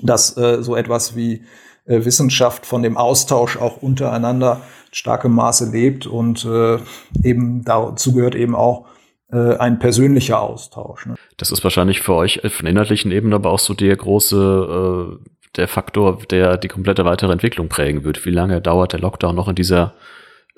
dass 0.00 0.36
äh, 0.36 0.62
so 0.62 0.74
etwas 0.76 1.14
wie 1.14 1.44
äh, 1.84 2.04
Wissenschaft 2.04 2.66
von 2.66 2.82
dem 2.82 2.96
Austausch 2.96 3.56
auch 3.56 3.82
untereinander 3.82 4.62
starkem 4.90 5.32
Maße 5.32 5.70
lebt 5.70 6.06
und 6.06 6.44
äh, 6.44 6.78
eben 7.22 7.64
dazu 7.64 8.12
gehört 8.12 8.34
eben 8.34 8.54
auch 8.54 8.86
äh, 9.32 9.56
ein 9.56 9.78
persönlicher 9.78 10.40
Austausch. 10.40 11.06
Ne? 11.06 11.14
Das 11.38 11.50
ist 11.50 11.64
wahrscheinlich 11.64 12.00
für 12.00 12.14
euch 12.14 12.44
auf 12.44 12.60
einer 12.60 12.70
inhaltlichen 12.70 13.10
Ebene 13.10 13.36
aber 13.36 13.50
auch 13.50 13.58
so 13.58 13.74
der 13.74 13.96
große 13.96 15.18
äh, 15.20 15.30
der 15.56 15.68
Faktor, 15.68 16.18
der 16.30 16.56
die 16.56 16.68
komplette 16.68 17.04
weitere 17.04 17.32
Entwicklung 17.32 17.68
prägen 17.68 18.04
wird. 18.04 18.24
Wie 18.24 18.30
lange 18.30 18.60
dauert 18.60 18.92
der 18.92 19.00
Lockdown 19.00 19.34
noch 19.34 19.48
in 19.48 19.54
dieser 19.54 19.94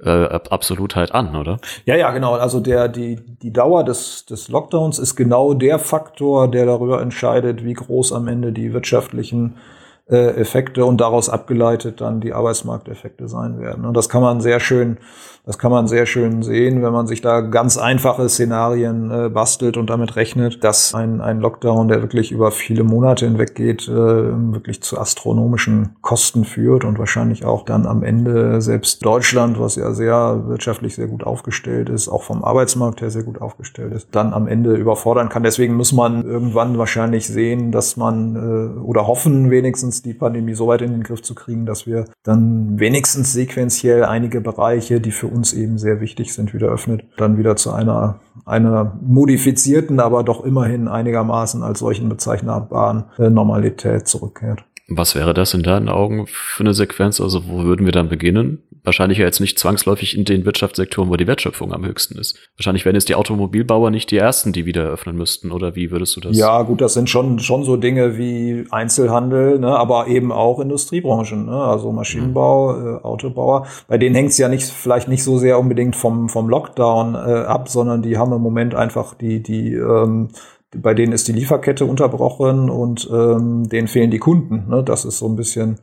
äh, 0.02 0.40
absolut 0.50 0.96
halt 0.96 1.12
an, 1.12 1.36
oder? 1.36 1.58
Ja, 1.84 1.96
ja, 1.96 2.10
genau. 2.10 2.34
Also 2.34 2.60
der, 2.60 2.88
die, 2.88 3.16
die 3.16 3.52
Dauer 3.52 3.84
des, 3.84 4.26
des 4.26 4.48
Lockdowns 4.48 4.98
ist 4.98 5.16
genau 5.16 5.54
der 5.54 5.78
Faktor, 5.78 6.50
der 6.50 6.66
darüber 6.66 7.00
entscheidet, 7.00 7.64
wie 7.64 7.74
groß 7.74 8.12
am 8.12 8.28
Ende 8.28 8.52
die 8.52 8.72
wirtschaftlichen 8.72 9.56
äh, 10.06 10.40
Effekte 10.40 10.84
und 10.84 11.00
daraus 11.00 11.28
abgeleitet 11.28 12.00
dann 12.00 12.20
die 12.20 12.32
Arbeitsmarkteffekte 12.32 13.28
sein 13.28 13.60
werden. 13.60 13.84
Und 13.84 13.96
das 13.96 14.08
kann 14.08 14.22
man 14.22 14.40
sehr 14.40 14.60
schön 14.60 14.98
das 15.46 15.58
kann 15.58 15.70
man 15.70 15.86
sehr 15.86 16.06
schön 16.06 16.42
sehen, 16.42 16.82
wenn 16.82 16.92
man 16.94 17.06
sich 17.06 17.20
da 17.20 17.42
ganz 17.42 17.76
einfache 17.76 18.30
Szenarien 18.30 19.10
äh, 19.10 19.28
bastelt 19.28 19.76
und 19.76 19.90
damit 19.90 20.16
rechnet, 20.16 20.64
dass 20.64 20.94
ein, 20.94 21.20
ein 21.20 21.38
Lockdown, 21.38 21.88
der 21.88 22.00
wirklich 22.00 22.32
über 22.32 22.50
viele 22.50 22.82
Monate 22.82 23.26
hinweg 23.26 23.54
geht, 23.54 23.86
äh, 23.86 23.92
wirklich 23.92 24.82
zu 24.82 24.98
astronomischen 24.98 25.96
Kosten 26.00 26.46
führt 26.46 26.86
und 26.86 26.98
wahrscheinlich 26.98 27.44
auch 27.44 27.66
dann 27.66 27.84
am 27.84 28.02
Ende 28.02 28.62
selbst 28.62 29.04
Deutschland, 29.04 29.60
was 29.60 29.76
ja 29.76 29.92
sehr 29.92 30.44
wirtschaftlich 30.46 30.94
sehr 30.94 31.08
gut 31.08 31.24
aufgestellt 31.24 31.90
ist, 31.90 32.08
auch 32.08 32.22
vom 32.22 32.42
Arbeitsmarkt 32.42 33.02
her 33.02 33.10
sehr 33.10 33.24
gut 33.24 33.42
aufgestellt 33.42 33.92
ist, 33.92 34.08
dann 34.12 34.32
am 34.32 34.48
Ende 34.48 34.74
überfordern 34.74 35.28
kann. 35.28 35.42
Deswegen 35.42 35.74
muss 35.74 35.92
man 35.92 36.24
irgendwann 36.24 36.78
wahrscheinlich 36.78 37.26
sehen, 37.26 37.70
dass 37.70 37.98
man 37.98 38.34
äh, 38.34 38.80
oder 38.80 39.06
hoffen, 39.06 39.50
wenigstens 39.50 39.93
die 40.02 40.14
Pandemie 40.14 40.54
so 40.54 40.66
weit 40.66 40.82
in 40.82 40.92
den 40.92 41.02
Griff 41.02 41.22
zu 41.22 41.34
kriegen, 41.34 41.66
dass 41.66 41.86
wir 41.86 42.06
dann 42.22 42.78
wenigstens 42.78 43.32
sequenziell 43.32 44.04
einige 44.04 44.40
Bereiche, 44.40 45.00
die 45.00 45.10
für 45.10 45.26
uns 45.26 45.52
eben 45.52 45.78
sehr 45.78 46.00
wichtig 46.00 46.32
sind, 46.32 46.54
wieder 46.54 46.68
öffnet, 46.68 47.04
dann 47.16 47.38
wieder 47.38 47.56
zu 47.56 47.72
einer, 47.72 48.20
einer 48.44 48.98
modifizierten, 49.02 50.00
aber 50.00 50.24
doch 50.24 50.44
immerhin 50.44 50.88
einigermaßen 50.88 51.62
als 51.62 51.78
solchen 51.78 52.08
bezeichnbaren 52.08 53.04
äh, 53.18 53.30
Normalität 53.30 54.08
zurückkehrt. 54.08 54.64
Was 54.88 55.14
wäre 55.14 55.32
das 55.32 55.54
in 55.54 55.62
deinen 55.62 55.88
Augen 55.88 56.26
für 56.26 56.62
eine 56.62 56.74
Sequenz? 56.74 57.20
Also 57.20 57.48
wo 57.48 57.64
würden 57.64 57.86
wir 57.86 57.92
dann 57.92 58.08
beginnen? 58.08 58.62
Wahrscheinlich 58.84 59.16
ja 59.16 59.24
jetzt 59.24 59.40
nicht 59.40 59.58
zwangsläufig 59.58 60.16
in 60.16 60.24
den 60.24 60.44
Wirtschaftssektoren, 60.44 61.08
wo 61.08 61.16
die 61.16 61.26
Wertschöpfung 61.26 61.72
am 61.72 61.86
höchsten 61.86 62.18
ist. 62.18 62.38
Wahrscheinlich 62.58 62.84
wären 62.84 62.94
jetzt 62.94 63.08
die 63.08 63.14
Automobilbauer 63.14 63.90
nicht 63.90 64.10
die 64.10 64.18
ersten, 64.18 64.52
die 64.52 64.66
wieder 64.66 64.84
öffnen 64.84 65.16
müssten. 65.16 65.52
Oder 65.52 65.74
wie 65.74 65.90
würdest 65.90 66.14
du 66.16 66.20
das? 66.20 66.36
Ja, 66.36 66.60
gut, 66.62 66.82
das 66.82 66.92
sind 66.92 67.08
schon, 67.08 67.38
schon 67.38 67.64
so 67.64 67.78
Dinge 67.78 68.18
wie 68.18 68.66
Einzelhandel, 68.70 69.58
ne, 69.58 69.74
aber 69.74 70.08
eben 70.08 70.30
auch 70.32 70.60
Industriebranchen, 70.60 71.46
ne, 71.46 71.56
also 71.56 71.92
Maschinenbau, 71.92 72.74
mhm. 72.74 72.86
äh, 72.86 73.00
Autobauer. 73.00 73.66
Bei 73.88 73.96
denen 73.96 74.14
hängt 74.14 74.30
es 74.30 74.38
ja 74.38 74.48
nicht, 74.48 74.64
vielleicht 74.64 75.08
nicht 75.08 75.24
so 75.24 75.38
sehr 75.38 75.58
unbedingt 75.58 75.96
vom, 75.96 76.28
vom 76.28 76.50
Lockdown 76.50 77.14
äh, 77.14 77.18
ab, 77.18 77.70
sondern 77.70 78.02
die 78.02 78.18
haben 78.18 78.32
im 78.32 78.42
Moment 78.42 78.74
einfach 78.74 79.14
die, 79.14 79.42
die 79.42 79.72
ähm, 79.72 80.28
bei 80.76 80.92
denen 80.92 81.12
ist 81.12 81.28
die 81.28 81.32
Lieferkette 81.32 81.84
unterbrochen 81.84 82.68
und 82.68 83.08
ähm, 83.10 83.68
denen 83.68 83.88
fehlen 83.88 84.10
die 84.10 84.18
Kunden. 84.18 84.68
Ne? 84.68 84.82
Das 84.82 85.04
ist 85.04 85.18
so 85.18 85.26
ein 85.28 85.36
bisschen 85.36 85.78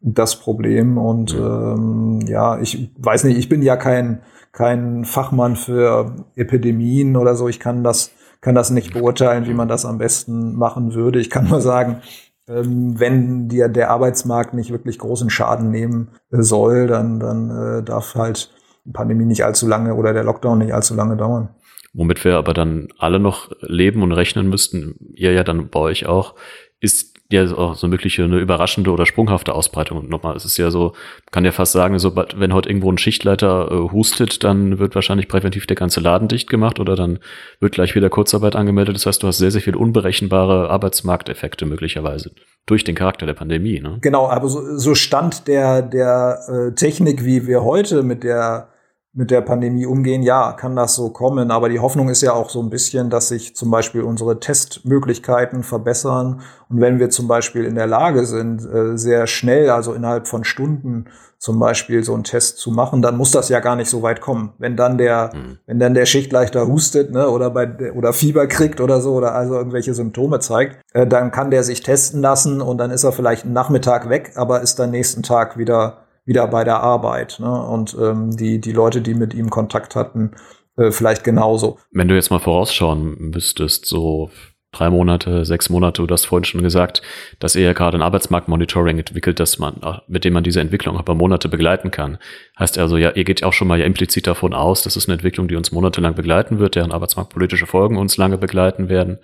das 0.00 0.36
Problem. 0.36 0.98
Und 0.98 1.34
ähm, 1.34 2.20
ja, 2.26 2.60
ich 2.60 2.90
weiß 2.98 3.24
nicht, 3.24 3.38
ich 3.38 3.48
bin 3.48 3.62
ja 3.62 3.76
kein, 3.76 4.22
kein 4.52 5.04
Fachmann 5.04 5.56
für 5.56 6.26
Epidemien 6.34 7.16
oder 7.16 7.34
so. 7.34 7.48
Ich 7.48 7.60
kann 7.60 7.82
das, 7.82 8.12
kann 8.40 8.54
das 8.54 8.70
nicht 8.70 8.92
beurteilen, 8.92 9.46
wie 9.46 9.54
man 9.54 9.68
das 9.68 9.84
am 9.84 9.98
besten 9.98 10.54
machen 10.54 10.94
würde. 10.94 11.20
Ich 11.20 11.30
kann 11.30 11.48
nur 11.48 11.60
sagen, 11.60 12.00
ähm, 12.48 12.98
wenn 12.98 13.48
dir 13.48 13.68
der 13.68 13.90
Arbeitsmarkt 13.90 14.54
nicht 14.54 14.70
wirklich 14.70 14.98
großen 14.98 15.30
Schaden 15.30 15.70
nehmen 15.70 16.08
soll, 16.30 16.86
dann, 16.86 17.20
dann 17.20 17.50
äh, 17.50 17.82
darf 17.82 18.14
halt 18.14 18.54
die 18.84 18.92
Pandemie 18.92 19.26
nicht 19.26 19.44
allzu 19.44 19.68
lange 19.68 19.94
oder 19.94 20.12
der 20.12 20.24
Lockdown 20.24 20.58
nicht 20.58 20.72
allzu 20.72 20.94
lange 20.94 21.16
dauern. 21.16 21.50
Womit 21.92 22.24
wir 22.24 22.36
aber 22.36 22.54
dann 22.54 22.88
alle 22.98 23.18
noch 23.18 23.50
leben 23.60 24.02
und 24.02 24.12
rechnen 24.12 24.48
müssten, 24.48 24.94
ihr 25.14 25.32
ja 25.32 25.42
dann 25.42 25.68
bei 25.68 25.80
euch 25.80 26.06
auch, 26.06 26.34
ist 26.80 27.17
ja 27.30 27.44
auch 27.54 27.74
so 27.74 27.88
mögliche 27.88 28.24
eine 28.24 28.38
überraschende 28.38 28.90
oder 28.90 29.04
sprunghafte 29.04 29.54
Ausbreitung. 29.54 29.98
Und 29.98 30.08
nochmal, 30.08 30.34
es 30.34 30.46
ist 30.46 30.56
ja 30.56 30.70
so, 30.70 30.94
kann 31.30 31.44
ja 31.44 31.52
fast 31.52 31.72
sagen, 31.72 31.98
so, 31.98 32.16
wenn 32.16 32.54
heute 32.54 32.70
irgendwo 32.70 32.90
ein 32.90 32.96
Schichtleiter 32.96 33.70
äh, 33.70 33.92
hustet, 33.92 34.44
dann 34.44 34.78
wird 34.78 34.94
wahrscheinlich 34.94 35.28
präventiv 35.28 35.66
der 35.66 35.76
ganze 35.76 36.00
Laden 36.00 36.28
dicht 36.28 36.48
gemacht 36.48 36.80
oder 36.80 36.96
dann 36.96 37.18
wird 37.60 37.74
gleich 37.74 37.94
wieder 37.94 38.08
Kurzarbeit 38.08 38.56
angemeldet. 38.56 38.96
Das 38.96 39.04
heißt, 39.04 39.22
du 39.22 39.26
hast 39.26 39.38
sehr, 39.38 39.50
sehr 39.50 39.60
viel 39.60 39.76
unberechenbare 39.76 40.70
Arbeitsmarkteffekte 40.70 41.66
möglicherweise 41.66 42.30
durch 42.64 42.84
den 42.84 42.94
Charakter 42.94 43.26
der 43.26 43.34
Pandemie. 43.34 43.80
Ne? 43.80 43.98
Genau, 44.00 44.28
aber 44.28 44.48
so, 44.48 44.78
so 44.78 44.94
Stand 44.94 45.48
der, 45.48 45.82
der 45.82 46.38
äh, 46.48 46.74
Technik, 46.74 47.24
wie 47.24 47.46
wir 47.46 47.62
heute 47.62 48.02
mit 48.02 48.24
der 48.24 48.68
mit 49.18 49.32
der 49.32 49.40
Pandemie 49.40 49.84
umgehen, 49.84 50.22
ja, 50.22 50.52
kann 50.52 50.76
das 50.76 50.94
so 50.94 51.10
kommen. 51.10 51.50
Aber 51.50 51.68
die 51.68 51.80
Hoffnung 51.80 52.08
ist 52.08 52.22
ja 52.22 52.34
auch 52.34 52.50
so 52.50 52.62
ein 52.62 52.70
bisschen, 52.70 53.10
dass 53.10 53.26
sich 53.26 53.56
zum 53.56 53.68
Beispiel 53.68 54.02
unsere 54.02 54.38
Testmöglichkeiten 54.38 55.64
verbessern. 55.64 56.40
Und 56.68 56.80
wenn 56.80 57.00
wir 57.00 57.10
zum 57.10 57.26
Beispiel 57.26 57.64
in 57.64 57.74
der 57.74 57.88
Lage 57.88 58.26
sind, 58.26 58.64
äh, 58.64 58.96
sehr 58.96 59.26
schnell, 59.26 59.70
also 59.70 59.92
innerhalb 59.92 60.28
von 60.28 60.44
Stunden 60.44 61.06
zum 61.36 61.58
Beispiel 61.58 62.04
so 62.04 62.14
einen 62.14 62.22
Test 62.22 62.58
zu 62.58 62.70
machen, 62.70 63.02
dann 63.02 63.16
muss 63.16 63.32
das 63.32 63.48
ja 63.48 63.58
gar 63.58 63.74
nicht 63.74 63.90
so 63.90 64.02
weit 64.02 64.20
kommen. 64.20 64.52
Wenn 64.58 64.76
dann 64.76 64.98
der, 64.98 65.32
mhm. 65.34 65.58
wenn 65.66 65.80
dann 65.80 65.94
der 65.94 66.06
Schichtleichter 66.06 66.68
hustet, 66.68 67.10
ne, 67.10 67.28
oder 67.28 67.50
bei, 67.50 67.92
oder 67.92 68.12
Fieber 68.12 68.46
kriegt 68.46 68.80
oder 68.80 69.00
so, 69.00 69.14
oder 69.14 69.34
also 69.34 69.54
irgendwelche 69.54 69.94
Symptome 69.94 70.38
zeigt, 70.38 70.78
äh, 70.92 71.08
dann 71.08 71.32
kann 71.32 71.50
der 71.50 71.64
sich 71.64 71.82
testen 71.82 72.20
lassen 72.20 72.60
und 72.60 72.78
dann 72.78 72.92
ist 72.92 73.02
er 73.02 73.10
vielleicht 73.10 73.46
einen 73.46 73.52
Nachmittag 73.52 74.08
weg, 74.08 74.34
aber 74.36 74.60
ist 74.60 74.78
dann 74.78 74.92
nächsten 74.92 75.24
Tag 75.24 75.58
wieder 75.58 76.04
wieder 76.28 76.46
bei 76.46 76.62
der 76.62 76.80
Arbeit. 76.80 77.38
Ne? 77.40 77.50
Und 77.50 77.96
ähm, 78.00 78.36
die, 78.36 78.60
die 78.60 78.72
Leute, 78.72 79.00
die 79.00 79.14
mit 79.14 79.34
ihm 79.34 79.50
Kontakt 79.50 79.96
hatten, 79.96 80.32
äh, 80.76 80.92
vielleicht 80.92 81.24
genauso. 81.24 81.78
Wenn 81.90 82.06
du 82.06 82.14
jetzt 82.14 82.30
mal 82.30 82.38
vorausschauen 82.38 83.30
müsstest, 83.30 83.86
so 83.86 84.30
drei 84.70 84.90
Monate, 84.90 85.46
sechs 85.46 85.70
Monate. 85.70 86.06
Du 86.06 86.12
hast 86.12 86.26
vorhin 86.26 86.44
schon 86.44 86.62
gesagt, 86.62 87.00
dass 87.38 87.56
ihr 87.56 87.62
ja 87.62 87.72
gerade 87.72 87.96
ein 87.96 88.02
Arbeitsmarktmonitoring 88.02 88.98
entwickelt, 88.98 89.40
dass 89.40 89.58
man, 89.58 89.80
mit 90.08 90.26
dem 90.26 90.34
man 90.34 90.44
diese 90.44 90.60
Entwicklung 90.60 90.98
über 90.98 91.14
Monate 91.14 91.48
begleiten 91.48 91.90
kann. 91.90 92.18
Heißt 92.58 92.78
also, 92.78 92.98
ja, 92.98 93.12
ihr 93.12 93.24
geht 93.24 93.42
auch 93.42 93.54
schon 93.54 93.66
mal 93.66 93.78
ja 93.78 93.86
implizit 93.86 94.26
davon 94.26 94.52
aus, 94.52 94.82
dass 94.82 94.96
es 94.96 95.08
eine 95.08 95.14
Entwicklung, 95.14 95.48
die 95.48 95.56
uns 95.56 95.72
monatelang 95.72 96.14
begleiten 96.14 96.58
wird, 96.58 96.74
deren 96.74 96.92
arbeitsmarktpolitische 96.92 97.66
Folgen 97.66 97.96
uns 97.96 98.18
lange 98.18 98.36
begleiten 98.36 98.90
werden 98.90 99.18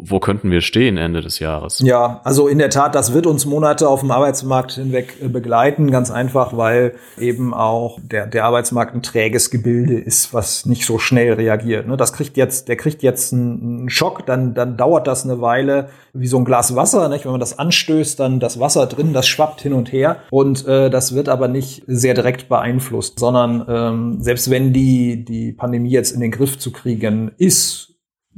wo 0.00 0.20
könnten 0.20 0.50
wir 0.50 0.60
stehen 0.60 0.96
Ende 0.96 1.20
des 1.20 1.38
Jahres? 1.38 1.80
Ja, 1.80 2.20
also 2.24 2.48
in 2.48 2.58
der 2.58 2.70
Tat, 2.70 2.94
das 2.94 3.12
wird 3.12 3.26
uns 3.26 3.46
Monate 3.46 3.88
auf 3.88 4.00
dem 4.00 4.10
Arbeitsmarkt 4.10 4.72
hinweg 4.72 5.16
äh, 5.22 5.28
begleiten, 5.28 5.90
ganz 5.90 6.10
einfach, 6.10 6.56
weil 6.56 6.94
eben 7.18 7.54
auch 7.54 7.98
der, 8.02 8.26
der 8.26 8.44
Arbeitsmarkt 8.44 8.94
ein 8.94 9.02
träges 9.02 9.50
Gebilde 9.50 9.98
ist, 9.98 10.32
was 10.32 10.66
nicht 10.66 10.86
so 10.86 10.98
schnell 10.98 11.34
reagiert. 11.34 11.86
Ne? 11.86 11.96
Das 11.96 12.12
kriegt 12.12 12.36
jetzt, 12.36 12.68
der 12.68 12.76
kriegt 12.76 13.02
jetzt 13.02 13.32
einen 13.32 13.90
Schock, 13.90 14.26
dann, 14.26 14.54
dann 14.54 14.76
dauert 14.76 15.06
das 15.06 15.24
eine 15.24 15.40
Weile 15.40 15.88
wie 16.12 16.26
so 16.26 16.38
ein 16.38 16.44
Glas 16.44 16.74
Wasser. 16.74 17.08
Nicht? 17.08 17.24
Wenn 17.24 17.32
man 17.32 17.40
das 17.40 17.58
anstößt, 17.58 18.18
dann 18.18 18.40
das 18.40 18.60
Wasser 18.60 18.86
drin, 18.86 19.12
das 19.12 19.26
schwappt 19.26 19.60
hin 19.60 19.72
und 19.72 19.92
her 19.92 20.16
und 20.30 20.66
äh, 20.66 20.90
das 20.90 21.14
wird 21.14 21.28
aber 21.28 21.48
nicht 21.48 21.82
sehr 21.86 22.14
direkt 22.14 22.48
beeinflusst, 22.48 23.18
sondern 23.18 23.64
ähm, 23.68 24.16
selbst 24.20 24.50
wenn 24.50 24.72
die, 24.72 25.24
die 25.24 25.52
Pandemie 25.52 25.90
jetzt 25.90 26.12
in 26.12 26.20
den 26.20 26.30
Griff 26.30 26.58
zu 26.58 26.72
kriegen 26.72 27.32
ist, 27.38 27.87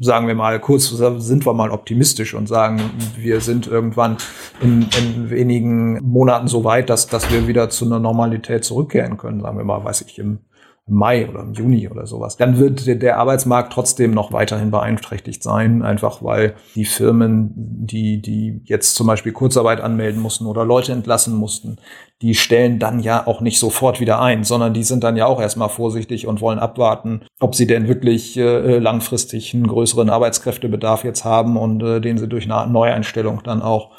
sagen 0.00 0.26
wir 0.26 0.34
mal, 0.34 0.58
kurz 0.58 0.88
sind 0.88 1.46
wir 1.46 1.52
mal 1.52 1.70
optimistisch 1.70 2.34
und 2.34 2.48
sagen, 2.48 2.80
wir 3.16 3.40
sind 3.40 3.66
irgendwann 3.66 4.16
in, 4.62 4.88
in 4.98 5.30
wenigen 5.30 6.00
Monaten 6.02 6.48
so 6.48 6.64
weit, 6.64 6.88
dass, 6.88 7.06
dass 7.06 7.30
wir 7.30 7.46
wieder 7.46 7.68
zu 7.68 7.84
einer 7.84 7.98
Normalität 7.98 8.64
zurückkehren 8.64 9.18
können, 9.18 9.42
sagen 9.42 9.58
wir 9.58 9.64
mal, 9.64 9.84
weiß 9.84 10.00
ich, 10.02 10.18
im 10.18 10.38
Mai 10.86 11.28
oder 11.28 11.40
im 11.40 11.52
Juni 11.52 11.88
oder 11.88 12.06
sowas, 12.06 12.36
dann 12.36 12.58
wird 12.58 12.86
der 12.86 13.18
Arbeitsmarkt 13.18 13.72
trotzdem 13.72 14.10
noch 14.10 14.32
weiterhin 14.32 14.70
beeinträchtigt 14.70 15.42
sein, 15.42 15.82
einfach 15.82 16.22
weil 16.22 16.54
die 16.74 16.84
Firmen, 16.84 17.52
die, 17.56 18.20
die 18.20 18.60
jetzt 18.64 18.96
zum 18.96 19.06
Beispiel 19.06 19.32
Kurzarbeit 19.32 19.80
anmelden 19.80 20.20
mussten 20.20 20.46
oder 20.46 20.64
Leute 20.64 20.92
entlassen 20.92 21.36
mussten, 21.36 21.76
die 22.22 22.34
stellen 22.34 22.78
dann 22.78 23.00
ja 23.00 23.26
auch 23.26 23.40
nicht 23.40 23.58
sofort 23.58 24.00
wieder 24.00 24.20
ein, 24.20 24.44
sondern 24.44 24.74
die 24.74 24.82
sind 24.82 25.04
dann 25.04 25.16
ja 25.16 25.26
auch 25.26 25.40
erstmal 25.40 25.68
vorsichtig 25.68 26.26
und 26.26 26.40
wollen 26.40 26.58
abwarten, 26.58 27.22
ob 27.38 27.54
sie 27.54 27.66
denn 27.66 27.88
wirklich 27.88 28.36
äh, 28.36 28.78
langfristig 28.78 29.54
einen 29.54 29.68
größeren 29.68 30.10
Arbeitskräftebedarf 30.10 31.04
jetzt 31.04 31.24
haben 31.24 31.56
und 31.56 31.82
äh, 31.82 32.00
den 32.00 32.18
sie 32.18 32.28
durch 32.28 32.50
eine 32.50 32.70
Neueinstellung 32.70 33.42
dann 33.44 33.62
auch 33.62 33.90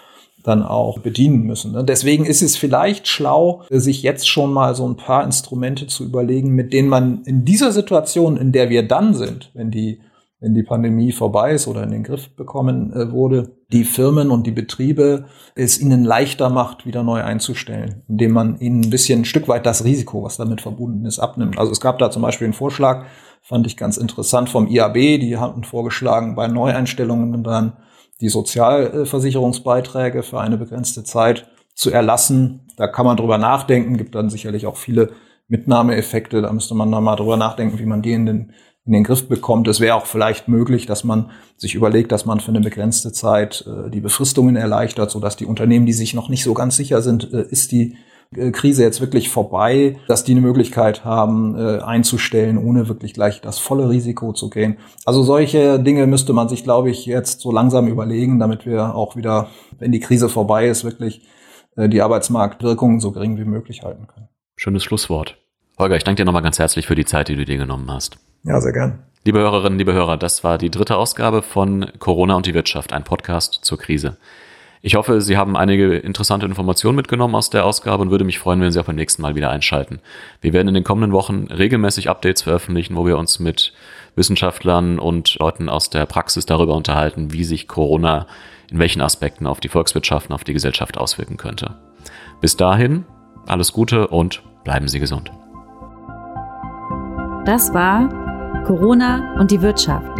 dann 0.43 0.63
auch 0.63 0.99
bedienen 0.99 1.43
müssen. 1.43 1.71
Ne? 1.71 1.83
Deswegen 1.83 2.25
ist 2.25 2.41
es 2.41 2.55
vielleicht 2.55 3.07
schlau, 3.07 3.63
sich 3.69 4.03
jetzt 4.03 4.27
schon 4.27 4.51
mal 4.53 4.75
so 4.75 4.87
ein 4.87 4.97
paar 4.97 5.23
Instrumente 5.23 5.87
zu 5.87 6.03
überlegen, 6.03 6.49
mit 6.49 6.73
denen 6.73 6.89
man 6.89 7.23
in 7.25 7.45
dieser 7.45 7.71
Situation, 7.71 8.37
in 8.37 8.51
der 8.51 8.69
wir 8.69 8.87
dann 8.87 9.13
sind, 9.13 9.51
wenn 9.53 9.71
die 9.71 10.01
wenn 10.41 10.55
die 10.55 10.63
Pandemie 10.63 11.11
vorbei 11.11 11.51
ist 11.51 11.67
oder 11.67 11.83
in 11.83 11.91
den 11.91 12.03
Griff 12.03 12.35
bekommen 12.35 12.91
äh, 12.93 13.11
wurde, 13.11 13.51
die 13.71 13.83
Firmen 13.83 14.31
und 14.31 14.47
die 14.47 14.51
Betriebe 14.51 15.25
es 15.53 15.79
ihnen 15.79 16.03
leichter 16.03 16.49
macht, 16.49 16.85
wieder 16.85 17.03
neu 17.03 17.23
einzustellen, 17.23 18.01
indem 18.09 18.31
man 18.31 18.59
ihnen 18.59 18.83
ein 18.83 18.89
bisschen 18.89 19.21
ein 19.21 19.25
Stück 19.25 19.47
weit 19.47 19.67
das 19.67 19.85
Risiko, 19.85 20.23
was 20.23 20.37
damit 20.37 20.59
verbunden 20.59 21.05
ist, 21.05 21.19
abnimmt. 21.19 21.59
Also 21.59 21.71
es 21.71 21.79
gab 21.79 21.99
da 21.99 22.09
zum 22.09 22.23
Beispiel 22.23 22.45
einen 22.45 22.53
Vorschlag, 22.53 23.05
fand 23.43 23.67
ich 23.67 23.77
ganz 23.77 23.97
interessant 23.97 24.49
vom 24.49 24.67
IAB, 24.67 24.95
die 25.19 25.37
hatten 25.37 25.63
vorgeschlagen, 25.63 26.35
bei 26.35 26.47
Neueinstellungen 26.47 27.43
dann 27.43 27.73
die 28.21 28.29
Sozialversicherungsbeiträge 28.29 30.23
für 30.23 30.39
eine 30.39 30.57
begrenzte 30.57 31.03
Zeit 31.03 31.49
zu 31.73 31.89
erlassen. 31.89 32.67
Da 32.77 32.87
kann 32.87 33.05
man 33.05 33.17
drüber 33.17 33.37
nachdenken, 33.37 33.97
gibt 33.97 34.15
dann 34.15 34.29
sicherlich 34.29 34.67
auch 34.67 34.77
viele 34.77 35.11
Mitnahmeeffekte. 35.47 36.41
Da 36.41 36.53
müsste 36.53 36.75
man 36.75 36.91
dann 36.91 37.03
mal 37.03 37.15
drüber 37.15 37.37
nachdenken, 37.37 37.79
wie 37.79 37.85
man 37.85 38.01
die 38.01 38.13
in 38.13 38.25
den, 38.25 38.53
in 38.85 38.93
den 38.93 39.03
Griff 39.03 39.27
bekommt. 39.27 39.67
Es 39.67 39.79
wäre 39.79 39.95
auch 39.95 40.05
vielleicht 40.05 40.47
möglich, 40.47 40.85
dass 40.85 41.03
man 41.03 41.31
sich 41.57 41.75
überlegt, 41.75 42.11
dass 42.11 42.25
man 42.25 42.39
für 42.39 42.49
eine 42.49 42.61
begrenzte 42.61 43.11
Zeit 43.11 43.65
äh, 43.67 43.89
die 43.89 44.01
Befristungen 44.01 44.55
erleichtert, 44.55 45.11
sodass 45.11 45.35
die 45.35 45.45
Unternehmen, 45.45 45.85
die 45.85 45.93
sich 45.93 46.13
noch 46.13 46.29
nicht 46.29 46.43
so 46.43 46.53
ganz 46.53 46.75
sicher 46.75 47.01
sind, 47.01 47.33
äh, 47.33 47.45
ist 47.49 47.71
die 47.71 47.97
Krise 48.33 48.83
jetzt 48.83 49.01
wirklich 49.01 49.29
vorbei, 49.29 49.97
dass 50.07 50.23
die 50.23 50.31
eine 50.31 50.41
Möglichkeit 50.41 51.03
haben, 51.03 51.57
äh, 51.57 51.79
einzustellen, 51.79 52.57
ohne 52.57 52.87
wirklich 52.87 53.13
gleich 53.13 53.41
das 53.41 53.59
volle 53.59 53.89
Risiko 53.89 54.31
zu 54.31 54.49
gehen. 54.49 54.77
Also 55.05 55.21
solche 55.21 55.79
Dinge 55.79 56.07
müsste 56.07 56.31
man 56.31 56.47
sich, 56.47 56.63
glaube 56.63 56.89
ich, 56.89 57.05
jetzt 57.05 57.41
so 57.41 57.51
langsam 57.51 57.87
überlegen, 57.87 58.39
damit 58.39 58.65
wir 58.65 58.95
auch 58.95 59.17
wieder, 59.17 59.49
wenn 59.79 59.91
die 59.91 59.99
Krise 59.99 60.29
vorbei 60.29 60.67
ist, 60.67 60.85
wirklich 60.85 61.27
äh, 61.75 61.89
die 61.89 62.01
Arbeitsmarktwirkungen 62.01 63.01
so 63.01 63.11
gering 63.11 63.37
wie 63.37 63.43
möglich 63.43 63.83
halten 63.83 64.07
können. 64.07 64.29
Schönes 64.55 64.85
Schlusswort. 64.85 65.37
Holger, 65.77 65.97
ich 65.97 66.05
danke 66.05 66.21
dir 66.21 66.25
nochmal 66.25 66.43
ganz 66.43 66.57
herzlich 66.57 66.87
für 66.87 66.95
die 66.95 67.05
Zeit, 67.05 67.27
die 67.27 67.35
du 67.35 67.43
dir 67.43 67.57
genommen 67.57 67.91
hast. 67.91 68.17
Ja, 68.43 68.61
sehr 68.61 68.71
gern. 68.71 68.99
Liebe 69.25 69.39
Hörerinnen, 69.39 69.77
liebe 69.77 69.93
Hörer, 69.93 70.15
das 70.15 70.43
war 70.45 70.57
die 70.57 70.71
dritte 70.71 70.95
Ausgabe 70.95 71.41
von 71.41 71.85
Corona 71.99 72.35
und 72.35 72.45
die 72.45 72.53
Wirtschaft, 72.53 72.93
ein 72.93 73.03
Podcast 73.03 73.59
zur 73.61 73.77
Krise. 73.77 74.17
Ich 74.83 74.95
hoffe, 74.95 75.21
Sie 75.21 75.37
haben 75.37 75.55
einige 75.55 75.97
interessante 75.97 76.47
Informationen 76.47 76.95
mitgenommen 76.95 77.35
aus 77.35 77.51
der 77.51 77.65
Ausgabe 77.65 78.01
und 78.01 78.09
würde 78.09 78.23
mich 78.23 78.39
freuen, 78.39 78.61
wenn 78.61 78.71
Sie 78.71 78.79
auch 78.79 78.85
beim 78.85 78.95
nächsten 78.95 79.21
Mal 79.21 79.35
wieder 79.35 79.51
einschalten. 79.51 79.99
Wir 80.41 80.53
werden 80.53 80.69
in 80.69 80.73
den 80.73 80.83
kommenden 80.83 81.11
Wochen 81.11 81.45
regelmäßig 81.51 82.09
Updates 82.09 82.41
veröffentlichen, 82.41 82.95
wo 82.95 83.05
wir 83.05 83.19
uns 83.19 83.39
mit 83.39 83.73
Wissenschaftlern 84.15 84.97
und 84.97 85.37
Leuten 85.39 85.69
aus 85.69 85.91
der 85.91 86.07
Praxis 86.07 86.47
darüber 86.47 86.73
unterhalten, 86.75 87.31
wie 87.31 87.43
sich 87.43 87.67
Corona 87.67 88.25
in 88.71 88.79
welchen 88.79 89.01
Aspekten 89.01 89.45
auf 89.45 89.59
die 89.59 89.69
Volkswirtschaft 89.69 90.29
und 90.29 90.35
auf 90.35 90.43
die 90.43 90.53
Gesellschaft 90.53 90.97
auswirken 90.97 91.37
könnte. 91.37 91.75
Bis 92.39 92.57
dahin, 92.57 93.05
alles 93.45 93.73
Gute 93.73 94.07
und 94.07 94.41
bleiben 94.63 94.87
Sie 94.87 94.99
gesund. 94.99 95.31
Das 97.45 97.71
war 97.73 98.09
Corona 98.65 99.39
und 99.39 99.51
die 99.51 99.61
Wirtschaft, 99.61 100.17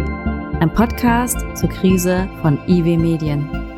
ein 0.60 0.72
Podcast 0.72 1.38
zur 1.54 1.68
Krise 1.68 2.28
von 2.42 2.58
IW 2.68 2.96
Medien. 2.96 3.71